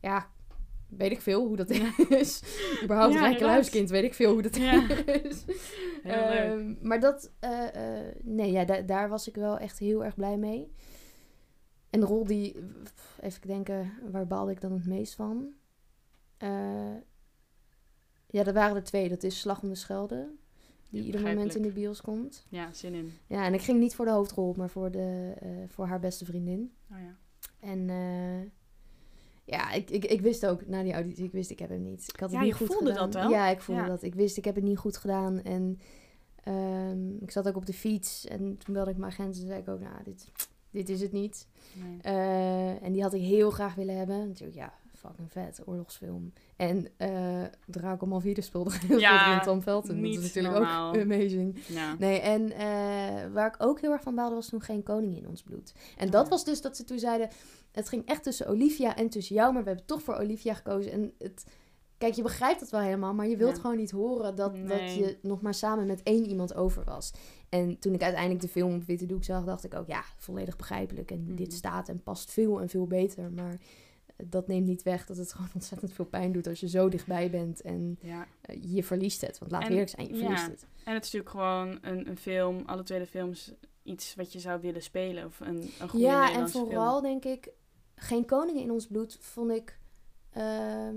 Ja, 0.00 0.30
weet 0.96 1.10
ik 1.10 1.20
veel 1.20 1.46
hoe 1.46 1.56
dat 1.56 1.70
is. 2.20 2.42
Überhaupt 2.82 3.14
Ja, 3.14 3.24
inderdaad. 3.24 3.48
luiskind, 3.48 3.90
weet 3.90 4.04
ik 4.04 4.14
veel 4.14 4.32
hoe 4.32 4.42
dat 4.42 4.56
Ja. 4.56 4.88
is. 5.22 5.44
Ehm, 6.02 6.74
maar 6.82 7.00
dat, 7.00 7.32
eh, 7.40 7.98
eh, 8.08 8.14
nee, 8.22 8.50
ja, 8.52 8.64
da- 8.64 8.80
daar 8.80 9.08
was 9.08 9.28
ik 9.28 9.34
wel 9.34 9.58
echt 9.58 9.78
heel 9.78 10.04
erg 10.04 10.14
blij 10.14 10.36
mee. 10.36 10.72
En 11.90 12.00
de 12.00 12.06
rol 12.06 12.24
die, 12.24 12.52
pff, 12.84 13.18
even 13.20 13.46
denken, 13.48 13.92
waar 14.10 14.26
baalde 14.26 14.50
ik 14.52 14.60
dan 14.60 14.72
het 14.72 14.86
meest 14.86 15.14
van? 15.14 15.48
Eh, 16.36 16.94
ja, 18.26 18.42
dat 18.42 18.54
waren 18.54 18.76
er 18.76 18.82
twee. 18.84 19.08
Dat 19.08 19.22
is 19.22 19.40
Slag 19.40 19.62
om 19.62 19.68
de 19.68 19.74
Schelde, 19.74 20.28
die 20.90 21.00
Ja, 21.00 21.06
ieder 21.06 21.20
moment 21.22 21.54
in 21.54 21.62
de 21.62 21.72
bios 21.72 22.00
komt. 22.00 22.46
Ja, 22.48 22.72
zin 22.72 22.94
in. 22.94 23.12
Ja, 23.26 23.44
en 23.44 23.54
ik 23.54 23.60
ging 23.60 23.78
niet 23.78 23.94
voor 23.94 24.04
de 24.04 24.10
hoofdrol, 24.10 24.54
maar 24.56 24.70
voor, 24.70 24.90
de, 24.90 25.32
voor 25.68 25.86
haar 25.86 26.00
beste 26.00 26.24
vriendin. 26.24 26.72
Oh, 26.92 26.98
ja. 26.98 27.16
En 27.60 27.90
ja, 29.50 29.72
ik, 29.72 29.90
ik, 29.90 30.04
ik 30.04 30.20
wist 30.20 30.46
ook 30.46 30.66
na 30.66 30.82
die 30.82 30.92
auditie, 30.92 31.24
ik 31.24 31.32
wist 31.32 31.50
ik 31.50 31.58
heb 31.58 31.68
hem 31.68 31.82
niet. 31.82 32.02
Ik 32.14 32.20
had 32.20 32.30
het 32.30 32.38
Ja, 32.38 32.44
niet 32.44 32.48
je 32.50 32.56
goed 32.56 32.66
voelde 32.66 32.90
gedaan. 32.90 33.10
dat 33.10 33.22
wel? 33.22 33.30
Ja, 33.30 33.48
ik 33.48 33.60
voelde 33.60 33.80
Ja. 33.82 33.86
dat. 33.88 34.02
Ik 34.02 34.14
wist 34.14 34.36
ik 34.36 34.44
heb 34.44 34.54
het 34.54 34.64
niet 34.64 34.78
goed 34.78 34.96
gedaan. 34.96 35.42
En 35.42 35.78
ehm, 36.44 37.16
ik 37.20 37.30
zat 37.30 37.48
ook 37.48 37.56
op 37.56 37.66
de 37.66 37.72
fiets 37.72 38.26
en 38.26 38.56
toen 38.58 38.74
belde 38.74 38.90
ik 38.90 38.96
mijn 38.96 39.12
agent 39.12 39.36
en 39.40 39.46
zei 39.46 39.60
ik 39.60 39.68
ook, 39.68 39.80
nou, 39.80 39.94
dit, 40.04 40.26
dit 40.70 40.88
is 40.88 41.00
het 41.00 41.12
niet. 41.12 41.46
Nee. 41.74 41.98
Eh, 42.02 42.82
en 42.82 42.92
die 42.92 43.02
had 43.02 43.14
ik 43.14 43.20
heel 43.22 43.50
graag 43.50 43.74
willen 43.74 43.96
hebben. 43.96 44.28
Natuurlijk, 44.28 44.56
ja, 44.58 44.72
fucking 45.00 45.32
vet, 45.32 45.60
oorlogsfilm. 45.64 46.32
En 46.56 46.88
eh 46.96 47.42
Draco 47.66 48.06
Malvide 48.06 48.40
speelde 48.40 48.70
heel 48.86 48.98
Ja, 49.08 49.34
in 49.38 49.42
Tom 49.42 49.62
Felton. 49.62 50.02
Dat 50.02 50.10
is 50.10 50.20
natuurlijk 50.20 50.54
normaal. 50.54 50.88
ook 50.94 51.00
amazing. 51.12 51.58
Ja. 51.66 51.94
Nee, 51.98 52.20
en 52.20 52.52
eh, 52.52 53.32
waar 53.32 53.46
ik 53.46 53.54
ook 53.58 53.80
heel 53.80 53.92
erg 53.92 54.02
van 54.02 54.14
baalde 54.14 54.34
was 54.34 54.48
toen 54.48 54.60
geen 54.62 54.82
koning 54.82 55.16
in 55.16 55.28
ons 55.28 55.42
bloed. 55.42 55.72
En 55.96 56.06
Oh 56.06 56.12
dat 56.12 56.28
was 56.28 56.44
dus 56.44 56.60
dat 56.60 56.76
ze 56.76 56.84
toen 56.84 56.98
zeiden, 56.98 57.28
het 57.72 57.88
ging 57.88 58.06
echt 58.06 58.22
tussen 58.22 58.46
Olivia 58.46 58.96
en 58.96 59.08
tussen 59.08 59.34
jou, 59.34 59.52
maar 59.52 59.62
we 59.62 59.68
hebben 59.68 59.86
toch 59.86 60.02
voor 60.02 60.14
Olivia 60.14 60.54
gekozen. 60.54 60.92
En 60.92 61.12
het, 61.18 61.44
kijk, 61.98 62.14
je 62.14 62.22
begrijpt 62.22 62.60
het 62.60 62.70
wel 62.70 62.80
helemaal, 62.80 63.14
maar 63.14 63.26
je 63.28 63.36
wilt 63.36 63.54
Ja. 63.54 63.60
gewoon 63.60 63.76
niet 63.76 63.90
horen 63.90 64.36
dat, 64.36 64.54
dat 64.68 64.94
je 64.94 65.18
nog 65.22 65.40
maar 65.42 65.54
samen 65.54 65.86
met 65.86 66.02
één 66.02 66.26
iemand 66.26 66.54
over 66.54 66.84
was. 66.84 67.10
En 67.48 67.78
toen 67.78 67.94
ik 67.94 68.02
uiteindelijk 68.02 68.40
de 68.42 68.48
film 68.48 68.74
op 68.74 68.84
witte 68.84 69.06
doek 69.06 69.24
zag, 69.24 69.44
dacht 69.44 69.64
ik 69.64 69.74
ook, 69.74 69.86
ja, 69.86 70.02
volledig 70.16 70.56
begrijpelijk. 70.56 71.10
En 71.10 71.24
Mhm. 71.24 71.34
dit 71.34 71.52
staat 71.52 71.88
en 71.88 72.02
past 72.02 72.30
veel 72.32 72.60
en 72.60 72.68
veel 72.68 72.86
beter, 72.86 73.30
maar 73.32 73.60
dat 74.30 74.46
neemt 74.46 74.66
niet 74.66 74.82
weg 74.82 75.06
dat 75.06 75.16
het 75.16 75.32
gewoon 75.32 75.48
ontzettend 75.54 75.92
veel 75.92 76.04
pijn 76.04 76.32
doet 76.32 76.46
als 76.46 76.60
je 76.60 76.68
zo 76.68 76.88
dichtbij 76.88 77.30
bent 77.30 77.60
en 77.60 77.98
ja. 78.00 78.26
eh, 78.40 78.56
je 78.74 78.84
verliest 78.84 79.20
het. 79.20 79.38
Want 79.38 79.52
En- 79.52 79.62
eerlijk 79.70 79.88
zijn, 79.88 80.06
je 80.08 80.14
ja. 80.14 80.20
verliest 80.20 80.46
het. 80.46 80.66
En 80.84 80.94
het 80.94 81.04
is 81.04 81.12
natuurlijk 81.12 81.30
gewoon 81.30 81.78
een, 81.82 82.08
een 82.08 82.16
film, 82.16 82.62
alle 82.66 82.82
tweede 82.82 83.06
films, 83.06 83.52
iets 83.82 84.14
wat 84.14 84.32
je 84.32 84.38
zou 84.38 84.60
willen 84.60 84.82
spelen. 84.82 85.24
Of 85.24 85.40
een, 85.40 85.70
een 85.80 85.88
goede 85.88 86.06
Ja, 86.06 86.32
en 86.32 86.48
vooral 86.50 87.00
denk 87.00 87.24
ik, 87.24 87.48
geen 87.94 88.24
koningen 88.26 88.62
in 88.62 88.70
ons 88.70 88.86
bloed 88.86 89.16
vond 89.20 89.50
ik. 89.50 89.78
ehm, 90.30 90.96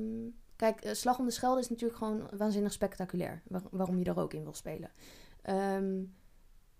kijk, 0.55 0.81
eh, 0.81 0.93
Slag 0.93 1.19
om 1.19 1.25
de 1.25 1.31
Schelde 1.31 1.59
is 1.59 1.69
natuurlijk 1.69 1.97
gewoon 1.97 2.27
waanzinnig 2.37 2.71
spectaculair. 2.71 3.41
waar- 3.47 3.61
waarom 3.71 3.97
je 3.97 4.05
er 4.05 4.19
ook 4.19 4.33
in 4.33 4.43
wil 4.43 4.53
spelen. 4.53 4.91
Ehm, 5.41 6.01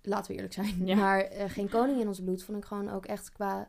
laten 0.02 0.28
we 0.28 0.34
eerlijk 0.34 0.54
zijn. 0.54 0.86
Ja. 0.86 0.96
Maar 0.96 1.20
eh, 1.22 1.50
geen 1.50 1.70
koning 1.70 2.00
in 2.00 2.08
ons 2.08 2.22
bloed 2.22 2.44
vond 2.44 2.58
ik 2.58 2.66
gewoon 2.66 2.89
ook 2.89 3.06
echt 3.06 3.32
qua. 3.32 3.68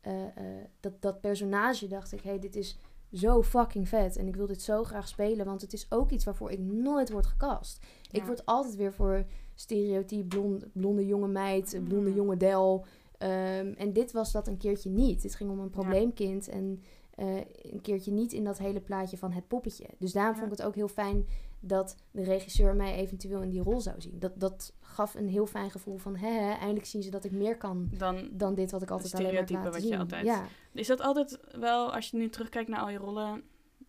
Eh, 0.00 0.22
eh, 0.22 0.32
dat, 0.80 1.02
dat 1.02 1.20
personage 1.20 1.86
dacht 1.86 2.12
ik, 2.12 2.20
hé, 2.20 2.30
hey, 2.30 2.38
dit 2.38 2.56
is 2.56 2.78
zo 3.12 3.42
fucking 3.42 3.88
vet. 3.88 4.16
En 4.16 4.26
ik 4.28 4.36
wil 4.36 4.46
dit 4.46 4.62
zo 4.62 4.84
graag 4.84 5.08
spelen, 5.08 5.46
want 5.46 5.60
het 5.60 5.72
is 5.72 5.86
ook 5.88 6.10
iets 6.10 6.24
waarvoor 6.24 6.50
ik 6.50 6.58
nooit 6.58 7.10
word 7.10 7.26
gecast. 7.26 7.78
Ik 8.10 8.22
word 8.24 8.46
altijd 8.46 8.76
weer 8.76 8.92
voor 8.92 9.24
stereotyp 9.54 10.28
blond, 10.28 10.64
blonde 10.72 11.06
jonge 11.06 11.28
meid, 11.28 11.72
Mm. 11.78 11.84
blonde 11.84 12.14
jonge 12.14 12.36
del. 12.36 12.84
Ehm, 13.18 13.72
en 13.76 13.92
dit 13.92 14.12
was 14.12 14.32
dat 14.32 14.48
een 14.48 14.56
keertje 14.56 14.90
niet. 14.90 15.22
Dit 15.22 15.34
ging 15.34 15.50
om 15.50 15.58
een 15.58 15.70
probleemkind 15.70 16.48
en 16.48 16.82
eh, 17.14 17.36
een 17.62 17.80
keertje 17.80 18.12
niet 18.12 18.32
in 18.32 18.44
dat 18.44 18.58
hele 18.58 18.80
plaatje 18.80 19.16
van 19.18 19.32
het 19.32 19.48
poppetje. 19.48 19.86
Dus 19.98 20.12
daarom 20.12 20.34
Ja. 20.34 20.40
vond 20.40 20.52
ik 20.52 20.58
het 20.58 20.66
ook 20.66 20.74
heel 20.74 20.88
fijn 20.88 21.26
dat 21.60 21.96
de 22.10 22.22
regisseur 22.22 22.74
mij 22.74 22.94
eventueel 22.94 23.42
in 23.42 23.50
die 23.50 23.62
rol 23.62 23.80
zou 23.80 24.00
zien. 24.00 24.18
Dat, 24.18 24.32
dat 24.40 24.72
gaf 24.80 25.14
een 25.14 25.28
heel 25.28 25.46
fijn 25.46 25.70
gevoel 25.70 25.96
van, 25.98 26.16
hè, 26.16 26.28
hè, 26.28 26.52
eindelijk 26.52 26.86
zien 26.86 27.02
ze 27.02 27.10
dat 27.10 27.24
ik 27.24 27.32
meer 27.32 27.56
kan 27.56 27.88
Dan, 27.98 28.28
dan 28.32 28.54
dit 28.54 28.70
wat 28.70 28.82
ik 28.82 28.90
altijd 28.90 29.14
alleen 29.14 29.34
maar 29.34 29.42
laten 29.50 29.72
wat 29.72 29.82
je 29.82 29.88
zien. 29.88 29.98
altijd- 29.98 30.24
Ja, 30.26 30.44
is 30.72 30.86
dat 30.86 31.00
altijd 31.00 31.38
wel, 31.58 31.94
als 31.94 32.10
je 32.10 32.16
nu 32.16 32.28
terugkijkt 32.28 32.68
naar 32.68 32.80
al 32.80 32.90
je 32.90 32.98
rollen, 32.98 33.42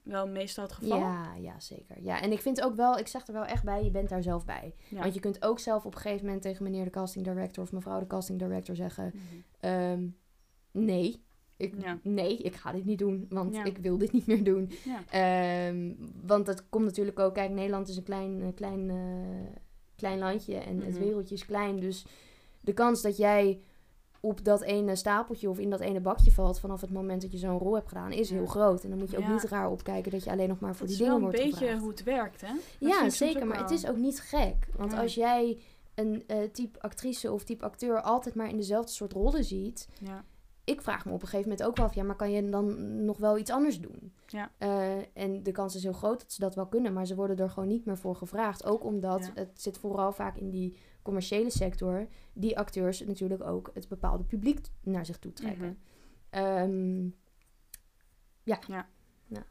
wel 0.03 0.27
meestal 0.27 0.63
het 0.63 0.73
geval? 0.73 0.97
ja, 0.97 1.33
ja, 1.35 1.59
zeker. 1.59 2.01
Ja, 2.01 2.21
en 2.21 2.31
ik 2.31 2.41
vind 2.41 2.61
ook 2.61 2.75
wel, 2.75 2.97
ik 2.97 3.07
zeg 3.07 3.27
er 3.27 3.33
wel 3.33 3.45
echt 3.45 3.63
bij, 3.63 3.83
je 3.83 3.91
bent 3.91 4.09
daar 4.09 4.23
zelf 4.23 4.45
bij. 4.45 4.73
Ja. 4.89 4.99
Want 5.01 5.13
je 5.13 5.19
kunt 5.19 5.43
ook 5.45 5.59
zelf 5.59 5.85
op 5.85 5.93
een 5.95 6.01
gegeven 6.01 6.25
moment 6.25 6.41
tegen 6.41 6.63
meneer 6.63 6.83
de 6.83 6.89
casting 6.89 7.25
director 7.25 7.63
of 7.63 7.71
mevrouw 7.71 7.99
de 7.99 8.07
casting 8.07 8.39
director 8.39 8.75
zeggen, 8.75 9.11
Mhm. 9.15 9.23
Ehm, 9.59 10.07
nee. 10.71 11.23
Ik, 11.61 11.73
Ja. 11.81 11.97
Nee, 12.03 12.37
ik 12.37 12.55
ga 12.55 12.71
dit 12.71 12.85
niet 12.85 12.99
doen, 12.99 13.25
want 13.29 13.55
Ja. 13.55 13.63
ik 13.63 13.77
wil 13.77 13.97
dit 13.97 14.11
niet 14.11 14.27
meer 14.27 14.43
doen. 14.43 14.71
Ja. 14.83 14.99
Ehm, 15.67 15.91
want 16.25 16.45
dat 16.45 16.69
komt 16.69 16.85
natuurlijk 16.85 17.19
ook... 17.19 17.33
Kijk, 17.33 17.49
Nederland 17.51 17.87
is 17.87 17.97
een 17.97 18.03
klein, 18.03 18.41
eh, 18.41 18.47
klein, 18.55 18.89
eh, 18.89 18.95
klein 19.95 20.19
landje 20.19 20.55
en 20.57 20.79
het 20.81 20.89
Mhm. 20.93 20.99
wereldje 20.99 21.35
is 21.35 21.45
klein. 21.45 21.79
Dus 21.79 22.05
de 22.61 22.73
kans 22.73 23.01
dat 23.01 23.17
jij 23.17 23.59
op 24.19 24.43
dat 24.43 24.61
ene 24.61 24.95
stapeltje 24.95 25.49
of 25.49 25.59
in 25.59 25.69
dat 25.69 25.79
ene 25.79 25.99
bakje 25.99 26.31
valt... 26.31 26.59
vanaf 26.59 26.81
het 26.81 26.91
moment 26.91 27.21
dat 27.21 27.31
je 27.31 27.37
zo'n 27.37 27.57
rol 27.57 27.75
hebt 27.75 27.87
gedaan, 27.87 28.11
is 28.11 28.29
heel 28.29 28.45
groot. 28.45 28.83
En 28.83 28.89
dan 28.89 28.99
moet 28.99 29.11
je 29.11 29.17
ook 29.17 29.27
niet 29.27 29.43
raar 29.43 29.69
opkijken 29.69 30.11
dat 30.11 30.23
je 30.23 30.31
alleen 30.31 30.47
nog 30.47 30.59
maar 30.59 30.75
voor 30.75 30.87
Dat 30.87 30.95
die 30.97 31.05
is 31.05 31.11
wel 31.11 31.17
dingen 31.19 31.29
een 31.33 31.35
wordt 31.37 31.51
beetje 31.51 31.65
gevraagd. 31.65 31.81
hoe 31.81 31.89
het 31.91 32.03
werkt, 32.03 32.41
hè? 32.41 32.53
Dat 32.79 32.89
Ja, 32.89 33.09
zeker. 33.09 33.47
Maar 33.47 33.55
wel. 33.57 33.67
het 33.67 33.71
is 33.77 33.87
ook 33.87 33.97
niet 33.97 34.19
gek. 34.19 34.67
Want 34.77 34.93
als 34.93 35.15
jij 35.15 35.57
een 35.95 36.23
eh, 36.27 36.37
type 36.51 36.81
actrice 36.81 37.31
of 37.31 37.43
type 37.43 37.63
acteur 37.65 38.01
altijd 38.01 38.35
maar 38.35 38.49
in 38.49 38.57
dezelfde 38.57 38.91
soort 38.91 39.13
rollen 39.13 39.43
ziet 39.43 39.87
Ja. 40.03 40.23
Ik 40.63 40.81
vraag 40.81 41.05
me 41.05 41.11
op 41.11 41.21
een 41.21 41.27
gegeven 41.27 41.49
moment 41.49 41.67
ook 41.67 41.75
wel 41.77 41.85
af, 41.85 41.93
ja, 41.95 42.03
maar 42.03 42.15
kan 42.15 42.31
je 42.31 42.49
dan 42.49 43.05
nog 43.05 43.17
wel 43.17 43.37
iets 43.37 43.51
anders 43.51 43.79
doen? 43.81 44.13
Ja. 44.27 44.51
Eh, 44.57 44.97
en 45.17 45.43
de 45.43 45.51
kans 45.51 45.75
is 45.75 45.83
heel 45.83 45.93
groot 45.93 46.19
dat 46.19 46.31
ze 46.31 46.39
dat 46.39 46.55
wel 46.55 46.67
kunnen, 46.67 46.93
maar 46.93 47.05
ze 47.05 47.15
worden 47.15 47.37
er 47.37 47.49
gewoon 47.49 47.69
niet 47.69 47.85
meer 47.85 47.97
voor 47.97 48.15
gevraagd. 48.15 48.65
Ook 48.65 48.83
omdat 48.83 49.25
Ja. 49.25 49.31
het 49.41 49.61
zit 49.61 49.77
vooral 49.77 50.11
vaak 50.11 50.37
in 50.37 50.49
die 50.49 50.77
commerciële 51.01 51.49
sector, 51.49 52.07
die 52.33 52.57
acteurs 52.57 52.99
natuurlijk 53.05 53.43
ook 53.43 53.69
het 53.73 53.87
bepaalde 53.87 54.23
publiek 54.23 54.59
naar 54.83 55.05
zich 55.05 55.19
toe 55.19 55.33
trekken. 55.33 55.67
Mhm. 55.67 56.43
Ehm, 56.43 57.03
ja. 58.43 58.59
Ja. 58.67 58.87
Nou. 59.27 59.43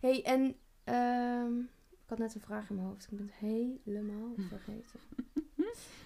hey, 0.00 0.22
en 0.24 0.56
ehm, 0.84 1.58
ik 1.90 2.08
had 2.10 2.18
net 2.18 2.34
een 2.34 2.40
vraag 2.40 2.68
in 2.70 2.74
mijn 2.74 2.86
hoofd. 2.88 3.08
Ik 3.10 3.16
ben 3.16 3.26
het 3.26 3.34
helemaal 3.34 4.32
Hm. 4.36 4.42
vergeten. 4.42 5.00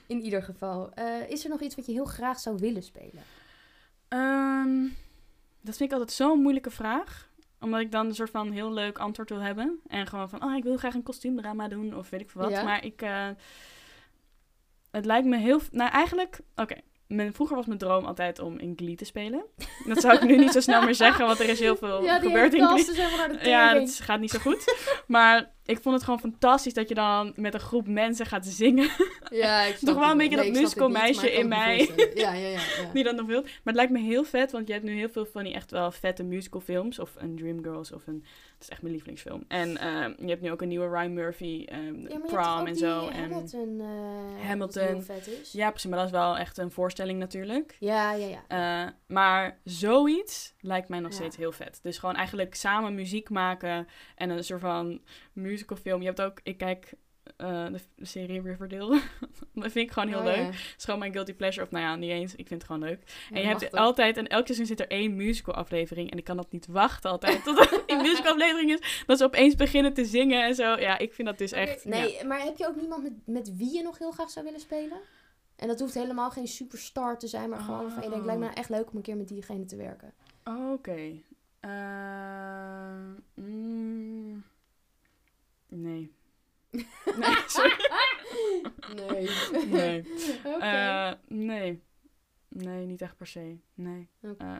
In 0.06 0.20
ieder 0.20 0.42
geval, 0.42 0.92
eh, 0.92 1.30
is 1.30 1.44
er 1.44 1.50
nog 1.50 1.60
iets 1.60 1.74
wat 1.74 1.86
je 1.86 1.92
heel 1.92 2.04
graag 2.04 2.38
zou 2.40 2.56
willen 2.58 2.82
spelen? 2.82 3.22
Ehm, 4.08 4.82
dat 5.60 5.76
vind 5.76 5.80
ik 5.80 5.92
altijd 5.92 6.12
zo'n 6.12 6.38
moeilijke 6.42 6.70
vraag. 6.70 7.26
Omdat 7.60 7.80
ik 7.80 7.92
dan 7.92 8.06
een 8.06 8.14
soort 8.14 8.30
van 8.30 8.50
heel 8.52 8.72
leuk 8.72 8.98
antwoord 8.98 9.28
wil 9.30 9.40
hebben. 9.40 9.80
En 9.86 10.06
gewoon 10.06 10.28
van, 10.28 10.44
oh, 10.44 10.56
ik 10.56 10.62
wil 10.62 10.76
graag 10.76 10.94
een 10.94 11.02
kostuumdrama 11.02 11.68
doen 11.68 11.96
of 11.96 12.10
weet 12.10 12.20
ik 12.20 12.30
veel 12.30 12.40
wat. 12.42 12.50
Ja. 12.50 12.62
Maar 12.62 12.84
ik, 12.84 13.02
eh, 13.02 13.28
het 14.90 15.04
lijkt 15.04 15.26
me 15.26 15.36
heel... 15.36 15.60
Nou, 15.70 15.90
eigenlijk, 15.90 16.40
oké. 16.56 16.76
Mijn, 17.06 17.32
vroeger 17.34 17.56
was 17.56 17.66
mijn 17.66 17.78
droom 17.78 18.04
altijd 18.04 18.38
om 18.38 18.58
in 18.58 18.72
Glee 18.76 18.94
te 18.94 19.04
spelen. 19.04 19.44
Dat 19.86 20.00
zou 20.00 20.14
ik 20.14 20.22
nu 20.22 20.36
niet 20.36 20.52
zo 20.52 20.60
snel 20.60 20.82
meer 20.82 20.94
zeggen, 20.94 21.26
want 21.26 21.38
er 21.40 21.48
is 21.48 21.60
heel 21.60 21.76
veel 21.76 22.02
Ja, 22.04 22.18
gebeurd 22.18 22.54
in 22.54 22.66
Glee. 22.66 23.16
naar 23.16 23.28
de 23.28 23.48
Ja, 23.48 23.68
tering. 23.70 23.86
dat 23.88 24.00
gaat 24.00 24.20
niet 24.20 24.30
zo 24.30 24.38
goed. 24.38 24.74
Maar 25.06 25.50
ik 25.68 25.78
vond 25.83 25.94
het 25.94 26.04
gewoon 26.04 26.20
fantastisch 26.20 26.74
dat 26.74 26.88
je 26.88 26.94
dan 26.94 27.33
met 27.37 27.54
een 27.54 27.61
groep 27.61 27.87
mensen 27.87 28.26
gaat 28.26 28.46
zingen. 28.46 28.90
Ja, 29.31 29.62
ik 29.62 29.76
Toch 29.88 29.98
wel 29.98 30.11
een 30.11 30.16
beetje 30.16 30.37
Nee, 30.37 30.52
dat 30.52 30.62
ik 30.62 30.68
snap 30.68 30.81
het 30.81 30.88
musical 30.88 30.88
niet, 30.88 30.96
maar 30.96 31.07
meisje 31.07 31.26
ik 31.26 31.33
kan 31.33 31.42
in 31.42 31.48
mij. 31.48 31.90
Ja, 32.14 32.33
ja, 32.33 32.48
ja. 32.48 32.61
ja. 32.83 32.92
Die 32.92 33.04
dat 33.04 33.16
nog 33.16 33.26
wilt. 33.26 33.44
Maar 33.44 33.52
het 33.64 33.74
lijkt 33.74 33.92
me 33.92 33.98
heel 33.98 34.24
vet, 34.24 34.52
want 34.52 34.66
je 34.66 34.72
hebt 34.72 34.85
nu 34.85 34.92
heel 34.92 35.09
veel 35.09 35.26
van 35.26 35.44
die 35.44 35.54
echt 35.54 35.70
wel 35.70 35.90
vette 35.90 36.22
musicalfilms. 36.22 36.98
Of 36.98 37.14
een 37.16 37.37
Dreamgirls 37.37 37.92
of 37.92 38.07
een... 38.07 38.24
Het 38.54 38.62
is 38.62 38.68
echt 38.68 38.81
mijn 38.81 38.92
lievelingsfilm. 38.92 39.44
En 39.48 39.76
eh, 39.76 40.07
je 40.18 40.28
hebt 40.28 40.40
nu 40.40 40.50
ook 40.50 40.62
een 40.62 40.68
nieuwe 40.68 40.88
Ryan 40.88 41.12
Murphy, 41.12 41.64
ehm, 41.66 42.00
Ja, 42.00 42.09
toch 42.09 42.26
Prom 42.26 42.66
en 42.66 42.76
zo. 42.76 43.09
En, 43.09 43.20
Hamilton, 43.20 43.81
eh, 43.81 44.46
Hamilton. 44.46 44.59
wat 44.59 44.74
heel 44.74 45.02
vet 45.02 45.28
is. 45.42 45.52
ja, 45.52 45.70
precies. 45.70 45.90
Maar 45.90 45.98
dat 45.98 46.07
is 46.07 46.14
wel 46.14 46.37
echt 46.37 46.59
een 46.59 46.70
voorstelling 46.70 47.18
natuurlijk. 47.18 47.76
Ja, 47.81 48.12
ja, 48.12 48.26
ja. 48.26 48.85
Eh, 48.87 48.92
maar 49.07 49.59
zoiets 49.64 50.54
lijkt 50.61 50.88
mij 50.88 51.00
nog 51.00 51.12
steeds 51.12 51.37
heel 51.37 51.52
vet. 51.52 51.78
Dus 51.83 51.98
gewoon 51.98 52.14
eigenlijk 52.14 52.54
samen 52.54 52.94
muziek 52.94 53.31
maken 53.31 53.87
en 54.16 54.31
een 54.31 54.44
soort 54.44 54.61
van 54.61 55.00
musicalfilm. 55.38 56.01
Je 56.01 56.07
hebt 56.07 56.20
ook, 56.20 56.40
ik 56.42 56.57
kijk 56.59 56.94
eh, 57.37 57.66
de, 57.66 57.79
de 57.96 58.05
serie 58.05 58.40
Riverdale. 58.42 59.01
dat 59.55 59.72
vind 59.72 59.87
ik 59.87 59.90
gewoon 59.90 60.09
heel 60.09 60.18
Oh, 60.18 60.24
leuk. 60.24 60.37
ja. 60.37 60.44
Het 60.44 60.74
is 60.79 60.85
gewoon 60.85 60.98
mijn 60.98 61.12
guilty 61.12 61.35
pleasure. 61.35 61.64
Of 61.66 61.70
nou 61.70 61.85
ja, 61.85 61.96
niet 61.96 62.11
eens. 62.11 62.33
Ik 62.35 62.46
vind 62.46 62.62
het 62.62 62.70
gewoon 62.70 62.88
leuk. 62.88 63.03
Ja, 63.31 63.37
en 63.37 63.42
je 63.42 63.46
hebt 63.48 63.72
altijd, 63.72 64.16
en 64.16 64.27
elk 64.29 64.44
seizoen 64.46 64.66
zit 64.66 64.81
er 64.81 64.88
één 64.88 65.16
musical 65.16 65.55
aflevering. 65.55 66.11
En 66.11 66.18
ik 66.18 66.24
kan 66.24 66.37
dat 66.37 66.53
niet 66.53 66.66
wachten 66.66 67.11
altijd 67.11 67.44
tot 67.44 67.59
er 67.59 67.83
een 67.87 68.03
musical 68.03 68.33
aflevering 68.33 68.70
is. 68.72 69.03
Dat 69.07 69.18
ze 69.18 69.24
opeens 69.24 69.55
beginnen 69.55 69.94
te 69.94 70.05
zingen 70.05 70.44
en 70.44 70.55
zo. 70.55 70.77
Ja, 70.79 70.98
ik 70.98 71.12
vind 71.14 71.29
dat 71.29 71.38
dus 71.38 71.53
echt... 71.53 71.85
Nee, 71.85 72.12
ja. 72.12 72.24
maar 72.27 72.40
heb 72.42 72.57
je 72.57 72.66
ook 72.66 72.77
niemand 72.77 73.03
met, 73.03 73.12
met 73.27 73.57
wie 73.57 73.74
je 73.74 73.83
nog 73.83 73.98
heel 73.98 74.11
graag 74.11 74.31
zou 74.31 74.44
willen 74.44 74.61
spelen? 74.61 74.98
En 75.57 75.68
dat 75.68 75.81
hoeft 75.81 75.94
helemaal 75.94 76.31
geen 76.31 76.46
superstar 76.48 77.18
te 77.18 77.27
zijn, 77.27 77.48
maar 77.51 77.61
gewoon 77.61 77.90
van 77.90 78.03
je 78.03 78.09
denkt, 78.09 78.16
Oh. 78.18 78.24
lijkt 78.24 78.40
me 78.40 78.46
nou 78.46 78.57
echt 78.59 78.68
leuk 78.68 78.90
om 78.90 78.96
een 78.96 79.03
keer 79.03 79.16
met 79.16 79.29
diegene 79.29 79.64
te 79.64 79.77
werken. 79.77 80.12
Oh, 80.44 80.72
Oké. 80.72 81.12
Eh, 81.61 82.90
mm, 83.35 84.44
nee. 85.68 86.12
nee, 86.70 87.37
sorry. 87.46 87.76
Nee. 88.94 89.28
Nee. 89.66 90.04
Oké. 90.54 90.64
Eh, 90.64 91.12
nee. 91.28 91.83
Nee, 92.48 92.87
niet 92.87 93.02
echt 93.02 93.16
per 93.16 93.26
se. 93.26 93.57
Nee. 93.74 94.09
Oké. 94.22 94.44
Eh, 94.44 94.54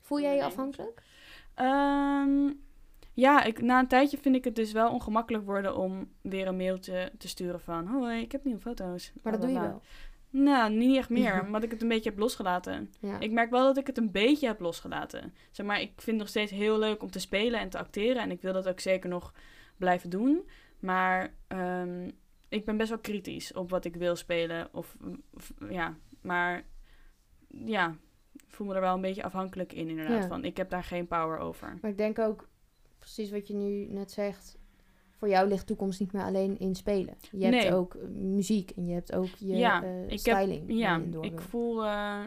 Voel 0.00 0.20
jij 0.20 0.30
je 0.30 0.36
nee. 0.36 0.46
afhankelijk? 0.46 1.02
Ehm, 1.54 2.52
ja, 3.12 3.42
ik, 3.44 3.60
na 3.60 3.78
een 3.78 3.88
tijdje 3.88 4.18
vind 4.18 4.34
ik 4.34 4.44
het 4.44 4.56
dus 4.56 4.72
wel 4.72 4.90
ongemakkelijk 4.92 5.44
worden 5.44 5.76
om 5.76 6.12
weer 6.22 6.46
een 6.46 6.56
mailtje 6.56 7.12
te 7.18 7.28
sturen 7.28 7.60
van... 7.60 7.86
Hoi, 7.86 8.20
ik 8.20 8.32
heb 8.32 8.44
nieuwe 8.44 8.60
foto's. 8.60 9.12
Maar 9.22 9.32
dat 9.32 9.40
doe 9.40 9.50
je 9.50 9.60
wel. 9.60 9.82
Nou, 10.30 10.72
niet 10.72 10.96
echt 10.96 11.08
meer, 11.08 11.42
omdat 11.46 11.62
ik 11.62 11.70
het 11.70 11.82
een 11.82 11.88
beetje 11.88 12.10
heb 12.10 12.18
losgelaten. 12.18 12.92
Ja. 13.00 13.20
Ik 13.20 13.30
merk 13.30 13.50
wel 13.50 13.64
dat 13.64 13.76
ik 13.76 13.86
het 13.86 13.98
een 13.98 14.10
beetje 14.10 14.46
heb 14.46 14.60
losgelaten. 14.60 15.34
Zeg 15.50 15.66
maar, 15.66 15.80
ik 15.80 15.92
vind 15.94 16.06
het 16.06 16.16
nog 16.16 16.28
steeds 16.28 16.50
heel 16.50 16.78
leuk 16.78 17.02
om 17.02 17.10
te 17.10 17.18
spelen 17.18 17.60
en 17.60 17.70
te 17.70 17.78
acteren. 17.78 18.22
En 18.22 18.30
ik 18.30 18.42
wil 18.42 18.52
dat 18.52 18.68
ook 18.68 18.80
zeker 18.80 19.08
nog 19.08 19.32
blijven 19.80 20.10
doen. 20.10 20.48
Maar 20.78 21.34
ehm, 21.48 22.08
ik 22.48 22.64
ben 22.64 22.76
best 22.76 22.88
wel 22.88 22.98
kritisch 22.98 23.52
op 23.52 23.70
wat 23.70 23.84
ik 23.84 23.96
wil 23.96 24.16
spelen. 24.16 24.68
Of, 24.72 24.96
of- 25.34 25.52
ja, 25.70 25.96
maar 26.20 26.62
ja, 27.48 27.96
voel 28.48 28.66
me 28.66 28.74
er 28.74 28.80
wel 28.80 28.94
een 28.94 29.00
beetje 29.00 29.22
afhankelijk 29.22 29.72
in 29.72 29.88
inderdaad. 29.88 30.22
Ja. 30.22 30.28
Van, 30.28 30.44
ik 30.44 30.56
heb 30.56 30.70
daar 30.70 30.84
geen 30.84 31.06
power 31.06 31.38
over. 31.38 31.78
Maar 31.80 31.90
ik 31.90 31.98
denk 31.98 32.18
ook, 32.18 32.48
precies 32.98 33.30
wat 33.30 33.46
je 33.46 33.54
nu 33.54 33.86
net 33.86 34.10
zegt, 34.10 34.58
voor 35.16 35.28
jou 35.28 35.48
ligt 35.48 35.66
toekomst 35.66 36.00
niet 36.00 36.12
meer 36.12 36.22
alleen 36.22 36.58
in 36.58 36.74
spelen. 36.74 37.14
Je 37.32 37.46
hebt 37.46 37.72
ook 37.72 37.94
eh, 37.94 38.08
muziek 38.08 38.70
en 38.70 38.86
je 38.86 38.94
hebt 38.94 39.14
ook 39.14 39.28
je 39.38 39.56
Ja, 39.56 39.82
eh, 39.82 40.02
ik 40.04 40.10
heb- 40.10 40.18
styling. 40.18 40.66
waar 40.66 40.76
Ja, 40.76 41.02
ik 41.20 41.40
voel, 41.40 41.84
eh, 41.84 42.22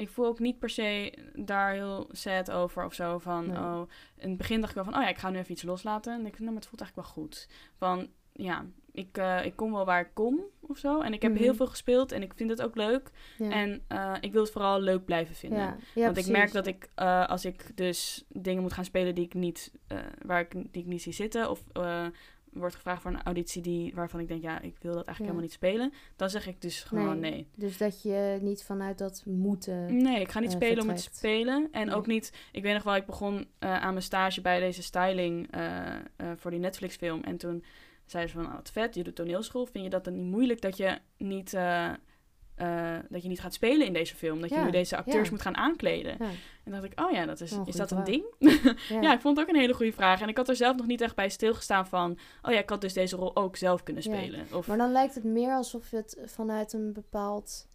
ik 0.00 0.08
voel 0.08 0.26
ook 0.26 0.38
niet 0.38 0.58
per 0.58 0.70
se 0.70 1.12
daar 1.34 1.72
heel 1.72 2.08
sad 2.10 2.50
over 2.50 2.84
of 2.84 2.94
zo. 2.94 3.18
Van, 3.18 3.46
Nee. 3.46 3.56
oh, 3.56 3.82
in 4.16 4.28
het 4.28 4.38
begin 4.38 4.58
dacht 4.60 4.68
ik 4.70 4.74
wel 4.82 4.84
van, 4.84 4.94
oh 4.94 5.02
ja, 5.02 5.08
ik 5.08 5.18
ga 5.18 5.30
nu 5.30 5.38
even 5.38 5.52
iets 5.52 5.62
loslaten. 5.62 6.12
En 6.12 6.26
ik 6.26 6.32
nou, 6.38 6.44
maar 6.44 6.54
het 6.60 6.66
voelt 6.66 6.80
eigenlijk 6.80 7.08
wel 7.14 7.24
goed. 7.24 7.48
Van, 7.76 8.08
ja, 8.32 8.64
ik, 8.92 9.16
eh, 9.18 9.44
ik 9.44 9.56
kom 9.56 9.72
wel 9.72 9.84
waar 9.84 10.00
ik 10.00 10.10
kom 10.14 10.40
of 10.60 10.78
zo. 10.78 11.00
En 11.00 11.12
ik 11.12 11.22
heb 11.22 11.32
Mhm. 11.32 11.40
heel 11.42 11.54
veel 11.54 11.66
gespeeld 11.66 12.12
en 12.12 12.22
ik 12.22 12.32
vind 12.36 12.50
het 12.50 12.62
ook 12.62 12.76
leuk. 12.76 13.10
Ja. 13.38 13.50
En 13.50 13.82
eh, 13.88 14.14
ik 14.20 14.32
wil 14.32 14.42
het 14.42 14.50
vooral 14.52 14.80
leuk 14.80 15.04
blijven 15.04 15.34
vinden. 15.34 15.58
ja. 15.58 15.76
Ja, 15.94 16.04
Want 16.04 16.16
ik 16.16 16.26
merk 16.28 16.52
dat 16.52 16.66
ik, 16.66 16.88
eh, 16.94 17.28
als 17.28 17.44
ik 17.44 17.76
dus 17.76 18.24
dingen 18.28 18.62
moet 18.62 18.72
gaan 18.72 18.84
spelen 18.84 19.14
die 19.14 19.24
ik 19.24 19.34
niet, 19.34 19.72
waar 20.26 20.40
ik, 20.40 20.50
die 20.52 20.82
ik 20.82 20.88
niet 20.88 21.02
zie 21.02 21.12
zitten, 21.12 21.50
of 21.50 21.62
wordt 22.52 22.74
gevraagd 22.74 23.02
voor 23.02 23.10
een 23.10 23.22
auditie 23.22 23.62
die, 23.62 23.94
waarvan 23.94 24.20
ik 24.20 24.28
denk, 24.28 24.42
ja, 24.42 24.60
ik 24.60 24.76
wil 24.80 24.94
dat 24.94 25.06
eigenlijk 25.06 25.18
Ja. 25.18 25.24
helemaal 25.24 25.42
niet 25.42 25.52
spelen, 25.52 25.92
dan 26.16 26.30
zeg 26.30 26.46
ik 26.46 26.60
dus 26.60 26.82
gewoon 26.82 27.18
Nee. 27.18 27.30
nee. 27.30 27.46
Dus 27.54 27.76
dat 27.76 28.02
je 28.02 28.38
niet 28.40 28.62
vanuit 28.64 28.98
dat 28.98 29.22
moeten... 29.26 30.02
Nee, 30.02 30.20
ik 30.20 30.30
ga 30.30 30.40
niet 30.40 30.50
eh, 30.50 30.56
spelen 30.56 30.82
om 30.82 30.88
het 30.88 30.96
te 31.10 31.16
spelen. 31.16 31.68
En 31.72 31.86
Nee. 31.86 31.94
ook 31.94 32.06
niet, 32.06 32.32
ik 32.52 32.62
weet 32.62 32.74
nog 32.74 32.82
wel, 32.82 32.96
ik 32.96 33.06
begon 33.06 33.48
eh, 33.58 33.74
aan 33.82 33.92
mijn 33.92 34.02
stage 34.04 34.40
bij 34.40 34.60
deze 34.60 34.82
styling 34.82 35.50
eh, 35.50 35.96
voor 36.36 36.50
die 36.50 36.60
Netflix 36.60 36.96
film. 36.96 37.22
En 37.22 37.36
toen 37.36 37.64
zeiden 38.04 38.32
ze 38.32 38.38
van, 38.40 38.46
oh, 38.48 38.54
wat 38.54 38.70
vet, 38.70 38.94
je 38.94 39.02
doet 39.02 39.14
toneelschool. 39.16 39.66
Vind 39.66 39.84
je 39.84 39.90
dat 39.90 40.04
dan 40.04 40.14
niet 40.16 40.30
moeilijk 40.30 40.60
dat 40.60 40.76
je 40.76 40.98
niet, 41.16 41.56
eh, 42.60 42.96
dat 43.08 43.22
je 43.22 43.28
niet 43.28 43.40
gaat 43.40 43.54
spelen 43.54 43.86
in 43.86 43.92
deze 43.92 44.16
film? 44.16 44.40
Dat 44.40 44.48
je 44.50 44.54
Ja, 44.54 44.64
nu 44.64 44.70
deze 44.70 44.96
acteurs 44.96 45.24
ja. 45.24 45.30
moet 45.30 45.42
gaan 45.42 45.56
aankleden. 45.56 46.16
Ja. 46.18 46.28
En 46.64 46.72
dacht 46.72 46.84
ik, 46.84 47.00
oh 47.00 47.10
ja, 47.10 47.26
dat 47.26 47.40
is, 47.40 47.56
is 47.64 47.76
dat 47.76 47.90
een 47.90 48.04
ding? 48.04 48.24
Ja. 49.00 49.12
Ik 49.12 49.20
vond 49.20 49.36
het 49.36 49.48
ook 49.48 49.54
een 49.54 49.60
hele 49.60 49.74
goede 49.74 49.92
vraag. 49.92 50.20
En 50.20 50.28
ik 50.28 50.36
had 50.36 50.48
er 50.48 50.56
zelf 50.56 50.76
nog 50.76 50.86
niet 50.86 51.00
echt 51.00 51.14
bij 51.14 51.28
stilgestaan 51.28 51.86
van... 51.86 52.18
Oh 52.42 52.52
ja, 52.52 52.58
ik 52.58 52.68
had 52.70 52.80
dus 52.80 52.92
deze 52.92 53.16
rol 53.16 53.36
ook 53.36 53.56
zelf 53.56 53.82
kunnen 53.82 54.02
spelen. 54.02 54.46
Of, 54.52 54.66
Maar 54.66 54.76
dan 54.76 54.92
lijkt 54.92 55.14
het 55.14 55.24
meer 55.24 55.52
alsof 55.52 55.90
het 55.90 56.18
vanuit 56.24 56.72
een 56.72 56.92
bepaald. 56.92 57.68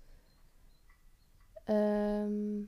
ehm, 1.63 2.61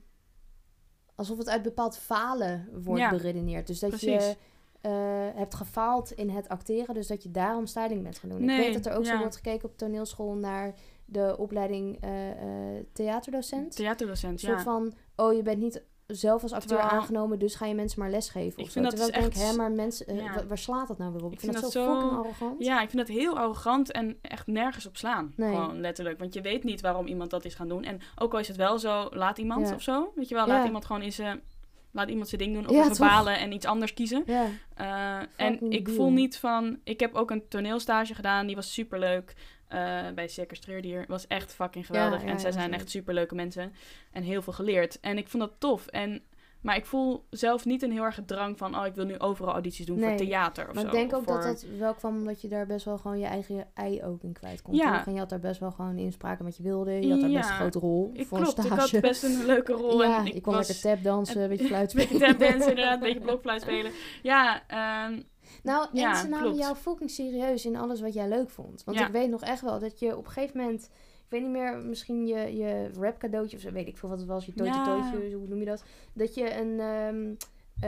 alsof 1.14 1.38
het 1.38 1.48
uit 1.48 1.62
bepaald 1.62 1.98
falen 1.98 2.68
wordt 2.72 3.10
beredeneerd. 3.10 3.66
Dus 3.66 3.78
dat 3.78 3.90
precies. 3.90 4.08
je 4.26 4.36
eh, 4.80 4.92
hebt 5.34 5.54
gefaald 5.54 6.12
in 6.12 6.30
het 6.30 6.48
acteren, 6.48 6.94
dus 6.94 7.06
dat 7.06 7.22
je 7.22 7.30
daarom 7.30 7.66
styling 7.66 8.02
bent 8.02 8.18
gaan 8.18 8.30
doen. 8.30 8.44
Nee, 8.44 8.58
Ik 8.58 8.64
weet 8.64 8.84
dat 8.84 8.92
er 8.92 8.98
ook 8.98 9.06
zo 9.06 9.18
wordt 9.18 9.36
gekeken 9.36 9.68
op 9.68 9.78
toneelschool 9.78 10.34
naar 10.34 10.74
de 11.10 11.34
opleiding 11.38 11.98
eh, 12.00 12.30
eh, 12.30 12.84
theaterdocent. 12.92 13.76
theaterdocent, 13.76 14.32
een 14.32 14.38
soort 14.38 14.56
ja. 14.58 14.62
van, 14.64 14.92
oh, 15.16 15.32
je 15.34 15.42
bent 15.42 15.58
niet 15.58 15.82
zelf 16.06 16.42
als 16.42 16.52
acteur 16.52 16.78
Terwijl- 16.78 17.00
aangenomen, 17.00 17.38
dus 17.38 17.54
ga 17.54 17.66
je 17.66 17.74
mensen 17.74 18.00
maar 18.00 18.10
lesgeven. 18.10 18.62
Ik 18.62 18.70
vind 18.70 18.72
zo. 18.72 18.80
dat 18.80 18.90
Terwijl 18.90 19.12
dus 19.12 19.20
denk, 19.20 19.46
echt- 19.46 19.50
hè, 19.50 19.56
maar 19.56 19.70
mensen, 19.72 20.06
eh, 20.06 20.16
ja. 20.20 20.34
wa- 20.34 20.46
waar 20.46 20.58
slaat 20.58 20.88
dat 20.88 20.98
nou 20.98 21.12
weer 21.12 21.24
op? 21.24 21.28
Ik, 21.32 21.34
Ik 21.34 21.40
vind, 21.40 21.52
dat 21.52 21.62
dat 21.62 21.72
zo 21.72 21.94
arrogant. 21.98 22.64
Ja, 22.64 22.82
ik 22.82 22.90
vind 22.90 23.06
dat 23.06 23.16
heel 23.16 23.38
arrogant 23.38 23.92
en 23.92 24.18
echt 24.22 24.46
nergens 24.46 24.86
op 24.86 24.96
slaan. 24.96 25.32
Nee. 25.36 25.54
Gewoon 25.54 25.80
letterlijk. 25.80 26.18
Want 26.18 26.34
je 26.34 26.40
weet 26.40 26.64
niet 26.64 26.80
waarom 26.80 27.06
iemand 27.06 27.30
dat 27.30 27.44
is 27.44 27.54
gaan 27.54 27.68
doen. 27.68 27.84
En 27.84 28.00
ook 28.16 28.32
al 28.32 28.38
is 28.38 28.48
het 28.48 28.56
wel 28.56 28.78
zo, 28.78 29.08
laat 29.10 29.38
iemand 29.38 29.68
Ja. 29.68 29.74
of 29.74 29.82
zo. 29.82 30.12
Weet 30.14 30.28
je 30.28 30.34
wel, 30.34 30.46
Ja. 30.46 30.52
laat 30.52 30.66
iemand 30.66 30.84
gewoon 30.84 31.02
in 31.02 31.12
zijn... 31.12 31.40
Laat 31.92 32.08
iemand 32.08 32.28
zijn 32.28 32.40
ding 32.40 32.54
doen. 32.54 32.68
Of 32.68 32.98
Ja, 32.98 33.06
balen 33.06 33.38
en 33.38 33.52
iets 33.52 33.66
anders 33.66 33.94
kiezen. 33.94 34.22
Ja. 34.26 35.26
En 35.36 35.70
ik 35.70 35.88
voel 35.88 36.10
niet 36.10 36.38
van... 36.38 36.78
Ik 36.84 37.00
heb 37.00 37.14
ook 37.14 37.30
een 37.30 37.48
toneelstage 37.48 38.14
gedaan. 38.14 38.46
Die 38.46 38.56
was 38.56 38.72
superleuk. 38.72 39.34
Eh 39.68 40.14
bij 40.14 40.46
Treurdier. 40.60 41.04
Was 41.08 41.26
echt 41.26 41.54
fucking 41.54 41.86
geweldig. 41.86 42.20
Ja, 42.20 42.26
ja, 42.26 42.32
en 42.32 42.40
zij 42.40 42.50
ja, 42.50 42.56
zijn 42.56 42.74
echt 42.74 42.90
superleuke 42.90 43.34
mensen. 43.34 43.72
En 44.12 44.22
heel 44.22 44.42
veel 44.42 44.52
geleerd. 44.52 45.00
En 45.00 45.18
ik 45.18 45.28
vond 45.28 45.42
dat 45.42 45.52
tof. 45.58 45.86
En, 45.86 46.22
maar 46.60 46.76
ik 46.76 46.86
voel 46.86 47.26
zelf 47.30 47.64
niet 47.64 47.82
een 47.82 47.92
heel 47.92 48.04
erg 48.04 48.20
drang 48.26 48.58
van... 48.58 48.78
Oh, 48.78 48.86
ik 48.86 48.94
wil 48.94 49.04
nu 49.04 49.18
overal 49.18 49.52
audities 49.52 49.86
doen 49.86 49.98
Nee. 49.98 50.08
voor 50.08 50.26
theater 50.26 50.68
of 50.68 50.74
Maar 50.74 50.82
zo. 50.82 50.88
ik 50.88 50.94
denk 50.94 51.14
ook 51.14 51.24
voor... 51.24 51.34
dat 51.34 51.44
dat 51.44 51.64
wel 51.78 51.94
kwam 51.94 52.16
omdat 52.16 52.40
je 52.40 52.48
daar 52.48 52.66
best 52.66 52.84
wel 52.84 52.98
gewoon 52.98 53.18
je 53.18 53.26
eigen 53.26 53.66
ei 53.74 54.02
ook 54.04 54.22
in 54.22 54.32
kwijt 54.32 54.62
kon. 54.62 54.74
Ja. 54.74 55.06
En 55.06 55.12
je 55.12 55.18
had 55.18 55.28
daar 55.28 55.40
best 55.40 55.60
wel 55.60 55.70
gewoon 55.70 55.98
inspraak 55.98 56.38
in 56.38 56.44
wat 56.44 56.56
je 56.56 56.62
wilde. 56.62 56.90
Je 56.90 57.10
had 57.10 57.20
daar 57.20 57.30
best 57.30 57.48
een 57.48 57.54
grote 57.56 57.78
rol 57.78 58.10
Ik, 58.12 58.26
voor 58.26 58.38
klopt, 58.38 58.58
een 58.58 58.64
ik 58.64 58.70
had 58.70 59.00
best 59.00 59.22
een 59.22 59.46
leuke 59.46 59.72
rol. 59.72 60.02
ja, 60.04 60.18
en 60.18 60.26
ik 60.26 60.34
ik 60.34 60.42
kon 60.42 60.54
was 60.54 60.68
lekker 60.68 60.90
tapdansen, 60.90 61.42
een 61.42 61.48
beetje 61.48 61.66
fluit 61.66 61.92
een 61.92 61.98
beetje 61.98 62.14
spelen. 62.14 62.36
tapdansen 62.36 62.68
inderdaad, 62.68 62.94
een 62.94 63.00
beetje 63.00 63.20
blokfluit 63.20 63.60
spelen. 63.62 63.92
Ja, 64.22 64.62
ehm, 64.66 65.20
Nou, 65.68 65.86
en 65.92 65.98
Ja, 66.00 66.14
ze 66.14 66.28
namen 66.28 66.44
klopt. 66.44 66.58
jou 66.58 66.76
fucking 66.76 67.10
serieus 67.10 67.64
in 67.64 67.76
alles 67.76 68.00
wat 68.00 68.14
jij 68.14 68.28
leuk 68.28 68.50
vond. 68.50 68.82
Want 68.84 68.98
Ja. 68.98 69.06
ik 69.06 69.12
weet 69.12 69.30
nog 69.30 69.42
echt 69.42 69.60
wel 69.62 69.78
dat 69.78 69.98
je 69.98 70.16
op 70.16 70.24
een 70.26 70.30
gegeven 70.32 70.60
moment... 70.60 70.90
Ik 71.24 71.34
weet 71.34 71.42
niet 71.42 71.50
meer, 71.50 71.78
misschien 71.78 72.26
je, 72.26 72.56
je 72.56 72.90
rap 73.00 73.18
cadeautje 73.18 73.56
of 73.56 73.62
zo, 73.62 73.70
weet 73.72 73.88
ik 73.88 73.96
veel 73.96 74.08
wat 74.08 74.18
het 74.18 74.26
was. 74.26 74.46
Je 74.46 74.52
tootje 74.54 74.72
Ja. 74.72 74.84
tootje, 74.84 75.34
hoe 75.36 75.48
noem 75.48 75.58
je 75.58 75.64
dat? 75.64 75.82
Dat 76.12 76.34
je 76.34 76.54
een... 76.60 76.80
eh 76.80 77.38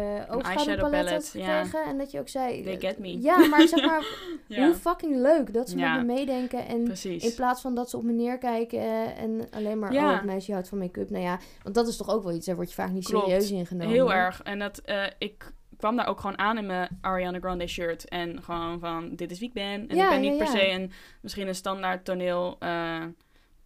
eyeshadow 0.02 0.36
oogschaduwpalet 0.36 0.92
had 1.10 1.30
palette, 1.32 1.38
ja. 1.38 1.64
gekregen. 1.64 1.90
En 1.90 1.98
dat 1.98 2.10
je 2.10 2.18
ook 2.18 2.28
zei... 2.28 2.62
They 2.62 2.80
get 2.80 2.98
me. 2.98 3.20
Ja, 3.20 3.46
maar 3.46 3.68
zeg 3.68 3.84
maar, 3.86 4.06
ja, 4.48 4.64
hoe 4.66 4.74
fucking 4.74 5.16
leuk 5.16 5.52
dat 5.54 5.68
ze 5.68 5.78
Ja. 5.78 5.96
met 5.96 6.06
me 6.06 6.12
meedenken. 6.14 6.66
En 6.66 6.84
precies. 6.84 7.24
in 7.24 7.34
plaats 7.34 7.60
van 7.60 7.74
dat 7.74 7.90
ze 7.90 7.96
op 7.96 8.02
me 8.02 8.12
neerkijken 8.12 9.16
en 9.16 9.40
alleen 9.50 9.78
maar, 9.78 9.92
Ja. 9.92 10.08
oh, 10.10 10.14
het 10.16 10.24
meisje 10.24 10.52
houdt 10.52 10.68
van 10.68 10.78
make-up. 10.78 11.10
Nou 11.10 11.22
ja, 11.24 11.38
want 11.62 11.74
dat 11.74 11.88
is 11.88 11.96
toch 11.96 12.10
ook 12.10 12.22
wel 12.22 12.32
iets, 12.32 12.46
daar 12.46 12.56
word 12.56 12.68
je 12.68 12.74
vaak 12.74 12.90
niet 12.90 13.04
Klopt. 13.04 13.24
serieus 13.26 13.50
ingenomen. 13.50 13.92
Heel 13.92 14.12
erg. 14.12 14.42
En 14.42 14.58
dat, 14.58 14.78
eh, 14.78 15.04
ik 15.18 15.52
kwam 15.80 15.96
daar 15.96 16.06
ook 16.06 16.20
gewoon 16.20 16.38
aan 16.38 16.58
in 16.58 16.66
mijn 16.66 16.98
Ariana 17.00 17.38
Grande 17.38 17.66
shirt. 17.66 18.08
En 18.08 18.42
gewoon 18.42 18.80
van, 18.80 19.14
dit 19.16 19.30
is 19.30 19.38
wie 19.38 19.48
ik 19.48 19.54
ben. 19.54 19.88
En 19.88 19.96
Ja, 19.96 20.04
ik 20.04 20.10
ben 20.10 20.20
niet 20.20 20.38
ja, 20.38 20.44
per 20.44 20.46
se 20.46 20.68
een, 20.70 20.92
misschien 21.20 21.48
een 21.48 21.54
standaard 21.54 22.04
toneel 22.04 22.56
eh, 22.58 23.02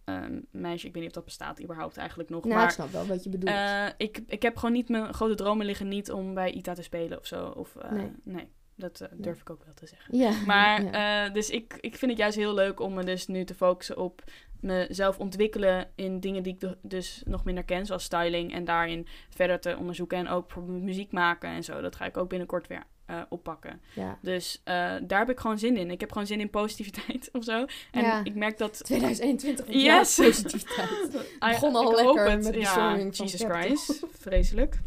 ehm, 0.05 0.39
meisje. 0.51 0.87
Ik 0.87 0.93
weet 0.93 1.01
niet 1.01 1.11
of 1.11 1.15
dat 1.15 1.25
bestaat 1.25 1.61
überhaupt 1.63 1.97
eigenlijk 1.97 2.29
nog. 2.29 2.43
Nou, 2.43 2.53
ik 2.55 2.59
maar 2.61 2.71
snap 2.71 2.91
wel 2.91 3.05
wat 3.05 3.23
je 3.23 3.29
bedoelt. 3.29 3.51
eh, 3.55 3.85
ik, 3.97 4.19
ik 4.27 4.41
heb 4.41 4.57
gewoon 4.57 4.73
niet 4.75 4.89
mijn 4.89 5.13
grote 5.13 5.35
dromen 5.35 5.65
liggen 5.65 5.87
niet 5.87 6.11
om 6.11 6.33
bij 6.33 6.51
ITA 6.51 6.73
te 6.73 6.83
spelen 6.83 7.19
of 7.19 7.25
zo. 7.25 7.45
Of, 7.47 7.75
eh, 7.75 7.91
Nee. 7.91 8.11
nee. 8.23 8.47
dat 8.75 9.01
eh, 9.01 9.09
Nee. 9.11 9.19
durf 9.19 9.39
ik 9.41 9.49
ook 9.49 9.63
wel 9.63 9.73
te 9.73 9.87
zeggen. 9.87 10.17
ja. 10.17 10.31
Maar, 10.45 10.83
ja. 10.91 11.25
eh, 11.25 11.33
dus 11.33 11.49
ik, 11.49 11.77
ik 11.81 11.95
vind 11.95 12.11
het 12.11 12.19
juist 12.19 12.37
heel 12.37 12.53
leuk 12.53 12.79
om 12.79 12.93
me 12.93 13.03
dus 13.03 13.27
nu 13.27 13.43
te 13.43 13.55
focussen 13.55 13.97
op 13.97 14.23
mezelf 14.65 15.19
ontwikkelen 15.19 15.87
in 15.95 16.19
dingen 16.19 16.43
die 16.43 16.57
ik 16.59 16.75
dus 16.81 17.21
nog 17.25 17.43
minder 17.43 17.63
ken, 17.63 17.85
zoals 17.85 18.03
styling. 18.03 18.53
En 18.53 18.65
daarin 18.65 19.07
verder 19.29 19.59
te 19.59 19.77
onderzoeken 19.77 20.17
en 20.17 20.27
ook 20.27 20.55
muziek 20.65 21.11
maken 21.11 21.49
en 21.49 21.63
zo. 21.63 21.81
Dat 21.81 21.95
ga 21.95 22.05
ik 22.05 22.17
ook 22.17 22.29
binnenkort 22.29 22.67
weer 22.67 22.83
eh, 23.05 23.21
oppakken. 23.29 23.81
Ja. 23.93 24.19
Dus 24.21 24.61
eh, 24.63 24.73
daar 25.03 25.19
heb 25.19 25.29
ik 25.29 25.39
gewoon 25.39 25.59
zin 25.59 25.77
in. 25.77 25.91
Ik 25.91 25.99
heb 25.99 26.11
gewoon 26.11 26.27
zin 26.27 26.39
in 26.39 26.49
positiviteit 26.49 27.29
of 27.37 27.43
zo. 27.43 27.65
En 27.91 28.03
Ja. 28.03 28.23
ik 28.23 28.35
merk 28.35 28.57
dat... 28.57 28.83
2021 28.83 29.65
Yes. 29.67 30.15
positiviteit. 30.25 31.27
Begon 31.39 31.75
al 31.75 31.91
ik 31.91 32.05
lekker 32.05 32.25
met 32.25 32.53
de 32.53 32.59
ja, 32.59 32.73
van 32.73 33.09
Jesus. 33.09 33.43
Christ. 33.43 34.05
Vreselijk. 34.11 34.79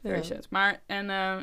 Ja. 0.00 0.22
Maar, 0.50 0.82
en, 0.86 1.10
eh, 1.10 1.36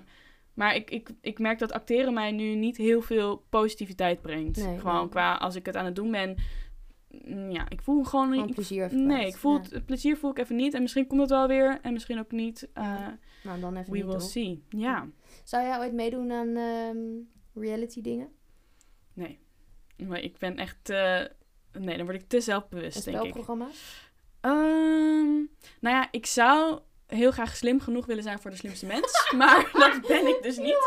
maar 0.54 0.76
ik, 0.76 0.92
ik, 0.92 1.10
ik 1.22 1.40
merk 1.40 1.60
dat 1.60 1.72
acteren 1.72 2.14
mij 2.14 2.32
nu 2.32 2.56
niet 2.56 2.78
heel 2.78 3.02
veel 3.02 3.44
positiviteit 3.50 4.22
brengt. 4.22 4.58
Nee, 4.58 4.80
gewoon 4.80 5.00
nee. 5.00 5.10
qua 5.10 5.36
als 5.36 5.56
ik 5.56 5.66
het 5.66 5.76
aan 5.76 5.86
het 5.86 5.96
doen 5.96 6.12
ben. 6.12 6.36
Mm, 7.26 7.52
Ja, 7.52 7.70
ik 7.70 7.82
voel 7.82 8.04
gewoon 8.04 8.30
Gewoon 8.30 8.46
niet. 8.46 8.56
plezier 8.56 8.96
Nee, 8.96 9.28
ik 9.28 9.36
voel 9.36 9.54
Ja. 9.54 9.62
het, 9.70 9.86
plezier 9.86 10.18
voel 10.18 10.32
ik 10.32 10.38
even 10.40 10.56
niet. 10.56 10.74
En 10.74 10.82
misschien 10.82 11.08
komt 11.08 11.22
het 11.22 11.30
wel 11.30 11.48
weer. 11.48 11.80
En 11.82 11.94
misschien 11.94 12.20
ook 12.20 12.32
niet. 12.32 12.70
Eh, 12.74 12.84
Ja. 12.84 13.18
Nou, 13.44 13.60
dan 13.60 13.76
even 13.78 13.92
we 13.92 13.98
niet 13.98 14.06
will 14.08 14.20
see. 14.20 14.64
Ja. 14.70 15.08
Zou 15.44 15.64
jij 15.64 15.78
ooit 15.80 15.94
meedoen 15.94 16.32
aan 16.32 16.56
ehm, 16.56 16.98
reality 17.64 18.02
dingen? 18.02 18.30
Nee. 19.14 19.40
Maar 20.08 20.20
ik 20.20 20.38
ben 20.38 20.58
echt. 20.58 20.90
eh, 20.90 21.22
nee, 21.72 21.98
dan 21.98 22.06
word 22.06 22.22
ik 22.22 22.28
te 22.28 22.42
zelfbewust, 22.42 23.06
denk 23.06 23.18
ik. 23.18 23.22
spelprogramma's? 23.22 24.12
Ehm, 24.42 25.34
nou 25.80 25.96
ja, 25.96 26.08
ik 26.12 26.26
zou 26.26 26.80
heel 27.16 27.32
graag 27.32 27.56
slim 27.56 27.80
genoeg 27.80 28.06
willen 28.06 28.24
zijn 28.24 28.40
voor 28.40 28.52
de 28.52 28.58
slimste 28.58 28.86
mens. 28.86 29.26
maar 29.38 29.70
dat 29.74 30.08
ben 30.08 30.28
ik 30.28 30.40
dus 30.42 30.58
niet. 30.58 30.78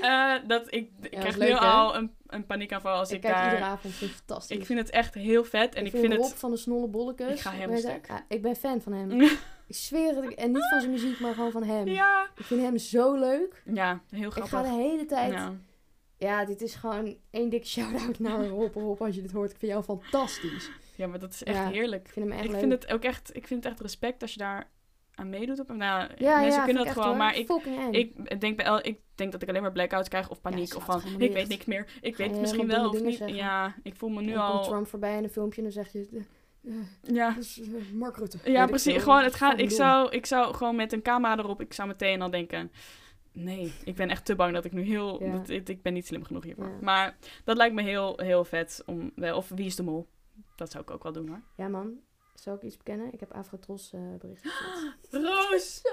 Eh, 0.00 0.34
dat 0.46 0.66
ik, 0.74 0.90
ik 1.02 1.10
krijg 1.10 1.38
nu 1.38 1.46
hè? 1.46 1.58
al 1.58 1.96
een, 1.96 2.14
een 2.26 2.46
paniekaanval 2.46 2.96
als 2.98 3.08
ik 3.10 3.14
ik, 3.16 3.20
kijk 3.20 3.34
daar... 3.34 3.44
iedere 3.44 3.64
avond, 3.64 3.94
vind 3.94 4.10
ik 4.10 4.16
fantastisch. 4.16 4.56
Ik 4.56 4.66
vind 4.66 4.78
het 4.78 4.90
echt 4.90 5.14
heel 5.14 5.44
vet. 5.44 5.74
En 5.74 5.84
ik, 5.86 5.90
vind, 5.90 6.12
Rob 6.12 6.22
het... 6.24 6.34
van 6.34 6.50
de 6.50 6.56
Snolle 6.56 6.86
Bollekes. 6.88 7.32
Ik 7.32 7.40
ga 7.40 7.52
je, 7.52 7.76
stuk. 7.76 8.06
ja, 8.08 8.24
ik 8.28 8.42
ben 8.42 8.56
fan 8.56 8.80
van 8.80 8.92
hem. 8.92 9.20
ik 9.68 9.76
zweer 9.76 10.14
het. 10.14 10.24
ik- 10.24 10.30
En 10.38 10.52
niet 10.52 10.66
van 10.70 10.80
zijn 10.80 10.92
muziek, 10.92 11.20
maar 11.20 11.34
gewoon 11.34 11.50
van 11.50 11.62
hem. 11.62 11.88
ja. 11.88 12.28
Ik 12.36 12.44
vind 12.44 12.60
hem 12.60 12.78
zo 12.78 13.14
leuk. 13.14 13.62
Ja, 13.74 14.00
heel 14.10 14.26
Ik 14.26 14.32
ga 14.32 14.44
grappig. 14.46 14.70
de 14.70 14.76
hele 14.76 15.04
tijd... 15.04 15.32
Ja. 15.32 15.54
Ja, 16.18 16.44
dit 16.44 16.62
is 16.62 16.74
gewoon 16.74 17.16
één 17.30 17.48
dikke 17.48 17.66
shout-out 17.66 18.18
naar 18.18 18.46
Rob. 18.46 18.74
Rob, 18.74 19.02
als 19.02 19.14
je 19.14 19.22
dit 19.22 19.32
hoort. 19.32 19.50
Ik 19.50 19.56
vind 19.58 19.72
jou 19.72 19.84
fantastisch. 19.84 20.70
ja, 20.94 21.06
maar 21.06 21.18
dat 21.18 21.32
is 21.32 21.42
echt 21.44 21.56
Ja, 21.56 21.68
heerlijk. 21.68 22.06
Ik 22.06 22.12
vind 22.12 22.24
hem 22.26 22.34
echt 22.34 22.44
Ik 22.44 22.50
leuk. 22.50 22.60
vind 22.60 22.72
het 22.72 22.92
ook 22.92 23.02
echt... 23.02 23.30
Ik 23.36 23.46
vind 23.46 23.64
het 23.64 23.72
echt 23.72 23.82
respect 23.82 24.22
als 24.22 24.32
je 24.32 24.38
daar 24.38 24.70
aan 25.18 25.28
meedoet. 25.30 25.60
Op, 25.60 25.68
nou, 25.68 26.08
ja, 26.16 26.40
mensen 26.40 26.58
ja, 26.58 26.64
kunnen 26.64 26.84
dat 26.84 26.92
gewoon, 26.92 27.08
hoor. 27.08 27.16
maar 27.16 27.36
ik... 27.36 27.50
Ik 27.90 28.40
denk, 28.40 28.56
bij 28.56 28.66
el, 28.66 28.78
ik 28.86 29.00
denk 29.14 29.32
dat 29.32 29.42
ik 29.42 29.48
alleen 29.48 29.62
maar 29.62 29.72
blackouts 29.72 30.08
krijg 30.08 30.30
of 30.30 30.40
paniek. 30.40 30.74
of 30.76 30.84
van, 30.84 31.02
ik 31.18 31.32
weet 31.32 31.48
niks 31.48 31.64
meer. 31.64 31.86
Ik 32.00 32.16
weet 32.16 32.30
het 32.30 32.40
misschien 32.40 32.66
wel 32.66 32.88
of 32.88 33.02
niet. 33.02 33.16
zeggen. 33.16 33.36
Ja, 33.36 33.74
ik 33.82 33.96
voel 33.96 34.08
me 34.08 34.22
nu 34.22 34.36
al... 34.36 34.62
Trump 34.64 34.86
voorbij 34.86 35.16
in 35.16 35.24
een 35.24 35.30
filmpje 35.30 35.56
en 35.62 35.62
dan 35.62 35.84
zeg 35.84 35.92
je... 35.92 36.24
eh, 36.62 36.72
Ja, 37.02 37.36
eh, 37.36 37.94
Mark 37.94 38.16
Rutte. 38.16 38.38
Ja, 38.44 38.66
precies. 38.66 39.02
Gewoon, 39.02 39.22
het 39.22 39.34
gaat, 39.34 39.58
ik, 39.58 39.70
zou, 39.70 40.10
ik 40.10 40.26
zou 40.26 40.54
gewoon 40.54 40.76
met 40.76 40.92
een 40.92 41.02
camera 41.02 41.38
erop, 41.38 41.60
ik 41.60 41.72
zou 41.72 41.88
meteen 41.88 42.22
al 42.22 42.30
denken... 42.30 42.70
Nee, 43.32 43.72
ik 43.84 43.94
ben 43.94 44.08
echt 44.10 44.24
te 44.24 44.34
bang 44.34 44.54
dat 44.54 44.64
ik 44.64 44.72
nu 44.72 44.82
heel... 44.82 45.18
Dat, 45.32 45.48
ik, 45.48 45.68
ik 45.68 45.82
ben 45.82 45.92
niet 45.92 46.06
slim 46.06 46.24
genoeg 46.24 46.44
hiervoor. 46.44 46.78
Maar 46.80 47.16
dat 47.44 47.56
lijkt 47.56 47.74
me 47.74 47.82
heel, 47.82 48.18
heel 48.22 48.44
vet 48.44 48.82
om... 48.86 49.10
wel- 49.14 49.36
Of 49.36 49.48
Wie 49.48 49.66
is 49.66 49.76
de 49.76 49.82
Mol? 49.82 50.06
Dat 50.54 50.70
zou 50.70 50.82
ik 50.84 50.90
ook 50.90 51.02
wel 51.02 51.12
doen 51.12 51.28
hoor. 51.28 51.40
Ja, 51.56 51.68
man. 51.68 51.92
Zou 52.40 52.56
ik 52.56 52.62
iets 52.62 52.76
bekennen? 52.76 53.12
Ik 53.12 53.20
heb 53.20 53.32
Afrotros 53.32 53.90
eh 53.92 54.00
bericht 54.18 54.42
gestuurd. 54.46 55.24
Roos! 55.24 55.80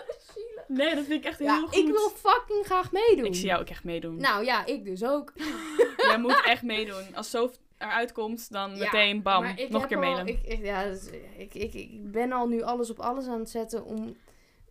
Nee, 0.68 0.96
dat 0.96 1.06
vind 1.06 1.20
ik 1.20 1.26
echt 1.30 1.40
heel 1.40 1.48
Ja, 1.48 1.60
goed. 1.60 1.76
ik 1.76 1.86
wil 1.86 2.10
fucking 2.10 2.66
graag 2.66 2.92
meedoen. 2.92 3.26
Ik 3.26 3.36
zie 3.36 3.46
jou 3.46 3.62
ook 3.62 3.68
echt 3.70 3.84
meedoen. 3.84 4.16
Nou 4.18 4.46
ja, 4.46 4.66
ik 4.66 4.86
dus 4.86 5.04
ook. 5.04 5.34
Jij 5.98 6.20
moet 6.20 6.42
echt 6.46 6.64
meedoen. 6.64 7.16
Als 7.16 7.30
Sof 7.30 7.58
eruit 7.78 8.12
komt, 8.12 8.52
dan 8.52 8.76
Ja, 8.76 8.78
meteen 8.84 9.22
bam, 9.22 9.44
nog 9.70 9.82
een 9.82 9.88
keer 9.88 9.98
al- 9.98 10.04
mailen. 10.04 10.28
Ik, 10.28 10.40
ik- 10.44 10.64
ja, 10.66 10.84
dus, 10.90 11.10
ik, 11.38 11.54
ik, 11.54 11.74
ik 11.74 12.12
ben 12.12 12.32
al 12.32 12.48
nu 12.48 12.62
alles 12.62 12.90
op 12.90 13.00
alles 13.00 13.28
aan 13.28 13.40
het 13.40 13.50
zetten 13.50 13.86
om 13.86 14.16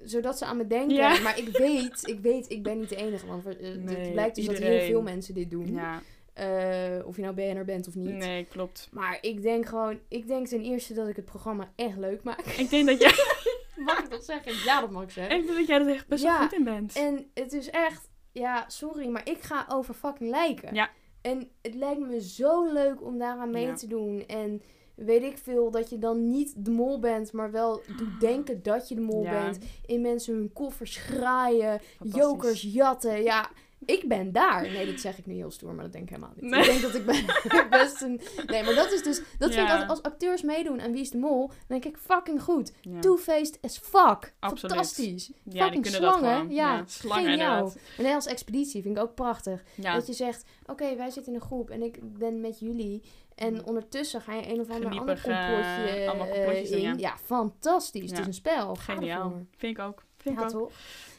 zodat 0.02 0.38
ze 0.38 0.44
aan 0.44 0.56
me 0.56 0.66
denken. 0.66 0.96
Ja. 0.96 1.20
Maar 1.20 1.38
ik 1.38 1.48
weet, 1.56 2.08
ik 2.08 2.20
weet, 2.20 2.50
ik 2.50 2.62
ben 2.62 2.78
niet 2.80 2.88
de 2.88 2.96
enige. 2.96 3.26
Want 3.26 3.44
Nee, 3.44 3.96
het 3.96 4.12
blijkt 4.12 4.34
dus 4.36 4.46
dat 4.46 4.58
heel 4.58 4.80
veel 4.86 5.02
mensen 5.02 5.34
dit 5.34 5.50
doen. 5.50 5.72
Ja, 5.72 6.02
Eh, 6.33 7.07
of 7.07 7.16
je 7.16 7.22
nou 7.22 7.35
BNR 7.35 7.64
bent 7.64 7.89
of 7.89 7.95
niet. 7.95 8.14
nee, 8.14 8.45
klopt. 8.45 8.89
Maar 8.93 9.18
ik 9.20 9.43
denk 9.43 9.66
gewoon, 9.66 9.99
ik 10.09 10.26
denk 10.26 10.47
ten 10.47 10.61
eerste 10.61 10.95
dat 10.95 11.09
ik 11.09 11.16
het 11.16 11.24
programma 11.24 11.72
echt 11.76 11.97
leuk 11.97 12.22
maak. 12.22 12.41
Ik 12.41 12.70
denk 12.70 12.87
dat 12.87 13.01
jij, 13.01 13.12
Mag 13.85 13.99
ik 13.99 14.11
dat 14.11 14.24
zeggen? 14.24 14.53
Ja, 14.64 14.80
dat 14.80 14.91
mag 14.91 15.03
ik 15.03 15.11
zeggen. 15.11 15.37
ik 15.37 15.47
denk 15.47 15.59
dat 15.59 15.66
jij 15.66 15.80
er 15.80 15.89
echt 15.95 16.09
best 16.09 16.22
Ja, 16.22 16.39
wel 16.39 16.49
goed 16.49 16.59
in 16.59 16.64
bent. 16.64 16.97
En 16.97 17.30
het 17.35 17.53
is 17.53 17.70
echt, 17.70 18.09
ja, 18.33 18.64
sorry, 18.68 19.09
maar 19.09 19.28
ik 19.28 19.41
ga 19.41 19.66
over 19.68 19.95
fucking 19.95 20.30
lijken. 20.30 20.74
Ja. 20.74 20.91
En 21.20 21.49
het 21.62 21.74
lijkt 21.74 22.01
me 22.01 22.20
zo 22.20 22.72
leuk 22.72 23.03
om 23.03 23.18
daaraan 23.18 23.51
mee 23.51 23.66
Ja. 23.66 23.74
te 23.74 23.87
doen. 23.87 24.26
En 24.26 24.62
weet 24.95 25.22
ik 25.22 25.39
veel, 25.39 25.70
dat 25.70 25.91
je 25.91 25.99
dan 25.99 26.28
niet 26.30 26.64
de 26.64 26.70
mol 26.70 26.99
bent, 27.01 27.33
maar 27.33 27.51
wel 27.51 27.83
doet 27.97 28.20
denken 28.20 28.62
dat 28.62 28.89
je 28.89 28.95
de 28.95 29.01
mol 29.01 29.22
Ja. 29.22 29.30
bent. 29.45 29.59
In 29.87 30.01
mensen 30.01 30.35
hun 30.35 30.53
koffers 30.53 30.97
graaien, 30.97 31.80
jokers 32.03 32.62
jatten. 32.62 33.22
Ja, 33.22 33.51
ik 33.87 34.09
ben 34.09 34.33
daar. 34.33 34.62
Nee, 34.62 34.87
dat 34.87 35.01
zeg 35.01 35.18
ik 35.18 35.26
nu 35.26 35.35
heel 35.35 35.51
stoer, 35.51 35.72
maar 35.74 35.85
dat 35.85 35.93
denk 35.93 36.05
ik 36.05 36.11
helemaal 36.11 36.33
niet. 36.37 36.51
Nee. 36.51 36.61
Ik 36.61 36.66
denk 36.66 36.83
dat 36.83 36.95
ik 36.95 37.05
ben 37.07 37.68
best 37.80 38.03
een... 38.03 38.20
Nee, 38.47 38.62
maar 38.62 38.74
dat 38.74 38.93
is 38.93 39.03
dus... 39.03 39.16
Dat 39.16 39.26
vind 39.39 39.53
ik 39.55 39.66
Ja. 39.66 39.70
altijd 39.72 39.89
als 39.91 40.03
acteurs 40.03 40.43
meedoen 40.43 40.80
aan 40.80 40.93
Wie 40.93 41.01
is 41.01 41.11
de 41.11 41.18
Mol, 41.18 41.47
dan 41.49 41.57
denk 41.66 41.85
ik 41.85 41.97
fucking 41.97 42.43
goed. 42.43 42.72
Ja. 42.80 43.01
Two-faced 43.01 43.59
as 43.62 43.78
fuck. 43.78 44.33
Absoluut. 44.39 44.72
Fantastisch. 44.74 45.26
Ja, 45.26 45.35
die 45.45 45.62
fucking 45.62 45.83
kunnen 45.83 46.01
dat 46.01 46.14
slangen. 46.18 46.37
gewoon. 46.41 46.55
Ja, 46.55 46.83
slangen 46.87 47.24
geniaal. 47.30 47.72
En 47.99 48.14
als 48.14 48.26
expeditie 48.26 48.83
vind 48.83 48.97
ik 48.97 49.03
ook 49.03 49.14
prachtig. 49.14 49.62
Ja, 49.74 49.95
Dat 49.95 50.07
je 50.07 50.12
zegt, 50.12 50.45
oké, 50.66 50.97
wij 50.97 51.11
zitten 51.11 51.33
in 51.33 51.39
een 51.41 51.47
groep 51.47 51.70
en 51.70 51.83
ik 51.83 51.99
ben 52.18 52.41
met 52.41 52.59
jullie. 52.61 53.03
En 53.35 53.53
Mm. 53.55 53.61
ondertussen 53.64 54.20
ga 54.20 54.35
je 54.35 54.53
een 54.53 54.61
of 54.61 54.70
ander 54.70 54.91
ander 54.99 55.20
complotje 55.22 56.68
doen, 56.70 56.78
in. 56.80 56.99
ja. 56.99 57.16
fantastisch. 57.24 58.03
Het 58.03 58.11
Ja. 58.11 58.20
is 58.20 58.26
een 58.26 58.35
spel. 58.35 58.74
Geniaal. 58.74 59.33
Vind 59.57 59.78
ik 59.78 59.85
ook. 59.85 60.03
Vind 60.16 60.39
Ja, 60.39 60.47
ik 60.47 60.55
ook. 60.55 60.61
toch? 60.61 60.72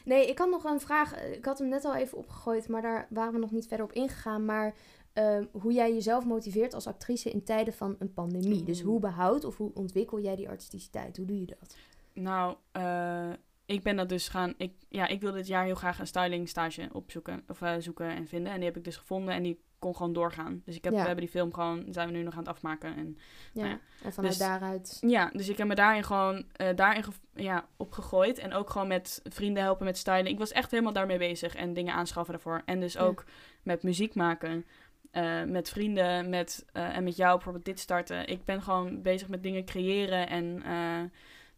Nee, 0.04 0.28
ik 0.28 0.38
had 0.38 0.50
nog 0.50 0.64
een 0.64 0.80
vraag. 0.80 1.20
Ik 1.20 1.44
had 1.44 1.58
hem 1.58 1.68
net 1.68 1.84
al 1.84 1.94
even 1.94 2.18
opgegooid, 2.18 2.68
maar 2.68 2.82
daar 2.82 3.06
waren 3.10 3.32
we 3.32 3.38
nog 3.38 3.50
niet 3.50 3.66
verder 3.66 3.86
op 3.86 3.92
ingegaan. 3.92 4.44
Maar 4.44 4.74
ehm, 5.12 5.44
hoe 5.52 5.72
jij 5.72 5.92
jezelf 5.92 6.24
motiveert 6.24 6.74
als 6.74 6.86
actrice 6.86 7.30
in 7.30 7.44
tijden 7.44 7.74
van 7.74 7.96
een 7.98 8.12
pandemie. 8.12 8.62
Dus 8.62 8.80
hoe 8.80 9.00
behoud 9.00 9.44
of 9.44 9.56
hoe 9.56 9.70
ontwikkel 9.74 10.20
jij 10.20 10.36
die 10.36 10.48
artisticiteit? 10.48 11.16
Hoe 11.16 11.26
doe 11.26 11.40
je 11.40 11.46
dat? 11.46 11.76
Nou, 12.12 12.56
eh, 12.72 13.30
ik 13.66 13.82
ben 13.82 13.96
dat 13.96 14.08
dus 14.08 14.28
gaan... 14.28 14.54
Ik, 14.56 14.72
ja, 14.88 15.06
ik 15.06 15.20
wilde 15.20 15.36
dit 15.36 15.46
jaar 15.46 15.64
heel 15.64 15.74
graag 15.74 15.98
een 15.98 16.06
styling 16.06 16.48
stage 16.48 16.88
opzoeken. 16.92 17.44
Of 17.48 17.62
eh, 17.62 17.74
zoeken 17.78 18.08
en 18.08 18.26
vinden. 18.26 18.52
En 18.52 18.56
die 18.56 18.66
heb 18.66 18.76
ik 18.76 18.84
dus 18.84 18.96
gevonden. 18.96 19.34
En 19.34 19.42
die 19.42 19.60
kon 19.84 19.96
gewoon 19.96 20.12
doorgaan. 20.12 20.62
Dus 20.64 20.76
ik 20.76 20.84
heb, 20.84 20.92
Ja. 20.92 20.98
we 21.00 21.06
hebben 21.06 21.24
die 21.24 21.34
film 21.34 21.54
gewoon... 21.54 21.84
Zijn 21.90 22.08
we 22.08 22.14
nu 22.16 22.22
nog 22.22 22.32
aan 22.32 22.38
het 22.38 22.48
afmaken. 22.48 22.96
En 22.96 23.18
Ja. 23.52 23.60
Nou 23.62 23.68
ja, 23.68 23.78
En 24.04 24.12
vanuit 24.12 24.32
dus- 24.38 24.42
daaruit. 24.46 24.98
Ja, 25.00 25.30
dus 25.32 25.48
ik 25.48 25.56
heb 25.58 25.66
me 25.66 25.74
daarin 25.74 26.04
gewoon 26.04 26.44
eh, 26.52 26.68
daarin 26.74 27.04
ja, 27.34 27.66
op 27.76 27.92
gegooid. 27.92 28.38
En 28.38 28.52
ook 28.52 28.70
gewoon 28.70 28.88
met 28.88 29.20
vrienden 29.24 29.62
helpen 29.62 29.84
met 29.84 29.96
styling. 29.96 30.28
Ik 30.28 30.38
was 30.38 30.52
echt 30.52 30.70
helemaal 30.70 30.92
daarmee 30.92 31.18
bezig. 31.18 31.54
En 31.54 31.72
dingen 31.74 31.94
aanschaffen 31.94 32.32
daarvoor. 32.34 32.62
En 32.64 32.80
dus 32.80 32.98
ook 32.98 33.24
met 33.62 33.82
muziek 33.82 34.14
maken. 34.14 34.64
eh, 35.10 35.42
met 35.42 35.68
vrienden. 35.68 36.28
Met, 36.28 36.64
eh, 36.72 36.96
en 36.96 37.04
met 37.04 37.16
jou 37.16 37.34
bijvoorbeeld 37.34 37.64
dit 37.64 37.80
starten. 37.80 38.26
Ik 38.28 38.44
ben 38.44 38.62
gewoon 38.62 39.02
bezig 39.02 39.28
met 39.28 39.42
dingen 39.42 39.64
creëren. 39.64 40.28
En, 40.28 40.62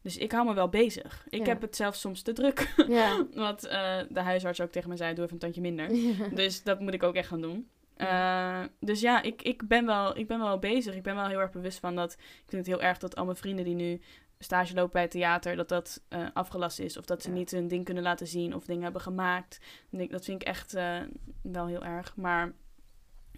dus 0.02 0.16
ik 0.16 0.32
hou 0.32 0.46
me 0.46 0.54
wel 0.54 0.68
bezig. 0.68 1.26
Ik 1.28 1.40
Ja. 1.40 1.46
heb 1.46 1.60
het 1.60 1.76
zelfs 1.76 2.00
soms 2.00 2.22
te 2.22 2.32
druk. 2.32 2.74
Ja. 2.88 3.24
Wat 3.34 3.60
de 4.08 4.20
huisarts 4.20 4.60
ook 4.60 4.70
tegen 4.70 4.88
me 4.90 4.96
zei. 4.96 5.14
Doe 5.14 5.22
even 5.24 5.34
een 5.34 5.40
tandje 5.40 5.60
minder. 5.60 5.94
ja. 6.18 6.28
Dus 6.34 6.62
dat 6.62 6.80
moet 6.80 6.94
ik 6.94 7.02
ook 7.02 7.14
echt 7.14 7.28
gaan 7.28 7.40
doen. 7.40 7.68
Eh, 7.96 8.62
dus 8.80 9.00
ja, 9.00 9.22
ik, 9.22 9.42
ik, 9.42 9.68
ben 9.68 9.86
wel, 9.86 10.16
ik 10.16 10.26
ben 10.26 10.38
wel 10.38 10.58
bezig. 10.58 10.94
Ik 10.94 11.02
ben 11.02 11.14
wel 11.14 11.26
heel 11.26 11.40
erg 11.40 11.50
bewust 11.52 11.78
van 11.78 11.94
dat. 11.94 12.12
Ik 12.12 12.44
vind 12.46 12.66
het 12.66 12.74
heel 12.76 12.82
erg 12.82 12.98
dat 12.98 13.16
al 13.16 13.24
mijn 13.24 13.36
vrienden 13.36 13.64
die 13.64 13.74
nu 13.74 14.00
stage 14.38 14.74
lopen 14.74 14.92
bij 14.92 15.02
het 15.02 15.10
theater, 15.10 15.56
dat 15.56 15.68
dat 15.68 16.02
eh, 16.08 16.26
afgelast 16.32 16.78
is. 16.78 16.96
Of 16.96 17.04
dat 17.04 17.22
ze 17.22 17.28
Ja. 17.28 17.34
niet 17.34 17.50
hun 17.50 17.68
ding 17.68 17.84
kunnen 17.84 18.02
laten 18.02 18.26
zien 18.26 18.54
of 18.54 18.64
dingen 18.64 18.82
hebben 18.82 19.00
gemaakt. 19.00 19.60
Dat 19.90 20.24
vind 20.24 20.42
ik 20.42 20.48
echt 20.48 20.74
eh, 20.74 21.00
wel 21.42 21.66
heel 21.66 21.84
erg. 21.84 22.16
Maar 22.16 22.52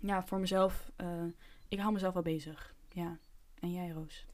ja, 0.02 0.22
voor 0.22 0.38
mezelf, 0.40 0.92
ik 1.68 1.78
hou 1.78 1.92
mezelf 1.92 2.14
wel 2.14 2.22
bezig. 2.22 2.74
Ja. 2.88 3.18
En 3.60 3.72
jij, 3.72 3.88
Roos? 3.88 4.26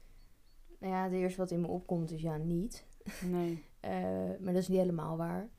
Nou 0.79 0.93
ja, 0.93 1.03
het 1.03 1.13
eerste 1.13 1.39
wat 1.39 1.51
in 1.51 1.61
me 1.61 1.67
opkomt 1.67 2.11
is 2.11 2.21
ja, 2.21 2.37
niet. 2.37 2.85
Nee. 3.21 3.63
Maar 4.39 4.53
dat 4.53 4.61
is 4.61 4.67
niet 4.67 4.79
helemaal 4.79 5.17
waar. 5.17 5.49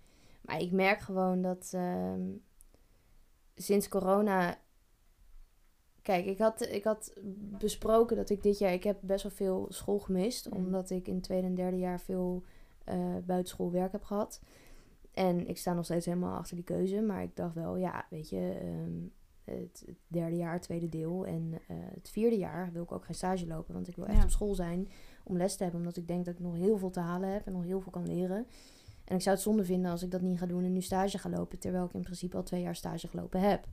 Maar 0.41 0.61
ik 0.61 0.73
merk 0.73 1.01
gewoon 1.01 1.43
dat 1.43 1.71
ehm, 1.75 2.21
sinds 3.57 3.89
corona. 3.89 4.59
Kijk, 6.03 6.27
ik 6.27 6.39
had, 6.39 6.69
ik 6.69 6.85
had 6.85 7.13
besproken 7.59 8.17
dat 8.17 8.31
ik 8.31 8.43
dit 8.43 8.59
jaar. 8.59 8.73
Ik 8.73 8.85
heb 8.85 8.99
best 9.01 9.23
wel 9.23 9.33
veel 9.33 9.67
school 9.69 9.99
gemist. 9.99 10.49
Mhm. 10.51 10.59
Omdat 10.59 10.91
ik 10.91 11.09
in 11.09 11.15
het 11.15 11.23
tweede 11.23 11.47
en 11.47 11.55
derde 11.55 11.79
jaar 11.79 12.01
veel 12.01 12.43
eh 12.85 13.17
buitenschoolwerk 13.25 13.93
heb 13.93 14.03
gehad. 14.05 14.41
En 15.13 15.47
ik 15.49 15.59
sta 15.59 15.73
nog 15.75 15.85
steeds 15.85 16.07
helemaal 16.07 16.37
achter 16.39 16.57
die 16.57 16.65
keuze. 16.65 17.01
Maar 17.03 17.23
ik 17.23 17.37
dacht 17.37 17.55
wel, 17.55 17.77
ja, 17.77 18.07
weet 18.11 18.29
je. 18.29 18.59
ehm, 18.61 18.93
het, 19.45 19.83
het 19.87 19.97
derde 20.07 20.37
jaar, 20.37 20.61
tweede 20.61 20.89
deel. 20.89 21.27
En 21.27 21.53
eh, 21.69 21.77
het 21.95 22.09
vierde 22.09 22.37
jaar 22.39 22.73
wil 22.73 22.83
ik 22.83 22.93
ook 22.93 23.05
geen 23.05 23.15
stage 23.15 23.47
lopen. 23.47 23.75
Want 23.75 23.89
ik 23.89 23.97
wil 23.97 24.07
echt 24.07 24.17
Ja. 24.17 24.23
op 24.23 24.31
school 24.31 24.55
zijn 24.55 24.89
om 25.25 25.37
les 25.37 25.57
te 25.57 25.63
hebben. 25.63 25.81
Omdat 25.81 25.97
ik 25.97 26.09
denk 26.09 26.25
dat 26.25 26.35
ik 26.35 26.41
nog 26.41 26.55
heel 26.55 26.79
veel 26.79 26.91
te 26.91 27.01
halen 27.01 27.29
heb 27.29 27.47
en 27.47 27.53
nog 27.53 27.65
heel 27.65 27.81
veel 27.81 27.93
kan 27.93 28.07
leren. 28.07 28.47
En 29.07 29.17
ik 29.17 29.23
zou 29.23 29.35
het 29.35 29.45
zonde 29.45 29.65
vinden 29.65 29.91
als 29.91 30.03
ik 30.03 30.11
dat 30.11 30.21
niet 30.21 30.39
ga 30.39 30.47
doen 30.47 30.65
en 30.65 30.73
nu 30.73 30.81
stage 30.81 31.19
ga 31.19 31.29
lopen. 31.29 31.59
Terwijl 31.59 31.85
ik 31.85 31.93
in 31.93 32.03
principe 32.03 32.37
al 32.37 32.43
twee 32.43 32.61
jaar 32.63 32.77
stage 32.77 33.09
gelopen 33.09 33.41
heb. 33.41 33.67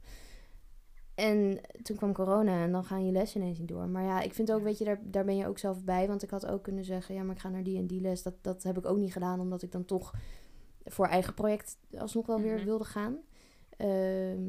En 1.15 1.59
toen 1.83 1.95
kwam 1.95 2.13
corona 2.13 2.63
en 2.63 2.71
dan 2.71 2.83
gaan 2.83 3.05
je 3.05 3.11
lessen 3.11 3.41
ineens 3.41 3.59
niet 3.59 3.67
door. 3.67 3.87
Maar 3.87 4.03
ja, 4.03 4.21
ik 4.21 4.33
vind 4.33 4.51
ook, 4.51 4.63
weet 4.63 4.77
je, 4.77 4.83
daar, 4.85 4.99
daar 5.03 5.25
ben 5.25 5.35
je 5.37 5.47
ook 5.47 5.57
zelf 5.57 5.83
bij. 5.83 6.07
Want 6.07 6.23
ik 6.23 6.29
had 6.29 6.45
ook 6.45 6.63
kunnen 6.63 6.85
zeggen, 6.85 7.15
ja, 7.15 7.23
maar 7.23 7.35
ik 7.35 7.41
ga 7.41 7.49
naar 7.49 7.63
die 7.63 7.77
en 7.77 7.87
die 7.87 8.01
les. 8.01 8.23
Dat, 8.23 8.33
dat 8.41 8.63
heb 8.63 8.77
ik 8.77 8.85
ook 8.85 8.97
niet 8.97 9.13
gedaan, 9.13 9.39
omdat 9.39 9.61
ik 9.61 9.71
dan 9.71 9.85
toch 9.85 10.13
voor 10.85 11.07
eigen 11.07 11.33
project 11.33 11.77
alsnog 11.97 12.25
wel 12.25 12.41
weer 12.41 12.55
Mhm. 12.55 12.65
wilde 12.65 12.83
gaan. 12.83 13.17
Ehm, 13.77 14.41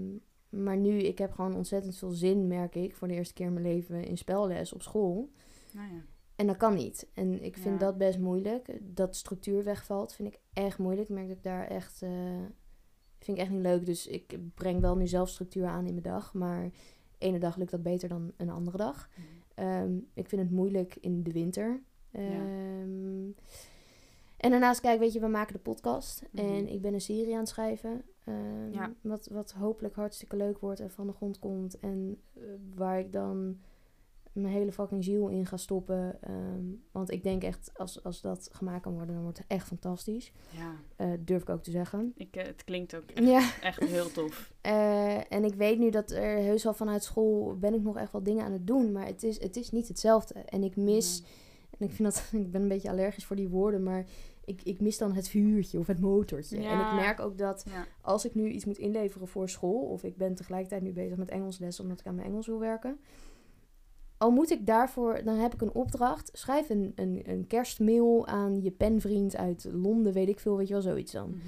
maar 0.48 0.76
nu, 0.76 0.98
ik 0.98 1.18
heb 1.18 1.32
gewoon 1.32 1.54
ontzettend 1.54 1.96
veel 1.96 2.10
zin, 2.10 2.46
merk 2.46 2.74
ik, 2.74 2.96
voor 2.96 3.08
de 3.08 3.14
eerste 3.14 3.34
keer 3.34 3.46
in 3.46 3.52
mijn 3.52 3.66
leven 3.66 4.04
in 4.04 4.18
spelles 4.18 4.72
op 4.72 4.82
school. 4.82 5.30
Nou 5.72 5.88
ja. 5.94 6.00
En 6.36 6.46
dat 6.46 6.56
kan 6.56 6.74
niet. 6.74 7.06
En 7.14 7.42
ik 7.42 7.56
vind 7.56 7.80
Ja. 7.80 7.86
dat 7.86 7.98
best 7.98 8.18
moeilijk. 8.18 8.78
Dat 8.82 9.16
structuur 9.16 9.64
wegvalt, 9.64 10.12
vind 10.14 10.28
ik 10.34 10.40
echt 10.52 10.78
moeilijk. 10.78 11.08
Ik 11.08 11.14
merk 11.14 11.28
dat 11.28 11.36
ik 11.36 11.42
daar 11.42 11.66
echt... 11.66 12.02
eh, 12.02 12.10
vind 13.18 13.36
ik 13.38 13.42
echt 13.44 13.50
niet 13.52 13.62
leuk. 13.62 13.86
Dus 13.86 14.06
ik 14.06 14.38
breng 14.54 14.80
wel 14.80 14.96
nu 14.96 15.06
zelf 15.06 15.28
structuur 15.28 15.66
aan 15.66 15.86
in 15.86 15.90
mijn 15.92 16.02
dag. 16.02 16.34
Maar 16.34 16.70
ene 17.18 17.38
dag 17.38 17.56
lukt 17.56 17.70
dat 17.70 17.82
beter 17.82 18.08
dan 18.08 18.32
een 18.36 18.50
andere 18.50 18.76
dag. 18.76 19.08
Ehm, 19.54 19.96
ik 20.14 20.28
vind 20.28 20.42
het 20.42 20.50
moeilijk 20.50 20.96
in 21.00 21.22
de 21.22 21.32
winter. 21.32 21.82
Ehm, 22.10 23.30
En 24.36 24.50
daarnaast, 24.50 24.80
kijk, 24.80 24.98
weet 24.98 25.12
je, 25.12 25.20
we 25.20 25.26
maken 25.26 25.52
de 25.52 25.58
podcast. 25.60 26.22
Mhm. 26.30 26.44
En 26.46 26.68
ik 26.68 26.80
ben 26.80 26.94
een 26.94 27.00
serie 27.00 27.32
aan 27.32 27.38
het 27.40 27.48
schrijven. 27.48 28.02
ehm, 28.24 28.72
Ja. 28.72 28.92
wat, 29.00 29.26
wat 29.32 29.52
hopelijk 29.52 29.94
hartstikke 29.94 30.36
leuk 30.36 30.58
wordt 30.58 30.80
en 30.80 30.90
van 30.90 31.06
de 31.06 31.12
grond 31.12 31.38
komt. 31.38 31.78
En 31.80 32.20
eh, 32.34 32.42
waar 32.74 32.98
ik 32.98 33.12
dan 33.12 33.58
mijn 34.34 34.54
hele 34.54 34.72
fucking 34.72 35.04
ziel 35.04 35.28
in 35.28 35.46
ga 35.46 35.56
stoppen. 35.56 36.18
Ehm, 36.22 36.64
want 36.92 37.10
ik 37.10 37.22
denk 37.22 37.42
echt, 37.42 37.70
als, 37.76 38.02
als 38.04 38.20
dat 38.20 38.48
gemaakt 38.52 38.82
kan 38.82 38.92
worden, 38.92 39.14
dan 39.14 39.22
wordt 39.22 39.38
het 39.38 39.46
echt 39.46 39.66
fantastisch. 39.66 40.32
Ja, 40.50 40.72
Eh, 40.96 41.08
durf 41.20 41.42
ik 41.42 41.48
ook 41.48 41.62
te 41.62 41.70
zeggen. 41.70 42.12
ik, 42.16 42.36
eh, 42.36 42.46
het 42.46 42.64
klinkt 42.64 42.96
ook 42.96 43.10
echt, 43.14 43.26
Ja. 43.28 43.50
echt 43.62 43.80
heel 43.80 44.10
tof. 44.12 44.52
Eh, 44.60 45.32
en 45.32 45.44
ik 45.44 45.54
weet 45.54 45.78
nu 45.78 45.90
dat 45.90 46.10
er 46.10 46.36
heus 46.36 46.64
wel 46.64 46.74
vanuit 46.74 47.04
school 47.04 47.56
ben 47.58 47.74
ik 47.74 47.82
nog 47.82 47.96
echt 47.96 48.12
wel 48.12 48.22
dingen 48.22 48.44
aan 48.44 48.52
het 48.52 48.66
doen. 48.66 48.92
Maar 48.92 49.06
het 49.06 49.22
is, 49.22 49.40
het 49.42 49.56
is 49.56 49.70
niet 49.70 49.88
hetzelfde. 49.88 50.34
En 50.34 50.62
ik 50.62 50.76
mis, 50.76 51.22
en 51.78 51.86
ik 51.86 51.92
vind 51.92 52.14
dat, 52.14 52.30
ik 52.42 52.50
ben 52.50 52.62
een 52.62 52.68
beetje 52.68 52.90
allergisch 52.90 53.24
voor 53.24 53.36
die 53.36 53.48
woorden, 53.48 53.82
maar 53.82 54.04
ik, 54.44 54.62
ik 54.62 54.80
mis 54.80 54.98
dan 54.98 55.12
het 55.12 55.28
vuurtje 55.28 55.78
of 55.78 55.86
het 55.86 56.00
motortje. 56.00 56.56
En 56.56 56.80
ik 56.80 56.92
merk 56.94 57.20
ook 57.20 57.38
dat 57.38 57.64
Ja. 57.70 57.86
als 58.00 58.24
ik 58.24 58.34
nu 58.34 58.48
iets 58.50 58.64
moet 58.64 58.78
inleveren 58.78 59.28
voor 59.28 59.48
school, 59.48 59.80
of 59.80 60.02
ik 60.04 60.16
ben 60.16 60.34
tegelijkertijd 60.34 60.82
nu 60.82 60.92
bezig 60.92 61.16
met 61.16 61.30
Engelsles 61.30 61.80
omdat 61.80 62.00
ik 62.00 62.06
aan 62.06 62.14
mijn 62.14 62.26
Engels 62.28 62.46
wil 62.46 62.58
werken. 62.58 62.98
Al 64.24 64.30
moet 64.30 64.50
ik 64.50 64.66
daarvoor, 64.66 65.20
dan 65.24 65.36
heb 65.36 65.54
ik 65.54 65.60
een 65.60 65.74
opdracht. 65.74 66.30
Schrijf 66.32 66.68
een, 66.70 66.92
een, 66.94 67.22
een 67.26 67.46
kerstmail 67.46 68.26
aan 68.26 68.62
je 68.62 68.70
penvriend 68.70 69.36
uit 69.36 69.68
Londen, 69.72 70.12
weet 70.12 70.28
ik 70.28 70.40
veel, 70.40 70.56
weet 70.56 70.66
je 70.66 70.72
wel, 70.72 70.82
zoiets 70.82 71.12
dan. 71.12 71.28
Mhm. 71.28 71.38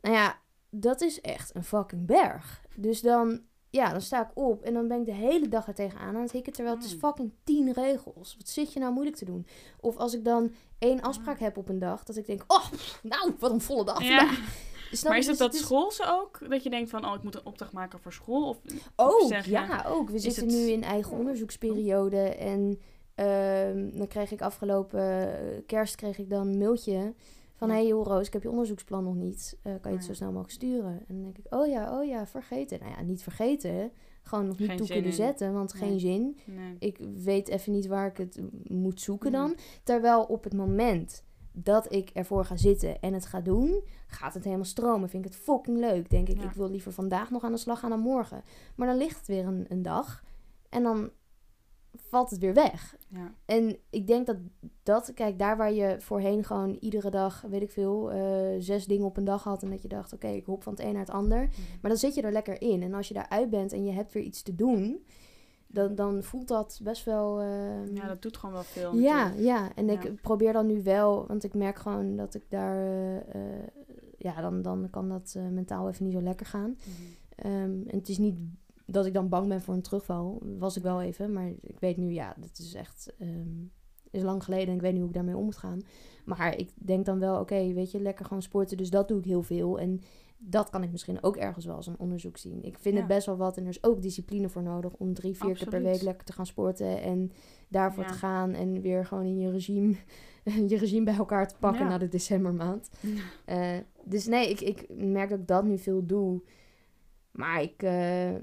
Nou 0.00 0.14
ja, 0.16 0.38
dat 0.70 1.00
is 1.00 1.20
echt 1.20 1.54
een 1.54 1.64
fucking 1.64 2.06
berg. 2.06 2.64
Dus 2.76 3.00
dan, 3.00 3.40
ja, 3.70 3.90
dan 3.90 4.00
sta 4.00 4.22
ik 4.22 4.30
op 4.34 4.62
en 4.62 4.74
dan 4.74 4.88
ben 4.88 4.98
ik 4.98 5.04
de 5.06 5.12
hele 5.12 5.48
dag 5.48 5.66
er 5.66 5.74
tegenaan 5.74 6.16
aan 6.16 6.22
het 6.22 6.32
hikken. 6.32 6.52
Terwijl 6.52 6.76
het 6.76 6.84
is 6.84 6.92
Mm. 6.94 6.98
fucking 6.98 7.32
tien 7.44 7.72
regels. 7.72 8.36
Wat 8.38 8.48
zit 8.48 8.72
je 8.72 8.80
nou 8.80 8.92
moeilijk 8.92 9.16
te 9.16 9.24
doen? 9.24 9.46
Of 9.80 9.96
als 9.96 10.14
ik 10.14 10.24
dan 10.24 10.52
één 10.78 11.00
afspraak 11.00 11.38
heb 11.38 11.56
op 11.56 11.68
een 11.68 11.78
dag, 11.78 12.04
dat 12.04 12.16
ik 12.16 12.26
denk, 12.26 12.44
oh, 12.46 12.64
nou, 13.02 13.32
wat 13.38 13.50
een 13.50 13.60
volle 13.60 13.84
dag 13.84 14.02
Ja. 14.02 14.30
Snap 14.92 15.10
Maar 15.10 15.18
is 15.20 15.26
het 15.26 15.38
Dus 15.38 15.46
dat 15.46 15.54
schoolse 15.54 16.04
ook? 16.08 16.50
Dat 16.50 16.62
je 16.62 16.70
denkt 16.70 16.90
van, 16.90 17.06
oh, 17.06 17.14
ik 17.14 17.22
moet 17.22 17.34
een 17.34 17.46
opdracht 17.46 17.72
maken 17.72 17.98
voor 18.00 18.12
school? 18.12 18.48
Of, 18.48 18.58
Ook, 18.96 19.28
zeg 19.28 19.46
ja, 19.46 19.84
ook. 19.88 20.10
We 20.10 20.18
zitten 20.18 20.42
het- 20.46 20.52
nu 20.52 20.60
in 20.70 20.82
eigen 20.82 21.12
onderzoeksperiode. 21.18 22.18
En 22.22 22.78
ehm, 23.14 23.90
dan 23.96 24.06
kreeg 24.06 24.30
ik 24.32 24.42
afgelopen 24.42 25.00
eh, 25.00 25.62
kerst 25.66 25.94
kreeg 25.94 26.18
ik 26.18 26.30
dan 26.30 26.46
een 26.48 26.58
mailtje 26.58 27.14
van... 27.54 27.68
Ja. 27.68 27.74
Hey 27.74 27.86
joh 27.86 28.06
Roos, 28.06 28.26
ik 28.26 28.32
heb 28.32 28.42
je 28.42 28.50
onderzoeksplan 28.50 29.04
nog 29.04 29.14
niet. 29.14 29.56
Eh, 29.62 29.72
kan 29.80 29.90
je 29.90 29.96
het 29.96 30.06
Oh 30.06 30.10
zo 30.10 30.14
snel 30.16 30.28
mogelijk 30.32 30.52
sturen? 30.54 30.92
En 31.08 31.14
dan 31.14 31.22
denk 31.22 31.38
ik, 31.38 31.54
oh 31.54 31.66
ja, 31.66 31.98
oh 32.00 32.04
ja, 32.06 32.26
vergeten. 32.26 32.78
Nou 32.80 32.90
ja, 32.96 33.02
niet 33.02 33.22
vergeten. 33.22 33.92
Gewoon 34.22 34.46
nog 34.46 34.58
niet 34.58 34.68
Geen 34.68 34.76
toe 34.76 34.86
kunnen 34.86 35.04
in. 35.10 35.12
zetten, 35.12 35.52
want 35.52 35.74
Nee. 35.74 35.82
geen 35.82 36.00
zin. 36.00 36.38
nee. 36.44 36.76
Ik 36.78 36.98
weet 37.16 37.48
even 37.48 37.72
niet 37.72 37.86
waar 37.86 38.06
ik 38.06 38.16
het 38.16 38.40
moet 38.64 39.00
zoeken 39.00 39.28
Mm. 39.30 39.34
dan. 39.36 39.56
Terwijl 39.82 40.22
op 40.22 40.44
het 40.44 40.54
moment 40.54 41.24
dat 41.52 41.92
ik 41.92 42.10
ervoor 42.10 42.44
ga 42.44 42.56
zitten 42.56 43.00
en 43.00 43.12
het 43.12 43.26
ga 43.26 43.40
doen, 43.40 43.82
gaat 44.06 44.34
het 44.34 44.44
helemaal 44.44 44.64
stromen. 44.64 45.08
Vind 45.08 45.24
ik 45.24 45.32
het 45.32 45.40
fucking 45.42 45.78
leuk. 45.78 46.10
Denk 46.10 46.28
ik, 46.28 46.36
Ja. 46.36 46.44
ik 46.44 46.52
wil 46.52 46.70
liever 46.70 46.92
vandaag 46.92 47.30
nog 47.30 47.42
aan 47.44 47.52
de 47.52 47.58
slag 47.58 47.80
gaan 47.80 47.90
dan 47.90 48.00
morgen. 48.00 48.42
Maar 48.74 48.86
dan 48.88 48.96
ligt 48.96 49.18
het 49.18 49.26
weer 49.26 49.46
een, 49.46 49.66
een 49.68 49.82
dag 49.82 50.24
en 50.68 50.82
dan 50.82 51.10
valt 51.96 52.30
het 52.30 52.38
weer 52.40 52.54
weg. 52.54 52.96
Ja. 53.08 53.34
En 53.44 53.76
ik 53.90 54.06
denk 54.06 54.26
dat 54.26 54.36
dat, 54.82 55.14
kijk, 55.14 55.38
daar 55.38 55.56
waar 55.56 55.72
je 55.72 55.96
voorheen 56.00 56.44
gewoon 56.44 56.76
iedere 56.80 57.10
dag, 57.10 57.40
weet 57.48 57.62
ik 57.62 57.70
veel, 57.70 58.10
eh, 58.10 58.20
zes 58.58 58.86
dingen 58.86 59.06
op 59.06 59.16
een 59.16 59.24
dag 59.24 59.44
had. 59.44 59.62
En 59.62 59.70
dat 59.70 59.82
je 59.82 59.88
dacht, 59.88 60.12
oké, 60.12 60.28
ik 60.28 60.44
hop 60.44 60.62
van 60.62 60.72
het 60.72 60.82
een 60.82 60.92
naar 60.92 61.00
het 61.04 61.10
ander. 61.10 61.48
Maar 61.80 61.90
dan 61.90 61.96
zit 62.00 62.14
je 62.14 62.22
er 62.22 62.32
lekker 62.32 62.60
in. 62.62 62.82
En 62.82 62.94
als 62.94 63.08
je 63.08 63.14
daaruit 63.14 63.50
bent 63.50 63.72
en 63.72 63.84
je 63.84 63.92
hebt 63.92 64.12
weer 64.12 64.22
iets 64.22 64.42
te 64.42 64.54
doen, 64.54 65.04
dan, 65.72 65.94
dan 65.94 66.22
voelt 66.22 66.48
dat 66.48 66.80
best 66.82 67.04
wel. 67.04 67.40
eh, 67.40 67.94
ja, 67.94 68.06
dat 68.08 68.22
doet 68.22 68.36
gewoon 68.36 68.54
wel 68.54 68.64
veel. 68.64 68.94
ja, 68.96 69.16
natuurlijk. 69.22 69.44
ja, 69.46 69.74
en 69.74 69.86
Ja. 69.86 69.92
ik 70.02 70.20
probeer 70.20 70.52
dan 70.52 70.66
nu 70.66 70.82
wel, 70.82 71.26
want 71.26 71.44
ik 71.44 71.54
merk 71.54 71.78
gewoon 71.78 72.16
dat 72.16 72.34
ik 72.34 72.44
daar, 72.48 72.76
eh, 72.76 73.16
eh, 73.16 73.66
ja, 74.18 74.40
dan, 74.40 74.62
dan 74.62 74.90
kan 74.90 75.08
dat 75.08 75.34
eh, 75.36 75.48
mentaal 75.48 75.88
even 75.88 76.04
niet 76.04 76.14
zo 76.14 76.22
lekker 76.22 76.46
gaan. 76.46 76.70
Mhm. 76.78 77.46
Ehm, 77.48 77.88
en 77.88 77.96
het 77.98 78.08
is 78.08 78.18
niet 78.18 78.38
dat 78.86 79.06
ik 79.06 79.14
dan 79.14 79.28
bang 79.28 79.48
ben 79.48 79.60
voor 79.62 79.74
een 79.74 79.82
terugval, 79.82 80.42
was 80.58 80.76
ik 80.76 80.82
wel 80.82 81.02
even, 81.02 81.32
maar 81.32 81.48
ik 81.60 81.80
weet 81.80 81.96
nu, 81.96 82.10
ja, 82.12 82.34
dat 82.40 82.58
is 82.58 82.74
echt, 82.74 83.12
ehm, 83.18 83.48
is 84.10 84.22
lang 84.22 84.44
geleden 84.44 84.68
en 84.68 84.74
ik 84.74 84.80
weet 84.80 84.92
nu 84.92 84.98
hoe 84.98 85.08
ik 85.08 85.14
daarmee 85.14 85.36
om 85.36 85.44
moet 85.44 85.56
gaan. 85.56 85.80
Maar 86.24 86.58
ik 86.58 86.70
denk 86.74 87.04
dan 87.04 87.18
wel, 87.18 87.40
oké, 87.40 87.72
weet 87.72 87.90
je, 87.90 88.00
lekker 88.00 88.24
gewoon 88.24 88.42
sporten, 88.42 88.76
dus 88.76 88.90
dat 88.90 89.08
doe 89.08 89.18
ik 89.18 89.24
heel 89.24 89.42
veel. 89.42 89.78
En 89.78 90.00
dat 90.44 90.70
kan 90.70 90.82
ik 90.82 90.90
misschien 90.90 91.22
ook 91.22 91.36
ergens 91.36 91.64
wel 91.64 91.76
als 91.76 91.86
een 91.86 91.98
onderzoek 91.98 92.36
zien. 92.36 92.62
Ik 92.62 92.78
vind 92.78 92.94
Ja. 92.94 93.00
het 93.00 93.08
best 93.10 93.26
wel 93.26 93.36
wat 93.36 93.56
en 93.56 93.62
er 93.62 93.68
is 93.68 93.84
ook 93.84 94.02
discipline 94.02 94.48
voor 94.48 94.62
nodig 94.62 94.92
om 94.94 95.14
drie, 95.14 95.34
vier 95.36 95.46
keer 95.54 95.56
per 95.56 95.66
Absoluut. 95.66 95.92
week 95.92 96.02
lekker 96.02 96.24
te 96.24 96.32
gaan 96.32 96.46
sporten 96.46 97.02
en 97.02 97.32
daarvoor 97.68 98.02
Ja. 98.02 98.08
te 98.08 98.14
gaan 98.18 98.52
en 98.54 98.80
weer 98.80 99.06
gewoon 99.06 99.24
in 99.24 99.38
je 99.38 99.50
regime, 99.50 99.94
je 100.68 100.76
regime 100.76 101.04
bij 101.04 101.14
elkaar 101.16 101.48
te 101.48 101.54
pakken 101.58 101.82
Ja. 101.82 101.88
na 101.88 101.98
de 101.98 102.08
decembermaand. 102.08 102.90
Eh, 103.44 103.76
dus 104.04 104.26
nee, 104.26 104.50
ik, 104.50 104.60
ik 104.60 104.86
merk 104.96 105.30
dat 105.30 105.38
ik 105.38 105.46
dat 105.46 105.64
nu 105.64 105.78
veel 105.78 106.06
doe. 106.06 106.42
Maar 107.30 107.62
ik, 107.62 107.82
eh, 107.82 108.34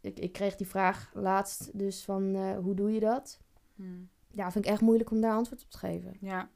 ik, 0.00 0.18
ik 0.18 0.32
kreeg 0.32 0.56
die 0.56 0.66
vraag 0.66 1.10
laatst 1.14 1.78
dus 1.78 2.04
van 2.04 2.34
eh, 2.34 2.58
hoe 2.58 2.74
doe 2.74 2.92
je 2.92 3.00
dat? 3.00 3.40
Hmm. 3.74 4.08
Ja, 4.32 4.50
vind 4.50 4.64
ik 4.64 4.70
echt 4.70 4.80
moeilijk 4.80 5.10
om 5.10 5.20
daar 5.20 5.34
antwoord 5.34 5.62
op 5.62 5.70
te 5.70 5.78
geven. 5.78 6.16
Ja, 6.20 6.50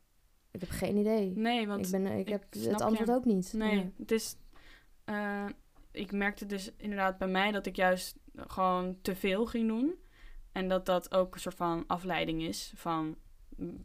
Ik 0.51 0.61
heb 0.61 0.71
geen 0.71 0.97
idee. 0.97 1.33
nee, 1.37 1.67
want 1.67 1.85
ik 1.87 1.91
ben, 1.93 2.07
ik 2.07 2.19
ik 2.19 2.29
heb 2.29 2.45
het 2.51 2.65
je. 2.65 2.77
antwoord 2.79 3.11
ook 3.11 3.25
niet. 3.25 3.53
Nee, 3.57 3.93
het 3.99 4.11
is. 4.11 4.37
Eh, 5.05 5.47
ik 5.91 6.13
merkte 6.13 6.47
dus 6.47 6.71
inderdaad 6.77 7.19
bij 7.19 7.29
mij 7.29 7.53
dat 7.53 7.67
ik 7.67 7.77
juist 7.77 8.17
gewoon 8.37 8.97
te 9.03 9.15
veel 9.17 9.47
ging 9.47 9.69
doen. 9.69 9.95
En 10.53 10.69
dat 10.69 10.87
dat 10.87 11.15
ook 11.15 11.35
een 11.35 11.41
soort 11.41 11.55
van 11.55 11.85
afleiding 11.87 12.43
is 12.43 12.73
van 12.77 13.17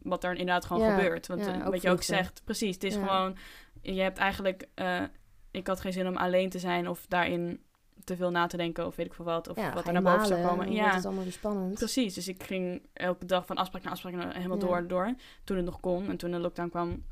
wat 0.02 0.24
er 0.24 0.32
inderdaad 0.32 0.66
gewoon 0.66 0.84
Ja, 0.88 0.96
gebeurt. 0.96 1.28
Want 1.28 1.46
ja, 1.46 1.54
eh, 1.54 1.68
wat 1.68 1.82
je 1.82 1.90
ook 1.90 2.02
zegt, 2.04 2.42
precies. 2.44 2.74
Het 2.74 2.84
is 2.84 2.96
Ja. 2.96 3.06
gewoon. 3.06 3.38
Je 3.82 4.02
hebt 4.02 4.18
eigenlijk. 4.18 4.68
eh, 4.76 5.04
ik 5.52 5.68
had 5.68 5.80
geen 5.82 5.94
zin 5.94 6.08
om 6.08 6.18
alleen 6.18 6.50
te 6.50 6.60
zijn 6.60 6.88
of 6.88 7.06
daarin 7.08 7.64
te 8.04 8.16
veel 8.16 8.32
na 8.32 8.48
te 8.48 8.58
denken 8.58 8.86
of 8.86 8.96
weet 8.96 9.06
ik 9.06 9.14
veel 9.14 9.26
wat. 9.26 9.48
Of 9.48 9.56
wat 9.74 9.88
er 9.88 9.94
naar 9.94 10.02
boven 10.02 10.28
zou 10.28 10.42
komen. 10.42 10.72
Ja, 10.72 10.96
het 10.96 11.06
allemaal 11.06 11.24
weer 11.24 11.32
spannend. 11.34 11.74
Precies, 11.74 12.14
dus 12.14 12.28
ik 12.28 12.44
ging 12.44 12.86
elke 12.94 13.26
dag 13.26 13.46
van 13.46 13.56
afspraak 13.56 13.84
naar 13.84 13.92
afspraak 13.92 14.34
helemaal 14.34 14.60
door, 14.60 14.88
door. 14.88 15.14
Toen 15.44 15.58
het 15.58 15.66
nog 15.66 15.80
kon. 15.80 16.08
En 16.10 16.18
toen 16.18 16.32
de 16.32 16.40
lockdown 16.40 16.70
kwam, 16.70 17.04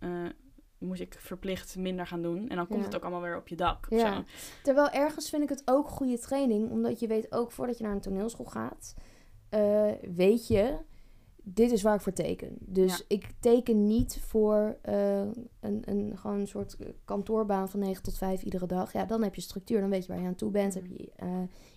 moest 0.78 1.02
ik 1.02 1.16
verplicht 1.20 1.76
minder 1.76 2.08
gaan 2.08 2.22
doen. 2.22 2.50
En 2.50 2.56
dan 2.56 2.68
komt 2.68 2.80
Ja. 2.80 2.86
het 2.86 2.96
ook 2.96 3.02
allemaal 3.02 3.22
weer 3.22 3.38
op 3.38 3.48
je 3.48 3.56
dak. 3.56 3.88
of 3.90 4.00
Ja. 4.00 4.16
zo. 4.16 4.24
Terwijl 4.64 4.90
ergens 4.90 5.30
vind 5.30 5.44
ik 5.44 5.50
het 5.50 5.62
ook 5.66 5.88
goede 5.88 6.20
training, 6.20 6.70
omdat 6.72 7.00
je 7.00 7.08
weet 7.08 7.32
ook 7.32 7.52
voordat 7.52 7.78
je 7.78 7.84
naar 7.84 7.94
een 7.94 8.02
toneelschool 8.02 8.46
gaat, 8.46 8.94
eh, 9.50 9.92
weet 10.16 10.48
je, 10.48 10.78
dit 11.54 11.72
is 11.72 11.82
waar 11.82 11.96
ik 11.96 12.02
voor 12.02 12.14
teken. 12.14 12.56
Dus 12.60 12.98
Ja. 12.98 13.04
ik 13.08 13.30
teken 13.40 13.88
niet 13.88 14.20
voor 14.28 14.78
eh, 14.82 15.20
een, 15.60 15.82
een, 15.86 16.12
gewoon 16.18 16.40
een 16.40 16.48
soort 16.48 16.78
kantoorbaan 17.06 17.70
van 17.70 17.80
9 17.80 18.04
tot 18.04 18.18
5 18.18 18.42
iedere 18.44 18.66
dag. 18.66 18.94
Ja, 18.94 19.06
dan 19.06 19.24
heb 19.24 19.36
je 19.36 19.42
structuur, 19.42 19.80
dan 19.80 19.90
weet 19.90 20.06
je 20.06 20.12
waar 20.12 20.22
je 20.22 20.28
aan 20.28 20.36
toe 20.36 20.52
bent. 20.52 20.74
Heb 20.74 20.86
je, 20.86 21.10
eh, 21.16 21.28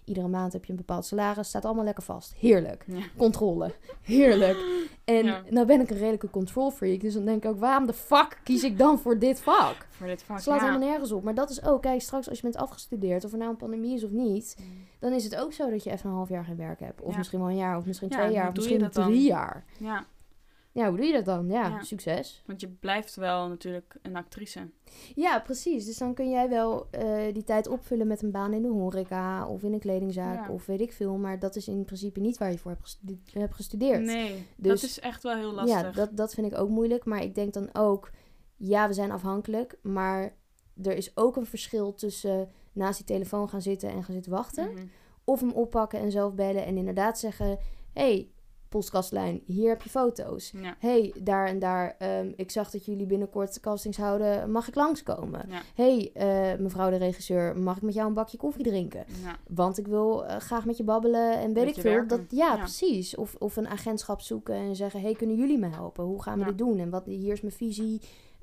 iedere 0.04 0.28
maand 0.28 0.52
heb 0.52 0.64
je 0.64 0.70
een 0.70 0.76
bepaald 0.78 1.04
salaris, 1.04 1.48
staat 1.48 1.64
allemaal 1.64 1.84
lekker 1.84 2.02
vast. 2.02 2.34
Heerlijk. 2.34 2.84
Ja. 2.86 3.00
Controle. 3.16 3.72
Heerlijk. 4.02 4.58
En 5.04 5.24
Ja. 5.24 5.42
nou 5.50 5.66
ben 5.66 5.80
ik 5.80 5.90
een 5.90 5.96
redelijke 5.96 6.30
control 6.30 6.70
freak, 6.70 7.00
dus 7.00 7.14
dan 7.14 7.24
denk 7.24 7.44
ik 7.44 7.50
ook, 7.50 7.58
waarom 7.58 7.86
de 7.86 7.92
fuck 7.92 8.40
kies 8.44 8.64
ik 8.64 8.78
dan 8.78 8.98
voor 8.98 9.18
dit 9.18 9.40
vak? 9.40 9.86
Voor 9.90 10.06
dit 10.06 10.22
vak. 10.22 10.38
slaat 10.40 10.60
helemaal 10.60 10.88
nergens 10.88 11.12
op. 11.12 11.22
Maar 11.22 11.34
dat 11.34 11.50
is 11.50 11.64
ook, 11.64 11.82
kijk, 11.82 12.00
straks 12.00 12.28
als 12.28 12.36
je 12.36 12.42
bent 12.42 12.56
afgestudeerd, 12.56 13.24
of 13.24 13.32
er 13.32 13.38
nou 13.38 13.50
een 13.50 13.56
pandemie 13.56 13.94
is 13.94 14.04
of 14.04 14.10
niet, 14.10 14.56
Mm. 14.60 14.66
Dan 15.00 15.12
is 15.12 15.24
het 15.24 15.36
ook 15.36 15.52
zo 15.52 15.70
dat 15.70 15.84
je 15.84 15.90
even 15.90 16.10
een 16.10 16.16
half 16.16 16.28
jaar 16.28 16.44
geen 16.44 16.56
werk 16.56 16.80
hebt. 16.80 17.00
Of 17.00 17.10
Ja. 17.12 17.16
misschien 17.18 17.38
wel 17.40 17.48
een 17.48 17.56
jaar, 17.56 17.76
of 17.76 17.86
misschien 17.86 18.08
Ja, 18.08 18.16
twee 18.18 18.32
jaar, 18.32 18.48
of 18.48 18.54
misschien 18.54 18.78
dan? 18.78 18.90
drie 18.90 19.22
jaar. 19.26 19.64
Ja, 19.78 20.06
Ja, 20.72 20.88
hoe 20.88 20.96
doe 20.96 21.06
je 21.06 21.12
dat 21.12 21.24
dan? 21.24 21.46
Ja, 21.48 21.68
Ja. 21.68 21.82
succes. 21.82 22.42
want 22.46 22.60
je 22.60 22.68
blijft 22.68 23.14
wel 23.14 23.48
natuurlijk 23.48 23.96
een 24.02 24.16
actrice. 24.16 24.68
Ja, 25.14 25.38
precies. 25.40 25.84
Dus 25.84 25.98
dan 25.98 26.14
kun 26.14 26.30
jij 26.30 26.48
wel 26.48 26.86
eh, 26.90 27.32
die 27.34 27.44
tijd 27.44 27.68
opvullen 27.68 28.06
met 28.06 28.22
een 28.22 28.30
baan 28.30 28.52
in 28.52 28.62
de 28.62 28.68
horeca, 28.68 29.46
of 29.46 29.62
in 29.62 29.72
een 29.72 29.78
kledingzaak, 29.78 30.46
Ja. 30.46 30.52
of 30.52 30.66
weet 30.66 30.80
ik 30.80 30.92
veel. 30.92 31.16
Maar 31.16 31.38
dat 31.38 31.56
is 31.56 31.68
in 31.68 31.84
principe 31.84 32.20
niet 32.20 32.38
waar 32.38 32.50
je 32.50 32.58
voor 32.58 32.76
hebt 33.32 33.54
gestudeerd. 33.54 34.00
Nee, 34.02 34.46
Dus- 34.56 34.80
dat 34.80 34.90
is 34.90 35.00
echt 35.00 35.22
wel 35.22 35.36
heel 35.36 35.52
lastig. 35.52 35.80
Ja, 35.80 35.90
dat, 35.90 36.16
dat 36.16 36.34
vind 36.34 36.52
ik 36.52 36.58
ook 36.58 36.68
moeilijk. 36.68 37.04
Maar 37.04 37.22
ik 37.22 37.34
denk 37.34 37.52
dan 37.52 37.68
ook, 37.72 38.10
ja, 38.56 38.86
we 38.88 38.92
zijn 38.94 39.10
afhankelijk. 39.10 39.78
Maar 39.82 40.34
er 40.82 40.96
is 40.96 41.16
ook 41.16 41.36
een 41.36 41.46
verschil 41.46 41.94
tussen 41.94 42.48
naast 42.72 42.96
die 42.96 43.06
telefoon 43.06 43.48
gaan 43.48 43.62
zitten 43.62 43.90
en 43.90 44.04
gaan 44.04 44.14
zitten 44.14 44.32
wachten. 44.32 44.72
Mhm. 44.72 44.86
Of 45.24 45.40
hem 45.40 45.52
oppakken 45.52 45.98
en 46.00 46.10
zelf 46.10 46.34
bellen 46.34 46.64
en 46.64 46.76
inderdaad 46.76 47.18
zeggen: 47.18 47.58
hey, 47.92 48.30
postkastlijn, 48.70 49.42
hier 49.46 49.68
heb 49.68 49.82
je 49.82 49.90
foto's. 49.90 50.50
Ja. 50.50 50.76
hey, 50.78 51.14
daar 51.22 51.46
en 51.46 51.58
daar, 51.58 51.94
ehm, 51.98 52.32
ik 52.36 52.50
zag 52.50 52.70
dat 52.70 52.84
jullie 52.84 53.06
binnenkort 53.06 53.60
castings 53.60 53.96
houden, 53.96 54.50
mag 54.50 54.68
ik 54.68 54.74
langskomen? 54.74 55.46
Ja. 55.48 55.62
hey, 55.74 56.10
eh, 56.14 56.58
mevrouw 56.58 56.90
de 56.90 56.96
regisseur, 56.96 57.58
mag 57.58 57.76
ik 57.76 57.82
met 57.82 57.94
jou 57.94 58.08
een 58.08 58.14
bakje 58.14 58.36
koffie 58.36 58.64
drinken? 58.64 59.04
Ja. 59.22 59.36
Want 59.48 59.78
ik 59.78 59.86
wil 59.86 60.24
eh, 60.24 60.36
graag 60.36 60.64
met 60.64 60.76
je 60.76 60.84
babbelen 60.84 61.38
en 61.38 61.52
weet 61.52 61.64
Met 61.64 61.76
ik 61.76 61.82
veel. 61.82 62.06
Dat, 62.06 62.20
ja, 62.28 62.56
precies. 62.56 63.16
Of, 63.16 63.34
of 63.38 63.56
een 63.56 63.68
agentschap 63.68 64.20
zoeken 64.20 64.54
en 64.54 64.76
zeggen, 64.76 65.00
hey, 65.00 65.14
kunnen 65.14 65.36
jullie 65.36 65.58
me 65.58 65.68
helpen? 65.68 66.04
Hoe 66.04 66.22
gaan 66.22 66.38
we 66.38 66.44
dit 66.44 66.58
doen? 66.58 66.78
En 66.78 66.90
wat, 66.90 67.06
hier 67.06 67.32
is 67.32 67.40
mijn 67.40 67.54
visie. 67.54 68.00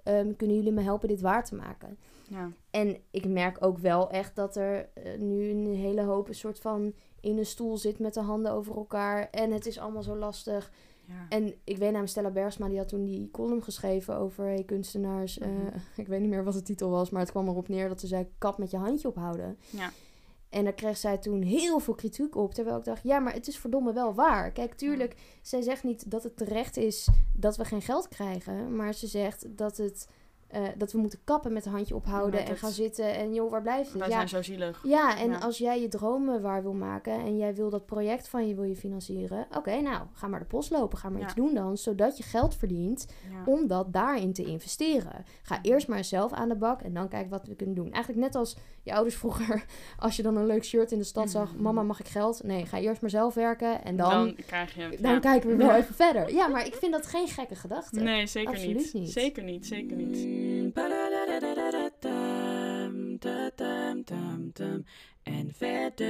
Ehm, 0.07 0.35
kunnen 0.35 0.55
jullie 0.55 0.71
me 0.71 0.81
helpen 0.81 1.07
dit 1.07 1.21
waar 1.21 1.45
te 1.45 1.55
maken? 1.55 1.97
Ja. 2.27 2.51
En 2.71 2.97
ik 3.11 3.27
merk 3.27 3.57
ook 3.65 3.77
wel 3.77 4.09
echt 4.11 4.35
dat 4.35 4.55
er 4.55 4.89
eh, 4.93 5.19
nu 5.19 5.49
een 5.49 5.75
hele 5.75 6.01
hoop 6.03 6.27
een 6.27 6.35
soort 6.35 6.59
van 6.59 6.93
in 7.21 7.37
een 7.37 7.45
stoel 7.45 7.77
zit 7.77 7.99
met 7.99 8.13
de 8.13 8.21
handen 8.21 8.51
over 8.51 8.75
elkaar. 8.75 9.29
En 9.29 9.51
het 9.51 9.65
is 9.65 9.79
allemaal 9.79 10.03
zo 10.03 10.15
lastig. 10.15 10.71
Ja. 11.05 11.25
En 11.29 11.45
ik 11.63 11.77
weet 11.77 11.79
namelijk, 11.87 12.09
Stella 12.09 12.29
Bergsma, 12.29 12.67
die 12.67 12.77
had 12.77 12.87
toen 12.87 13.05
die 13.05 13.31
column 13.31 13.63
geschreven 13.63 14.15
over 14.15 14.45
hey, 14.45 14.63
kunstenaars. 14.63 15.37
eh, 15.39 15.47
Mhm. 15.49 15.77
ik 16.01 16.07
weet 16.07 16.19
niet 16.21 16.29
meer 16.29 16.43
wat 16.43 16.53
de 16.53 16.61
titel 16.61 16.89
was, 16.89 17.09
maar 17.09 17.21
het 17.21 17.31
kwam 17.31 17.47
erop 17.47 17.67
neer 17.67 17.87
dat 17.87 17.99
ze 17.99 18.07
zei, 18.07 18.27
kap 18.37 18.57
met 18.57 18.71
je 18.71 18.77
handje 18.77 19.07
ophouden. 19.07 19.57
Ja. 19.69 19.89
En 20.49 20.63
daar 20.63 20.73
kreeg 20.73 20.97
zij 20.97 21.17
toen 21.17 21.41
heel 21.41 21.79
veel 21.79 21.93
kritiek 21.95 22.35
op. 22.35 22.53
Terwijl 22.53 22.77
ik 22.77 22.83
dacht, 22.83 23.03
ja, 23.03 23.19
maar 23.19 23.33
het 23.33 23.47
is 23.47 23.57
verdomme 23.57 23.93
wel 23.93 24.13
waar. 24.13 24.51
Kijk, 24.51 24.73
tuurlijk, 24.73 25.15
zij 25.41 25.61
zegt 25.61 25.83
niet 25.83 26.11
dat 26.11 26.23
het 26.23 26.37
terecht 26.37 26.77
is 26.77 27.07
dat 27.33 27.57
we 27.57 27.65
geen 27.65 27.81
geld 27.81 28.07
krijgen. 28.07 28.75
Maar 28.75 28.93
ze 28.93 29.07
zegt 29.07 29.57
dat, 29.57 29.77
het, 29.77 30.07
eh, 30.47 30.61
dat 30.77 30.91
we 30.91 30.97
moeten 30.97 31.19
kappen 31.23 31.53
met 31.53 31.65
een 31.65 31.71
handje 31.71 31.95
ophouden 31.95 32.39
en 32.39 32.47
het- 32.47 32.57
gaan 32.59 32.71
zitten. 32.71 33.13
En 33.15 33.33
joh, 33.33 33.51
waar 33.51 33.61
blijft 33.61 33.89
het? 33.89 33.99
Wij 33.99 34.07
Ja, 34.09 34.15
zijn 34.15 34.29
zo 34.29 34.41
zielig. 34.41 34.81
ja, 34.83 35.17
en 35.17 35.29
Ja. 35.29 35.37
als 35.37 35.57
jij 35.57 35.81
je 35.81 35.87
dromen 35.87 36.41
waar 36.41 36.61
wil 36.63 36.73
maken 36.73 37.13
en 37.13 37.37
jij 37.37 37.55
wil 37.55 37.69
dat 37.69 37.85
project 37.85 38.27
van 38.27 38.47
je 38.47 38.55
wil 38.55 38.63
je 38.63 38.75
financieren. 38.75 39.47
Oké, 39.57 39.81
nou, 39.81 40.05
ga 40.13 40.27
maar 40.27 40.39
de 40.39 40.45
post 40.45 40.69
lopen. 40.71 40.97
Ga 40.97 41.09
maar 41.09 41.19
Ja. 41.19 41.25
iets 41.25 41.35
doen 41.35 41.53
dan, 41.53 41.77
zodat 41.77 42.17
je 42.17 42.23
geld 42.23 42.55
verdient 42.55 43.07
om 43.45 43.67
dat 43.67 43.93
daarin 43.93 44.33
te 44.33 44.43
investeren. 44.45 45.25
Ga 45.41 45.59
eerst 45.61 45.87
maar 45.87 46.03
zelf 46.03 46.31
aan 46.33 46.49
de 46.49 46.55
bak 46.55 46.81
en 46.81 46.93
dan 46.93 47.07
kijk 47.07 47.29
wat 47.29 47.47
we 47.47 47.55
kunnen 47.55 47.75
doen. 47.75 47.91
Eigenlijk 47.91 48.25
net 48.25 48.35
als 48.35 48.55
je 48.83 48.93
ouders 48.93 49.15
vroeger, 49.15 49.65
als 49.99 50.15
je 50.15 50.23
dan 50.23 50.35
een 50.37 50.45
leuk 50.45 50.63
shirt 50.63 50.91
in 50.91 50.97
de 50.97 51.03
stad 51.03 51.29
zag. 51.29 51.53
Mhm. 51.53 51.61
Mama, 51.61 51.83
mag 51.83 51.99
ik 51.99 52.07
geld? 52.07 52.43
Nee, 52.43 52.65
ga 52.65 52.79
eerst 52.79 53.01
maar 53.01 53.09
zelf 53.09 53.33
werken 53.33 53.83
en 53.83 53.95
dan, 53.97 54.09
dan, 54.09 54.35
krijg 54.45 54.75
je 54.75 54.81
het. 54.81 54.99
ja. 54.99 55.19
kijken 55.19 55.49
we 55.49 55.55
wel 55.55 55.75
even 55.75 55.95
verder. 55.95 56.33
Ja, 56.33 56.47
maar 56.47 56.65
ik 56.65 56.73
vind 56.75 56.91
dat 56.91 57.05
geen 57.05 57.27
gekke 57.27 57.55
gedachte. 57.55 57.99
Nee, 57.99 58.25
zeker 58.27 58.49
Absoluut 58.53 58.75
niet. 58.77 58.93
niet. 58.93 59.11
Zeker 59.11 59.43
niet, 59.43 59.65
zeker 59.67 59.97
niet. 59.97 60.36
En 65.23 65.53
verder. 65.53 66.07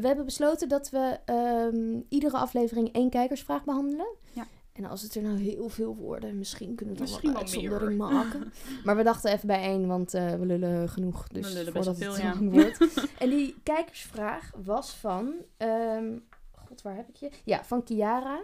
We 0.00 0.06
hebben 0.06 0.24
besloten 0.24 0.68
dat 0.68 0.90
we 0.90 1.18
ehm, 1.24 2.00
iedere 2.08 2.36
aflevering 2.36 2.92
één 2.92 3.10
kijkersvraag 3.10 3.64
behandelen. 3.64 4.06
Ja. 4.32 4.46
En 4.72 4.84
als 4.84 5.02
het 5.02 5.14
er 5.14 5.22
nou 5.22 5.38
heel 5.38 5.68
veel 5.68 5.96
worden, 5.96 6.38
misschien 6.38 6.74
kunnen 6.74 6.94
we 6.94 7.00
dan 7.00 7.10
Misschien 7.10 7.32
wel 7.32 7.40
uitzondering 7.40 7.98
maken. 7.98 8.52
maar 8.84 8.96
we 8.96 9.02
dachten 9.02 9.32
even 9.32 9.46
bij 9.46 9.62
één, 9.62 9.86
want 9.86 10.14
eh, 10.14 10.34
we 10.34 10.46
lullen 10.46 10.88
genoeg. 10.88 11.28
Dus 11.28 11.52
lullen 11.52 11.72
voordat 11.72 11.94
het 11.94 12.04
veel, 12.04 12.14
te 12.14 12.22
ja. 12.22 12.34
lang 12.34 12.50
wordt. 12.52 12.78
en 13.18 13.30
die 13.30 13.54
kijkersvraag 13.62 14.52
was 14.64 14.94
van... 14.94 15.34
ehm, 15.56 16.18
God, 16.66 16.82
waar 16.82 16.96
heb 16.96 17.08
ik 17.08 17.16
je? 17.16 17.30
Ja, 17.44 17.64
van 17.64 17.82
Kiara. 17.82 18.42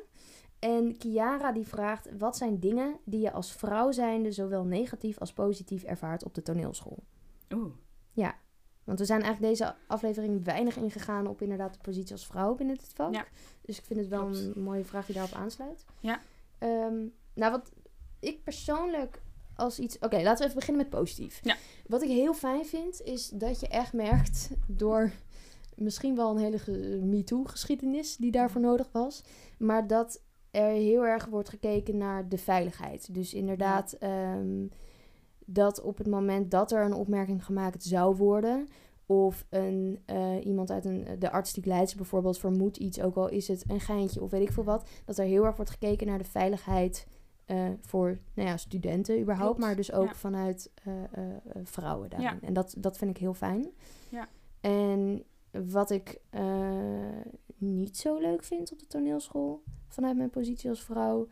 En 0.61 0.97
Kiara 0.99 1.53
die 1.53 1.67
vraagt... 1.67 2.09
Wat 2.19 2.37
zijn 2.37 2.61
dingen 2.61 2.97
die 3.05 3.21
je 3.21 3.33
als 3.33 3.53
vrouw 3.53 3.93
zijnde... 3.93 4.33
zowel 4.33 4.65
negatief 4.65 5.19
als 5.19 5.33
positief 5.33 5.83
ervaart 5.83 6.25
op 6.25 6.35
de 6.35 6.43
toneelschool? 6.43 6.99
Oeh. 7.55 7.73
Want 8.85 8.99
we 9.03 9.09
zijn 9.09 9.23
eigenlijk 9.23 9.53
deze 9.55 9.75
aflevering 9.87 10.45
weinig 10.45 10.77
ingegaan 10.77 11.27
op 11.27 11.43
inderdaad 11.43 11.73
de 11.73 11.79
positie 11.83 12.13
als 12.13 12.27
vrouw 12.27 12.55
binnen 12.55 12.77
dit 12.77 12.93
vak. 12.95 13.15
Ja. 13.15 13.25
Dus 13.63 13.79
ik 13.79 13.85
vind 13.85 13.99
het 14.01 14.09
wel 14.09 14.21
Klopt. 14.27 14.57
een 14.57 14.63
mooie 14.63 14.85
vraag 14.85 15.07
die 15.07 15.15
daarop 15.15 15.35
aansluit. 15.35 15.85
Ja. 16.01 16.21
Ehm, 16.59 17.07
nou, 17.35 17.51
wat 17.53 17.71
ik 18.21 18.45
persoonlijk 18.45 19.23
als 19.57 19.79
iets... 19.79 19.99
Oké, 19.99 20.17
laten 20.17 20.39
we 20.39 20.45
even 20.45 20.55
beginnen 20.59 20.83
met 20.83 20.91
positief. 21.01 21.41
Ja. 21.43 21.57
Wat 21.87 22.03
ik 22.03 22.09
heel 22.09 22.35
fijn 22.35 22.65
vind, 22.67 23.03
is 23.03 23.29
dat 23.29 23.61
je 23.61 23.69
echt 23.69 23.93
merkt 23.93 24.51
door 24.67 25.11
misschien 25.77 26.17
wel 26.17 26.31
een 26.31 26.43
hele 26.43 26.59
ge- 26.59 27.01
MeToo-geschiedenis 27.03 28.17
die 28.17 28.31
daarvoor 28.31 28.61
nodig 28.61 28.89
was. 28.93 29.23
Maar 29.59 29.87
dat 29.87 30.21
er 30.51 30.71
heel 30.71 31.07
erg 31.07 31.27
wordt 31.27 31.49
gekeken 31.49 31.97
naar 31.97 32.29
de 32.29 32.39
veiligheid. 32.39 33.15
Dus 33.15 33.35
inderdaad, 33.35 33.93
ehm, 33.93 34.67
dat 35.45 35.83
op 35.83 35.99
het 35.99 36.07
moment 36.07 36.51
dat 36.51 36.73
er 36.73 36.85
een 36.85 36.95
opmerking 36.95 37.45
gemaakt 37.45 37.83
zou 37.83 38.17
worden. 38.17 38.69
Of 39.07 39.47
een, 39.49 39.99
eh, 40.05 40.45
iemand 40.45 40.71
uit 40.71 40.85
een, 40.85 41.07
de 41.19 41.31
artistiek 41.31 41.65
leidster 41.65 41.99
bijvoorbeeld 41.99 42.39
vermoedt 42.39 42.77
iets, 42.77 43.01
ook 43.01 43.17
al 43.17 43.29
is 43.29 43.49
het 43.49 43.65
een 43.69 43.81
geintje 43.81 44.23
of 44.23 44.31
weet 44.31 44.43
ik 44.43 44.53
veel 44.53 44.65
wat. 44.65 44.89
Dat 45.05 45.19
er 45.19 45.25
heel 45.25 45.45
erg 45.45 45.57
wordt 45.57 45.71
gekeken 45.71 46.07
naar 46.07 46.19
de 46.19 46.25
veiligheid 46.25 47.07
eh, 47.45 47.69
voor 47.81 48.19
nou 48.35 48.49
ja, 48.49 48.57
studenten 48.57 49.21
überhaupt. 49.21 49.57
Klopt, 49.57 49.67
Maar 49.67 49.77
dus 49.77 49.93
ook 49.93 50.07
ja. 50.07 50.15
vanuit 50.15 50.71
eh, 50.83 50.93
vrouwen 51.63 52.11
daarin. 52.11 52.39
Ja. 52.41 52.47
En 52.47 52.53
dat, 52.53 52.75
dat 52.79 52.97
vind 52.97 53.11
ik 53.11 53.17
heel 53.17 53.35
fijn. 53.35 53.71
Ja. 54.09 54.29
En 54.61 55.25
wat 55.69 55.91
ik 55.91 56.21
niet 57.57 57.97
zo 57.97 58.19
leuk 58.19 58.45
vind 58.45 58.73
op 58.73 58.79
de 58.79 58.87
toneelschool, 58.87 59.63
vanuit 59.93 60.17
mijn 60.17 60.31
positie 60.31 60.71
als 60.71 60.83
vrouw, 60.83 61.29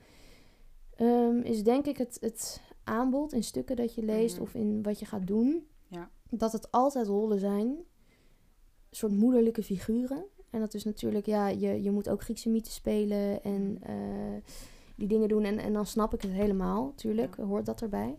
ehm, 0.97 1.39
is 1.39 1.63
denk 1.63 1.87
ik 1.87 1.97
het, 1.97 2.17
het 2.21 2.61
aanbod 2.85 3.33
in 3.33 3.43
stukken 3.45 3.77
dat 3.77 3.95
je 3.95 4.03
leest 4.03 4.35
Mhm. 4.35 4.43
of 4.43 4.55
in 4.55 4.83
wat 4.83 4.99
je 4.99 5.07
gaat 5.07 5.27
doen. 5.27 5.67
Ja. 5.87 6.11
Dat 6.31 6.53
het 6.53 6.71
altijd 6.71 7.07
rollen 7.07 7.39
zijn, 7.39 7.77
soort 8.91 9.13
moederlijke 9.13 9.63
figuren. 9.63 10.25
En 10.51 10.61
dat 10.61 10.75
is 10.75 10.85
natuurlijk, 10.85 11.27
ja, 11.27 11.49
je, 11.49 11.83
je 11.83 11.91
moet 11.91 12.09
ook 12.09 12.23
Griekse 12.23 12.49
mythen 12.49 12.73
spelen 12.73 13.43
en 13.43 13.79
eh, 13.83 13.95
die 14.97 15.09
dingen 15.09 15.29
doen. 15.29 15.45
En, 15.45 15.59
en 15.59 15.73
dan 15.73 15.87
snap 15.87 16.15
ik 16.15 16.23
het 16.23 16.31
helemaal, 16.31 16.93
tuurlijk, 16.95 17.37
Ja. 17.37 17.45
hoort 17.45 17.67
dat 17.67 17.83
erbij. 17.83 18.19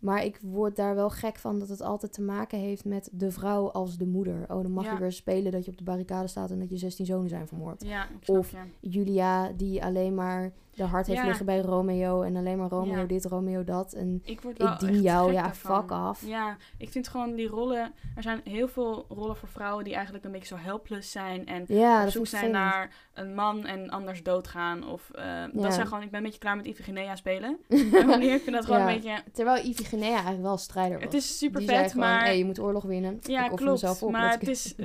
Maar 0.00 0.24
ik 0.24 0.38
word 0.42 0.76
daar 0.76 0.94
wel 0.94 1.10
gek 1.10 1.38
van 1.38 1.58
dat 1.58 1.68
het 1.68 1.80
altijd 1.82 2.12
te 2.12 2.22
maken 2.22 2.58
heeft 2.58 2.84
met 2.84 3.08
de 3.12 3.30
vrouw 3.30 3.70
als 3.70 3.96
de 3.96 4.06
moeder. 4.06 4.44
Oh, 4.48 4.62
dan 4.62 4.70
mag 4.72 4.84
Ja. 4.84 4.92
je 4.92 4.98
weer 4.98 5.12
spelen 5.12 5.52
dat 5.52 5.64
je 5.64 5.70
op 5.70 5.78
de 5.78 5.84
barricade 5.84 6.26
staat 6.26 6.50
en 6.50 6.58
dat 6.58 6.70
je 6.70 6.76
16 6.76 7.06
zonen 7.06 7.28
zijn 7.28 7.48
vermoord. 7.48 7.82
Ja, 7.84 8.08
ik 8.20 8.28
Of-. 8.28 8.54
Julia, 8.80 9.52
die 9.52 9.84
alleen 9.84 10.14
maar 10.14 10.52
de 10.80 10.86
hart 10.86 11.06
heeft 11.06 11.18
Ja. 11.20 11.26
liggen 11.26 11.46
bij 11.46 11.60
Romeo. 11.60 12.22
En 12.22 12.36
alleen 12.36 12.58
maar 12.58 12.68
Romeo 12.68 12.96
Ja. 12.98 13.04
dit, 13.04 13.24
Romeo 13.24 13.64
dat. 13.64 13.92
En 13.92 14.22
Ik, 14.24 14.40
word 14.40 14.60
ik 14.62 14.78
dien 14.78 15.00
jou, 15.00 15.32
ja, 15.32 15.42
daarvan. 15.42 15.80
fuck 15.80 15.90
af. 15.90 16.22
Ja, 16.26 16.56
ik 16.78 16.88
vind 16.90 17.08
gewoon 17.08 17.34
die 17.34 17.48
rollen... 17.48 17.92
Er 18.16 18.22
zijn 18.22 18.40
heel 18.44 18.68
veel 18.68 19.06
rollen 19.08 19.36
voor 19.36 19.48
vrouwen 19.48 19.84
die 19.84 19.94
eigenlijk 19.94 20.24
een 20.24 20.32
beetje 20.32 20.56
zo 20.56 20.62
helpless 20.62 21.10
zijn. 21.10 21.46
En 21.46 21.64
Ja, 21.68 22.04
op 22.04 22.10
zoek 22.10 22.26
zijn 22.26 22.50
naar 22.50 22.90
een 23.14 23.34
man 23.34 23.66
en 23.66 23.90
anders 23.90 24.22
doodgaan. 24.22 24.88
Of 24.88 25.10
eh, 25.10 25.44
dat 25.52 25.74
zijn 25.74 25.86
gewoon... 25.86 26.02
Ik 26.02 26.10
ben 26.10 26.18
een 26.18 26.24
beetje 26.24 26.38
klaar 26.40 26.56
met 26.56 26.66
Iphigenia 26.66 27.16
spelen. 27.16 27.58
Manier, 28.06 28.34
ik 28.34 28.42
vind 28.42 28.56
dat 28.56 28.64
gewoon 28.64 28.80
een 28.80 28.94
beetje... 28.94 29.22
Terwijl 29.32 29.64
Iphigenia 29.64 30.08
eigenlijk 30.12 30.42
wel 30.42 30.56
strijder 30.56 30.94
was. 30.94 31.04
Het 31.04 31.14
is 31.14 31.38
super 31.38 31.60
die 31.60 31.68
vet, 31.68 31.92
gewoon, 31.92 32.06
maar... 32.08 32.20
hey, 32.24 32.38
je 32.38 32.44
moet 32.44 32.58
oorlog 32.60 32.84
winnen. 32.84 33.18
Ja, 33.22 33.44
ik 33.44 33.56
klopt, 33.56 33.70
mezelf 33.70 34.02
op. 34.02 34.10
maar 34.10 34.30
het 34.32 34.48
is-. 34.48 34.74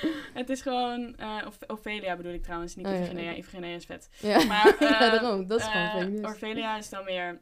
Het 0.34 0.50
is 0.50 0.60
gewoon... 0.60 1.16
eh, 1.16 1.36
of 1.46 1.58
Ophelia 1.66 2.16
bedoel 2.16 2.32
ik 2.32 2.42
trouwens, 2.42 2.76
niet 2.76 2.86
Oh, 2.86 2.92
Iphigenia. 3.36 3.74
is 3.74 3.84
vet. 3.86 4.08
Maar, 4.48 4.76
ja, 5.00 5.12
eh, 5.14 5.20
daarom. 5.20 5.46
Dat 5.46 5.60
is 5.60 5.66
gewoon 5.66 5.86
Eh, 5.86 5.96
feminist. 5.96 6.24
Ophelia 6.34 6.76
is 6.76 6.88
dan 6.88 7.04
weer... 7.04 7.40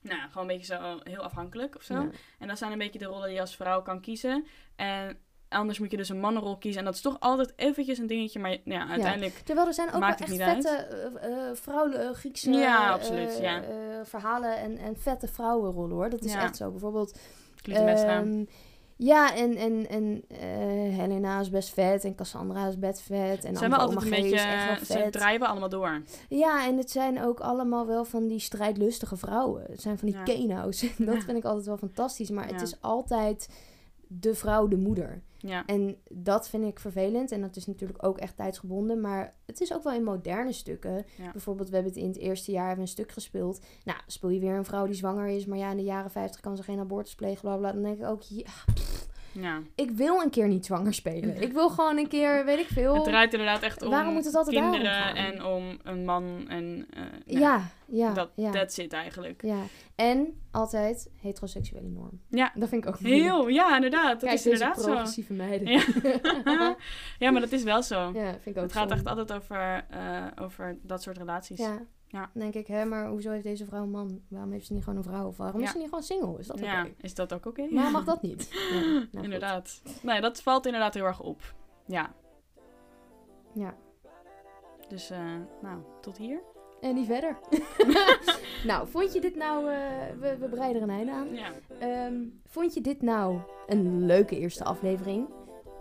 Nou, 0.00 0.20
gewoon 0.30 0.48
een 0.50 0.56
beetje 0.56 0.74
zo 0.74 0.98
heel 1.02 1.22
afhankelijk 1.22 1.76
of 1.76 1.82
zo. 1.82 1.94
Ja. 1.94 2.08
En 2.38 2.48
dat 2.48 2.58
zijn 2.58 2.72
een 2.72 2.78
beetje 2.78 2.98
de 2.98 3.04
rollen 3.04 3.24
die 3.26 3.34
je 3.34 3.40
als 3.40 3.56
vrouw 3.56 3.82
kan 3.82 4.00
kiezen. 4.00 4.46
En 4.76 5.18
anders 5.48 5.78
moet 5.78 5.90
je 5.90 5.96
dus 5.96 6.08
een 6.08 6.20
mannenrol 6.20 6.56
kiezen. 6.58 6.78
En 6.78 6.84
dat 6.84 6.94
is 6.94 7.00
toch 7.00 7.20
altijd 7.20 7.52
eventjes 7.56 7.98
een 7.98 8.06
dingetje. 8.06 8.40
Maar 8.40 8.56
ja, 8.64 8.88
uiteindelijk... 8.88 9.34
Terwijl 9.34 9.66
er 9.66 9.74
zijn 9.74 9.92
ook 9.92 10.00
wel 10.00 10.08
echt 10.08 10.34
vette 10.36 10.68
eh, 10.68 11.48
eh, 11.48 11.56
vrouwelijke 11.56 12.14
Griekse 12.14 12.50
Ja, 12.50 12.86
eh, 12.86 12.92
absoluut, 12.92 13.38
ja. 13.40 13.62
eh, 13.62 13.70
verhalen 14.04 14.56
en, 14.56 14.78
en 14.78 14.96
vette 14.96 15.28
vrouwenrollen 15.28 15.96
hoor. 15.96 16.10
Dat 16.10 16.24
is 16.24 16.34
echt 16.34 16.56
zo. 16.56 16.70
Bijvoorbeeld 16.70 17.18
Clytemnestra. 17.62 18.24
Ja, 18.96 19.34
en, 19.36 19.56
en, 19.56 19.88
en 19.88 20.22
eh, 20.28 20.38
Helena 20.98 21.40
is 21.40 21.50
best 21.50 21.68
vet 21.72 22.04
en 22.04 22.14
Cassandra 22.14 22.66
is 22.68 22.78
best 22.78 23.00
vet. 23.00 23.44
En 23.44 23.56
zijn 23.56 23.72
Amber 23.72 23.78
altijd 23.88 24.02
een 24.04 24.22
beetje... 24.22 24.36
echt 24.46 24.66
wel 24.88 24.98
Ze 24.98 25.10
vet. 25.10 25.38
we 25.38 25.46
allemaal 25.46 25.68
door. 25.68 26.02
Ja, 26.28 26.66
en 26.66 26.76
het 26.76 26.90
zijn 26.90 27.22
ook 27.22 27.40
allemaal 27.40 27.86
wel 27.86 28.04
van 28.04 28.26
die 28.26 28.38
strijdlustige 28.38 29.16
vrouwen. 29.16 29.64
Het 29.70 29.80
zijn 29.80 29.98
van 29.98 30.08
die 30.08 30.16
Ja. 30.16 30.22
Keno's. 30.22 30.82
En 30.98 31.04
dat 31.04 31.14
Ja. 31.14 31.20
vind 31.20 31.36
ik 31.36 31.44
altijd 31.44 31.66
wel 31.66 31.76
fantastisch. 31.76 32.30
Maar 32.30 32.46
het 32.46 32.62
is 32.62 32.80
altijd 32.80 33.48
de 34.08 34.34
vrouw, 34.34 34.68
de 34.68 34.76
moeder. 34.76 35.22
Ja. 35.46 35.66
En 35.66 35.96
dat 36.10 36.48
vind 36.48 36.64
ik 36.64 36.78
vervelend. 36.78 37.32
En 37.32 37.40
dat 37.40 37.56
is 37.56 37.66
natuurlijk 37.66 38.06
ook 38.06 38.18
echt 38.18 38.36
tijdsgebonden. 38.36 39.00
Maar 39.00 39.34
het 39.46 39.60
is 39.60 39.74
ook 39.74 39.82
wel 39.82 39.92
in 39.92 40.04
moderne 40.04 40.52
stukken. 40.52 41.04
Ja. 41.18 41.32
Bijvoorbeeld, 41.32 41.68
we 41.68 41.74
hebben 41.74 41.92
het 41.92 42.02
in 42.02 42.08
het 42.08 42.18
eerste 42.18 42.52
jaar 42.52 42.66
hebben 42.66 42.84
een 42.84 42.90
stuk 42.90 43.12
gespeeld. 43.12 43.60
Nou, 43.84 43.98
speel 44.06 44.30
je 44.30 44.40
weer 44.40 44.54
een 44.54 44.64
vrouw 44.64 44.86
die 44.86 44.94
zwanger 44.94 45.26
is. 45.26 45.46
Maar 45.46 45.58
ja, 45.58 45.70
in 45.70 45.76
de 45.76 45.82
jaren 45.82 46.10
50 46.10 46.40
kan 46.40 46.56
ze 46.56 46.62
geen 46.62 46.78
abortus 46.78 47.14
plegen. 47.14 47.40
Bla 47.40 47.56
bla. 47.56 47.72
Dan 47.72 47.82
denk 47.82 47.98
ik 47.98 48.06
ook, 48.06 48.22
ja, 48.22 48.52
ja. 49.34 49.60
ik 49.74 49.90
wil 49.90 50.20
een 50.20 50.30
keer 50.30 50.48
niet 50.48 50.66
zwanger 50.66 50.94
spelen. 50.94 51.42
Ik 51.42 51.52
wil 51.52 51.68
gewoon 51.68 51.98
een 51.98 52.08
keer, 52.08 52.44
weet 52.44 52.58
ik 52.58 52.66
veel. 52.68 52.94
Het 52.94 53.04
draait 53.04 53.32
inderdaad 53.32 53.62
echt 53.62 53.82
om 53.82 53.90
Waarom 53.90 54.12
moet 54.12 54.24
het 54.24 54.34
altijd 54.34 54.56
kinderen 54.56 55.14
en 55.14 55.44
om 55.44 55.78
een 55.82 56.04
man. 56.04 56.44
En, 56.48 56.86
eh, 56.90 57.02
Ja, 57.40 57.68
Ja, 57.86 58.12
dat, 58.12 58.30
ja, 58.34 58.50
That's 58.50 58.78
it 58.78 58.92
eigenlijk. 58.92 59.42
ja. 59.42 59.58
En 59.94 60.40
altijd 60.50 61.10
heteroseksuele 61.20 61.88
norm. 61.88 62.20
Ja. 62.28 62.52
Dat 62.54 62.68
vind 62.68 62.84
ik 62.84 62.88
ook 62.90 63.00
moeilijk. 63.00 63.22
Heel, 63.24 63.48
ja, 63.48 63.74
inderdaad. 63.74 64.10
Dat 64.20 64.28
Kijk, 64.28 64.32
is 64.32 64.44
inderdaad 64.46 64.76
zo. 64.80 64.84
progressieve 64.84 65.32
meiden. 65.44 65.68
Ja. 65.68 65.82
Ja, 66.44 66.76
ja, 67.18 67.30
maar 67.30 67.40
dat 67.40 67.52
is 67.52 67.62
wel 67.62 67.82
zo. 67.82 68.10
vind 68.12 68.46
ik 68.46 68.56
ook 68.56 68.62
het 68.62 68.72
gaat 68.72 68.90
echt 68.90 69.06
altijd 69.06 69.32
over, 69.32 69.84
eh, 69.90 70.26
over 70.40 70.78
dat 70.82 71.02
soort 71.02 71.18
relaties. 71.18 71.58
Ja. 71.58 71.82
Ja. 72.14 72.30
Dan 72.32 72.42
denk 72.42 72.54
ik, 72.54 72.66
hè, 72.66 72.84
maar 72.84 73.08
hoezo 73.08 73.30
heeft 73.30 73.44
deze 73.44 73.64
vrouw 73.64 73.82
een 73.82 73.90
man? 73.90 74.20
Waarom 74.28 74.52
heeft 74.52 74.66
ze 74.66 74.72
niet 74.72 74.82
gewoon 74.84 74.98
een 74.98 75.04
vrouw? 75.04 75.26
Of 75.26 75.36
waarom 75.36 75.60
Ja. 75.60 75.66
is 75.66 75.72
ze 75.72 75.78
niet 75.78 75.88
gewoon 75.88 76.02
single? 76.04 76.38
Is 76.38 76.46
dat 76.46 76.56
oké? 76.56 76.66
Ja, 76.66 76.86
is 77.00 77.14
dat 77.14 77.32
ook 77.34 77.46
oké? 77.46 77.68
Waarom 77.74 77.92
mag 77.92 78.04
dat 78.04 78.22
niet? 78.22 78.48
Ja, 78.72 78.80
nou 78.80 79.06
goed. 79.14 79.22
inderdaad. 79.24 79.82
Nee, 80.02 80.20
dat 80.20 80.42
valt 80.42 80.66
inderdaad 80.66 80.94
heel 80.94 81.04
erg 81.04 81.20
op. 81.20 81.54
Ja, 81.86 82.12
Ja. 83.54 83.74
dus 84.88 85.10
eh, 85.10 85.18
nou, 85.62 85.78
tot 86.00 86.16
hier. 86.16 86.40
En 86.80 86.94
niet 86.94 87.06
verder. 87.06 87.36
nou, 88.66 88.88
vond 88.88 89.12
je 89.12 89.20
dit 89.20 89.36
nou... 89.36 89.70
eh, 89.70 89.78
we, 90.20 90.36
we 90.38 90.48
breiden 90.48 90.82
er 90.82 90.88
een 90.88 90.94
einde 90.94 91.12
aan. 91.12 91.34
Ja. 91.34 91.50
Ehm, 91.78 92.14
vond 92.46 92.74
je 92.74 92.80
dit 92.80 93.02
nou 93.02 93.38
een 93.66 94.06
leuke 94.06 94.38
eerste 94.38 94.64
aflevering? 94.64 95.28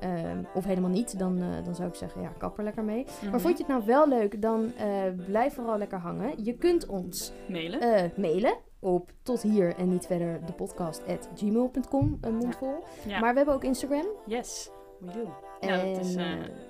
Ehm, 0.04 0.38
of 0.54 0.64
helemaal 0.66 0.90
niet, 0.90 1.20
dan, 1.20 1.38
eh, 1.38 1.66
dan 1.66 1.76
zou 1.76 1.88
ik 1.90 1.96
zeggen, 1.96 2.22
ja, 2.22 2.28
kap 2.38 2.58
er 2.58 2.64
lekker 2.64 2.84
mee. 2.84 3.06
Mhm. 3.22 3.32
Maar 3.32 3.42
vond 3.42 3.58
je 3.58 3.64
het 3.64 3.72
nou 3.74 3.86
wel 3.86 4.08
leuk, 4.08 4.42
dan 4.42 4.72
eh, 4.78 4.88
blijf 5.28 5.54
vooral 5.54 5.78
lekker 5.78 5.98
hangen. 6.00 6.44
Je 6.44 6.54
kunt 6.54 6.86
ons 6.86 7.34
Mailen. 7.48 7.82
eh, 7.82 8.04
mailen 8.18 8.58
op 8.80 9.12
tot 9.22 9.42
hier 9.42 9.76
en 9.76 9.90
niet 9.90 10.06
verder 10.06 10.46
de 10.46 10.54
podcast 10.54 11.02
at 11.08 11.30
gmail.com, 11.36 12.18
een 12.22 12.36
mondvol. 12.36 12.84
ja. 13.08 13.20
Maar 13.20 13.32
we 13.32 13.38
hebben 13.38 13.56
ook 13.56 13.64
Instagram. 13.64 14.06
Yes, 14.26 14.70
we 15.00 15.12
do. 15.12 15.34
En 15.60 15.70
Ja, 15.70 15.94
dat 15.94 16.06
is 16.06 16.16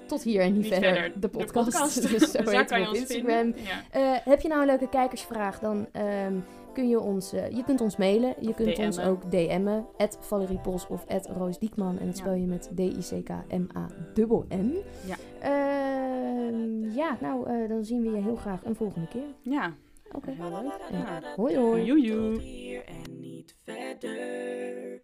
tot 0.07 0.23
hier 0.23 0.41
en 0.41 0.53
niet, 0.53 0.67
verder, 0.67 1.11
de 1.19 1.29
podcast. 1.29 2.01
dus 2.01 2.01
zo 2.01 2.07
dus 2.17 2.31
daar 2.31 2.55
heet 2.55 2.65
kan 2.69 2.79
het 2.79 2.79
je 2.79 2.79
op 2.81 2.87
ons 2.87 2.99
Instagram. 2.99 3.53
vinden. 3.53 3.55
Ja. 3.91 4.21
Heb 4.23 4.41
je 4.41 4.47
nou 4.47 4.61
een 4.61 4.67
leuke 4.67 4.89
kijkersvraag, 4.89 5.59
dan 5.59 5.87
ehm, 5.91 6.33
kun 6.73 6.87
je 6.89 6.99
ons, 6.99 7.33
eh, 7.33 7.49
je 7.49 7.63
kunt 7.63 7.81
ons 7.81 7.97
mailen. 7.97 8.35
Je 8.39 8.49
Of 8.49 8.55
kunt 8.55 8.79
ons 8.79 8.99
ook 8.99 9.31
DM'en. 9.31 9.85
At 9.97 10.17
Valerie 10.21 10.59
Pos 10.59 10.87
of 10.87 11.05
at 11.07 11.27
Roos 11.29 11.59
Diekman. 11.59 11.99
En 11.99 12.05
dat 12.05 12.17
spel 12.17 12.33
je 12.33 12.45
met 12.45 12.71
D-I-C-K-M-A-N-N. 12.75 14.75
Ja. 15.05 15.15
Ehm, 15.39 16.91
ja, 16.95 17.17
nou, 17.21 17.47
eh, 17.49 17.69
dan 17.69 17.83
zien 17.83 18.01
we 18.01 18.09
je 18.09 18.21
heel 18.21 18.35
graag 18.35 18.65
een 18.65 18.75
volgende 18.75 19.07
keer. 19.07 19.35
ja, 19.41 19.73
Oké. 20.11 20.31
heel 20.31 20.49
leuk. 20.49 20.79
Ja. 20.91 21.21
Hoi 21.35 21.57
hoi. 21.57 21.83
Joejoe. 21.83 22.39
Hier 22.39 22.83
en 22.85 23.19
niet 23.19 23.55
verder. 23.63 25.01